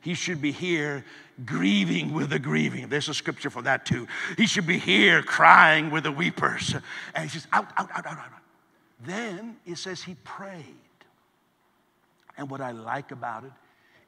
He 0.02 0.16
should 0.16 0.42
be 0.42 0.52
here 0.52 1.06
grieving 1.46 2.12
with 2.12 2.32
the 2.32 2.40
grieving. 2.40 2.90
There's 2.90 3.08
a 3.08 3.14
scripture 3.14 3.52
for 3.52 3.62
that 3.62 3.86
too. 3.86 4.08
He 4.38 4.48
should 4.48 4.66
be 4.66 4.80
here 4.80 5.22
crying 5.22 5.92
with 5.92 6.06
the 6.06 6.12
weepers. 6.12 6.74
And 7.14 7.30
he 7.30 7.30
says, 7.30 7.48
out, 7.54 7.68
out, 7.78 7.90
out, 7.94 8.08
out, 8.08 8.18
out. 8.18 8.32
Then 9.06 9.58
it 9.68 9.78
says 9.78 10.02
he 10.02 10.16
prayed. 10.24 10.66
And 12.36 12.50
what 12.50 12.62
I 12.62 12.72
like 12.72 13.12
about 13.12 13.44
it 13.44 13.52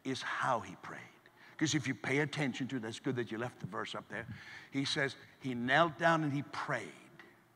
is 0.04 0.20
how 0.24 0.60
he 0.60 0.76
prayed. 0.82 1.13
Because 1.54 1.76
if 1.76 1.88
you 1.88 1.94
pay 1.94 2.20
attention 2.20 2.68
to 2.68 2.78
it, 2.78 2.82
that's 2.82 3.00
good 3.00 3.16
that 3.16 3.32
you 3.32 3.38
left 3.38 3.60
the 3.60 3.68
verse 3.68 3.96
up 3.96 4.08
there. 4.10 4.26
He 4.72 4.86
says 4.86 5.16
he 5.40 5.54
knelt 5.54 5.98
down 6.00 6.24
and 6.24 6.34
he 6.34 6.42
prayed. 6.52 6.88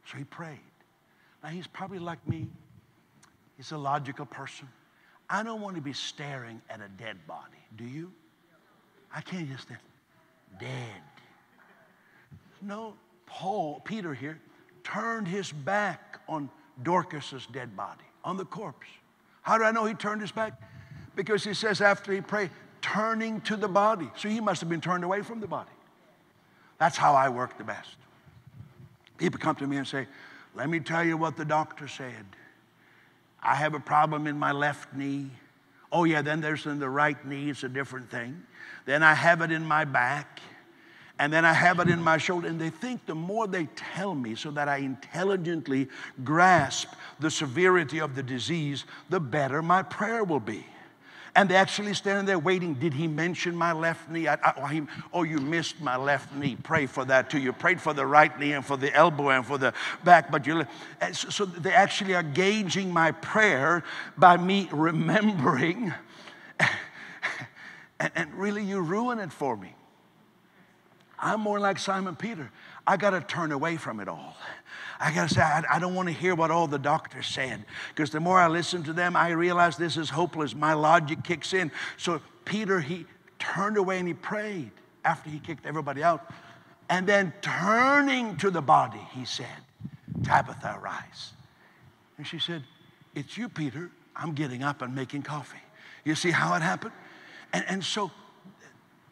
So 0.05 0.17
he 0.17 0.23
prayed. 0.23 0.59
Now 1.43 1.49
he's 1.49 1.67
probably 1.67 1.99
like 1.99 2.25
me. 2.27 2.47
He's 3.57 3.71
a 3.71 3.77
logical 3.77 4.25
person. 4.25 4.67
I 5.29 5.43
don't 5.43 5.61
want 5.61 5.75
to 5.75 5.81
be 5.81 5.93
staring 5.93 6.61
at 6.69 6.79
a 6.79 6.87
dead 7.01 7.17
body. 7.27 7.57
Do 7.75 7.83
you? 7.83 8.11
I 9.13 9.21
can't 9.21 9.49
just 9.51 9.67
think, 9.67 9.79
dead. 10.59 11.01
No, 12.61 12.93
Paul, 13.25 13.81
Peter 13.83 14.13
here, 14.13 14.39
turned 14.83 15.27
his 15.27 15.51
back 15.51 16.19
on 16.29 16.49
Dorcas's 16.83 17.45
dead 17.47 17.75
body, 17.75 18.05
on 18.23 18.37
the 18.37 18.45
corpse. 18.45 18.87
How 19.41 19.57
do 19.57 19.63
I 19.63 19.71
know 19.71 19.85
he 19.85 19.93
turned 19.93 20.21
his 20.21 20.31
back? 20.31 20.61
Because 21.15 21.43
he 21.43 21.53
says 21.53 21.81
after 21.81 22.13
he 22.13 22.21
prayed, 22.21 22.51
turning 22.93 23.41
to 23.41 23.55
the 23.55 23.67
body. 23.67 24.09
So 24.15 24.29
he 24.29 24.39
must 24.39 24.61
have 24.61 24.69
been 24.69 24.81
turned 24.81 25.03
away 25.03 25.21
from 25.21 25.39
the 25.39 25.47
body. 25.47 25.69
That's 26.77 26.97
how 26.97 27.15
I 27.15 27.29
work 27.29 27.57
the 27.57 27.63
best. 27.63 27.95
People 29.17 29.39
come 29.39 29.55
to 29.55 29.67
me 29.67 29.77
and 29.77 29.87
say, 29.87 30.07
Let 30.55 30.69
me 30.69 30.79
tell 30.79 31.03
you 31.03 31.17
what 31.17 31.37
the 31.37 31.45
doctor 31.45 31.87
said. 31.87 32.25
I 33.41 33.55
have 33.55 33.73
a 33.73 33.79
problem 33.79 34.27
in 34.27 34.37
my 34.37 34.51
left 34.51 34.93
knee. 34.93 35.29
Oh, 35.91 36.03
yeah, 36.03 36.21
then 36.21 36.41
there's 36.41 36.65
in 36.65 36.79
the 36.79 36.89
right 36.89 37.23
knee, 37.25 37.49
it's 37.49 37.63
a 37.63 37.69
different 37.69 38.09
thing. 38.09 38.43
Then 38.85 39.03
I 39.03 39.13
have 39.13 39.41
it 39.41 39.51
in 39.51 39.65
my 39.65 39.85
back. 39.85 40.39
And 41.19 41.33
then 41.33 41.45
I 41.45 41.53
have 41.53 41.79
it 41.79 41.89
in 41.89 42.01
my 42.01 42.17
shoulder. 42.17 42.47
And 42.47 42.61
they 42.61 42.69
think 42.69 43.05
the 43.05 43.15
more 43.15 43.47
they 43.47 43.65
tell 43.75 44.13
me 44.13 44.35
so 44.35 44.51
that 44.51 44.67
I 44.67 44.77
intelligently 44.77 45.87
grasp 46.23 46.89
the 47.19 47.31
severity 47.31 47.99
of 47.99 48.15
the 48.15 48.21
disease, 48.21 48.85
the 49.09 49.19
better 49.19 49.61
my 49.61 49.81
prayer 49.81 50.23
will 50.23 50.39
be. 50.39 50.65
And 51.37 51.47
they're 51.47 51.59
actually 51.59 51.93
standing 51.93 52.25
there 52.25 52.39
waiting. 52.39 52.73
Did 52.73 52.95
he 52.95 53.07
mention 53.07 53.55
my 53.55 53.71
left 53.71 54.09
knee? 54.09 54.27
I, 54.27 54.33
I, 54.33 54.53
oh, 54.57 54.65
he, 54.65 54.81
oh, 55.13 55.21
you 55.21 55.37
missed 55.37 55.79
my 55.79 55.95
left 55.95 56.33
knee. 56.33 56.57
Pray 56.63 56.87
for 56.87 57.05
that 57.05 57.29
too. 57.29 57.37
You 57.37 57.53
prayed 57.53 57.79
for 57.79 57.93
the 57.93 58.07
right 58.07 58.37
knee 58.39 58.53
and 58.53 58.65
for 58.65 58.75
the 58.75 58.91
elbow 58.91 59.29
and 59.29 59.45
for 59.45 59.59
the 59.59 59.71
back, 60.03 60.31
but 60.31 60.47
you. 60.47 60.65
So, 61.13 61.29
so 61.29 61.45
they 61.45 61.73
actually 61.73 62.15
are 62.15 62.23
gauging 62.23 62.91
my 62.91 63.11
prayer 63.11 63.83
by 64.17 64.37
me 64.37 64.67
remembering. 64.71 65.93
and, 67.99 68.11
and 68.15 68.33
really, 68.33 68.63
you 68.63 68.81
ruin 68.81 69.19
it 69.19 69.31
for 69.31 69.55
me. 69.55 69.75
I'm 71.19 71.39
more 71.39 71.59
like 71.59 71.77
Simon 71.77 72.15
Peter. 72.15 72.49
I 72.87 72.95
got 72.95 73.09
to 73.09 73.21
turn 73.21 73.51
away 73.51 73.75
from 73.75 73.99
it 73.99 74.07
all. 74.07 74.35
I 74.99 75.13
got 75.13 75.27
to 75.27 75.35
say, 75.35 75.41
I, 75.41 75.63
I 75.69 75.79
don't 75.79 75.93
want 75.93 76.07
to 76.07 76.13
hear 76.13 76.33
what 76.33 76.49
all 76.49 76.67
the 76.67 76.79
doctors 76.79 77.27
said 77.27 77.65
because 77.89 78.09
the 78.09 78.21
more 78.21 78.39
I 78.39 78.47
listen 78.47 78.81
to 78.83 78.93
them, 78.93 79.15
I 79.15 79.31
realize 79.31 79.77
this 79.77 79.97
is 79.97 80.09
hopeless. 80.09 80.55
My 80.55 80.73
logic 80.73 81.23
kicks 81.23 81.53
in. 81.53 81.71
So 81.97 82.21
Peter, 82.45 82.79
he 82.79 83.05
turned 83.39 83.77
away 83.77 83.99
and 83.99 84.07
he 84.07 84.13
prayed 84.13 84.71
after 85.03 85.29
he 85.29 85.39
kicked 85.39 85.65
everybody 85.65 86.01
out. 86.01 86.31
And 86.89 87.05
then 87.05 87.33
turning 87.41 88.37
to 88.37 88.49
the 88.49 88.61
body, 88.61 89.01
he 89.11 89.25
said, 89.25 89.45
Tabitha, 90.23 90.79
rise. 90.81 91.33
And 92.17 92.25
she 92.25 92.39
said, 92.39 92.63
It's 93.13 93.37
you, 93.37 93.49
Peter. 93.49 93.91
I'm 94.15 94.33
getting 94.33 94.63
up 94.63 94.81
and 94.81 94.95
making 94.95 95.23
coffee. 95.23 95.59
You 96.05 96.15
see 96.15 96.31
how 96.31 96.55
it 96.55 96.61
happened? 96.61 96.93
And, 97.53 97.65
and 97.67 97.83
so 97.83 98.09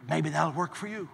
maybe 0.09 0.29
that'll 0.29 0.53
work 0.53 0.73
for 0.73 0.87
you. 0.87 1.09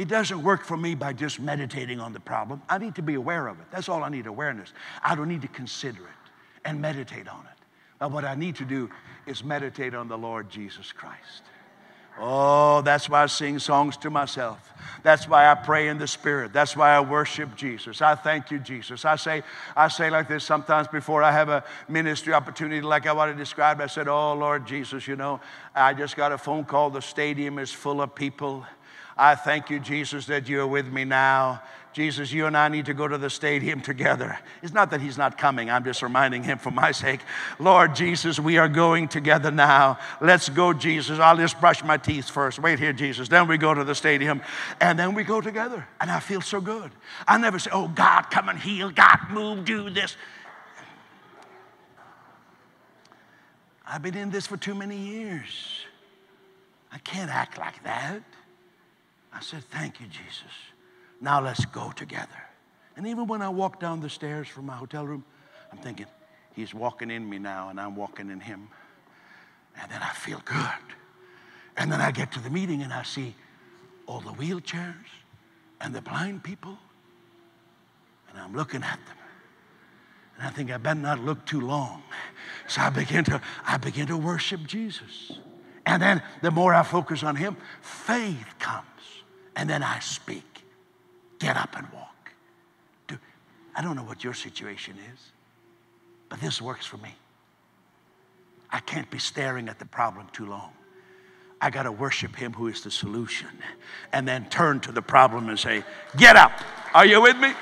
It 0.00 0.08
doesn't 0.08 0.42
work 0.42 0.64
for 0.64 0.78
me 0.78 0.94
by 0.94 1.12
just 1.12 1.38
meditating 1.40 2.00
on 2.00 2.14
the 2.14 2.20
problem. 2.20 2.62
I 2.70 2.78
need 2.78 2.94
to 2.94 3.02
be 3.02 3.16
aware 3.16 3.48
of 3.48 3.60
it. 3.60 3.66
That's 3.70 3.86
all 3.86 4.02
I 4.02 4.08
need 4.08 4.26
awareness. 4.26 4.72
I 5.04 5.14
don't 5.14 5.28
need 5.28 5.42
to 5.42 5.48
consider 5.48 6.00
it 6.00 6.30
and 6.64 6.80
meditate 6.80 7.28
on 7.28 7.40
it. 7.40 7.64
But 7.98 8.10
what 8.10 8.24
I 8.24 8.34
need 8.34 8.56
to 8.56 8.64
do 8.64 8.88
is 9.26 9.44
meditate 9.44 9.94
on 9.94 10.08
the 10.08 10.16
Lord 10.16 10.48
Jesus 10.48 10.90
Christ. 10.90 11.42
Oh, 12.18 12.80
that's 12.80 13.10
why 13.10 13.24
I 13.24 13.26
sing 13.26 13.58
songs 13.58 13.98
to 13.98 14.08
myself. 14.08 14.72
That's 15.02 15.28
why 15.28 15.50
I 15.50 15.54
pray 15.54 15.88
in 15.88 15.98
the 15.98 16.06
Spirit. 16.06 16.54
That's 16.54 16.74
why 16.74 16.94
I 16.94 17.00
worship 17.00 17.54
Jesus. 17.54 18.00
I 18.00 18.14
thank 18.14 18.50
you, 18.50 18.58
Jesus. 18.58 19.04
I 19.04 19.16
say, 19.16 19.42
I 19.76 19.88
say 19.88 20.08
like 20.08 20.28
this 20.28 20.44
sometimes 20.44 20.88
before 20.88 21.22
I 21.22 21.30
have 21.30 21.50
a 21.50 21.62
ministry 21.88 22.32
opportunity 22.32 22.80
like 22.80 23.06
I 23.06 23.12
want 23.12 23.32
to 23.32 23.36
describe. 23.36 23.82
I 23.82 23.86
said, 23.86 24.08
Oh 24.08 24.32
Lord 24.32 24.66
Jesus, 24.66 25.06
you 25.06 25.16
know, 25.16 25.40
I 25.74 25.92
just 25.92 26.16
got 26.16 26.32
a 26.32 26.38
phone 26.38 26.64
call. 26.64 26.88
The 26.88 27.02
stadium 27.02 27.58
is 27.58 27.70
full 27.70 28.00
of 28.00 28.14
people. 28.14 28.64
I 29.20 29.34
thank 29.34 29.68
you, 29.68 29.78
Jesus, 29.78 30.24
that 30.26 30.48
you're 30.48 30.66
with 30.66 30.86
me 30.86 31.04
now. 31.04 31.62
Jesus, 31.92 32.32
you 32.32 32.46
and 32.46 32.56
I 32.56 32.68
need 32.68 32.86
to 32.86 32.94
go 32.94 33.06
to 33.06 33.18
the 33.18 33.28
stadium 33.28 33.82
together. 33.82 34.38
It's 34.62 34.72
not 34.72 34.92
that 34.92 35.02
he's 35.02 35.18
not 35.18 35.36
coming, 35.36 35.68
I'm 35.68 35.84
just 35.84 36.00
reminding 36.00 36.42
him 36.42 36.56
for 36.56 36.70
my 36.70 36.90
sake. 36.90 37.20
Lord 37.58 37.94
Jesus, 37.94 38.40
we 38.40 38.56
are 38.56 38.68
going 38.68 39.08
together 39.08 39.50
now. 39.50 39.98
Let's 40.22 40.48
go, 40.48 40.72
Jesus. 40.72 41.18
I'll 41.18 41.36
just 41.36 41.60
brush 41.60 41.84
my 41.84 41.98
teeth 41.98 42.30
first. 42.30 42.60
Wait 42.60 42.78
here, 42.78 42.94
Jesus. 42.94 43.28
Then 43.28 43.46
we 43.46 43.58
go 43.58 43.74
to 43.74 43.84
the 43.84 43.94
stadium 43.94 44.40
and 44.80 44.98
then 44.98 45.14
we 45.14 45.22
go 45.22 45.42
together. 45.42 45.86
And 46.00 46.10
I 46.10 46.20
feel 46.20 46.40
so 46.40 46.62
good. 46.62 46.90
I 47.28 47.36
never 47.36 47.58
say, 47.58 47.70
Oh, 47.74 47.88
God, 47.88 48.22
come 48.30 48.48
and 48.48 48.58
heal. 48.58 48.90
God, 48.90 49.18
move, 49.30 49.66
do 49.66 49.90
this. 49.90 50.16
I've 53.86 54.00
been 54.00 54.16
in 54.16 54.30
this 54.30 54.46
for 54.46 54.56
too 54.56 54.74
many 54.74 54.96
years. 54.96 55.84
I 56.90 56.98
can't 56.98 57.30
act 57.30 57.58
like 57.58 57.82
that. 57.82 58.22
I 59.32 59.40
said, 59.40 59.64
Thank 59.64 60.00
you, 60.00 60.06
Jesus. 60.06 60.52
Now 61.20 61.40
let's 61.40 61.64
go 61.66 61.92
together. 61.92 62.28
And 62.96 63.06
even 63.06 63.26
when 63.26 63.42
I 63.42 63.48
walk 63.48 63.80
down 63.80 64.00
the 64.00 64.10
stairs 64.10 64.48
from 64.48 64.66
my 64.66 64.76
hotel 64.76 65.06
room, 65.06 65.24
I'm 65.72 65.78
thinking, 65.78 66.06
He's 66.54 66.74
walking 66.74 67.10
in 67.10 67.28
me 67.28 67.38
now, 67.38 67.68
and 67.68 67.80
I'm 67.80 67.96
walking 67.96 68.30
in 68.30 68.40
Him. 68.40 68.68
And 69.80 69.90
then 69.90 70.02
I 70.02 70.12
feel 70.12 70.42
good. 70.44 70.96
And 71.76 71.90
then 71.90 72.00
I 72.00 72.10
get 72.10 72.32
to 72.32 72.40
the 72.40 72.50
meeting 72.50 72.82
and 72.82 72.92
I 72.92 73.02
see 73.04 73.34
all 74.06 74.20
the 74.20 74.32
wheelchairs 74.32 74.94
and 75.80 75.94
the 75.94 76.02
blind 76.02 76.42
people. 76.42 76.76
And 78.28 78.38
I'm 78.38 78.54
looking 78.54 78.82
at 78.82 78.98
them. 79.06 79.16
And 80.36 80.46
I 80.46 80.50
think 80.50 80.70
I 80.70 80.76
better 80.76 81.00
not 81.00 81.20
look 81.20 81.46
too 81.46 81.60
long. 81.60 82.02
So 82.66 82.82
I 82.82 82.90
begin 82.90 83.24
to, 83.24 83.40
I 83.64 83.76
begin 83.78 84.06
to 84.08 84.16
worship 84.16 84.66
Jesus. 84.66 85.32
And 85.86 86.02
then 86.02 86.22
the 86.42 86.50
more 86.50 86.74
I 86.74 86.82
focus 86.82 87.22
on 87.22 87.36
him, 87.36 87.56
faith 87.80 88.46
comes. 88.58 88.86
And 89.60 89.68
then 89.68 89.82
I 89.82 89.98
speak. 89.98 90.64
Get 91.38 91.58
up 91.58 91.76
and 91.76 91.86
walk. 91.92 92.32
I 93.76 93.82
don't 93.82 93.94
know 93.94 94.02
what 94.02 94.24
your 94.24 94.32
situation 94.32 94.96
is, 95.12 95.20
but 96.30 96.40
this 96.40 96.62
works 96.62 96.86
for 96.86 96.96
me. 96.96 97.14
I 98.70 98.80
can't 98.80 99.08
be 99.10 99.18
staring 99.18 99.68
at 99.68 99.78
the 99.78 99.84
problem 99.84 100.28
too 100.32 100.46
long. 100.46 100.72
I 101.60 101.68
got 101.68 101.82
to 101.82 101.92
worship 101.92 102.34
him 102.34 102.54
who 102.54 102.68
is 102.68 102.82
the 102.82 102.90
solution 102.90 103.48
and 104.12 104.26
then 104.26 104.48
turn 104.48 104.80
to 104.80 104.92
the 104.92 105.02
problem 105.02 105.50
and 105.50 105.58
say, 105.58 105.84
Get 106.16 106.36
up. 106.36 106.52
Are 106.94 107.04
you 107.04 107.20
with 107.20 107.36
me? 107.36 107.52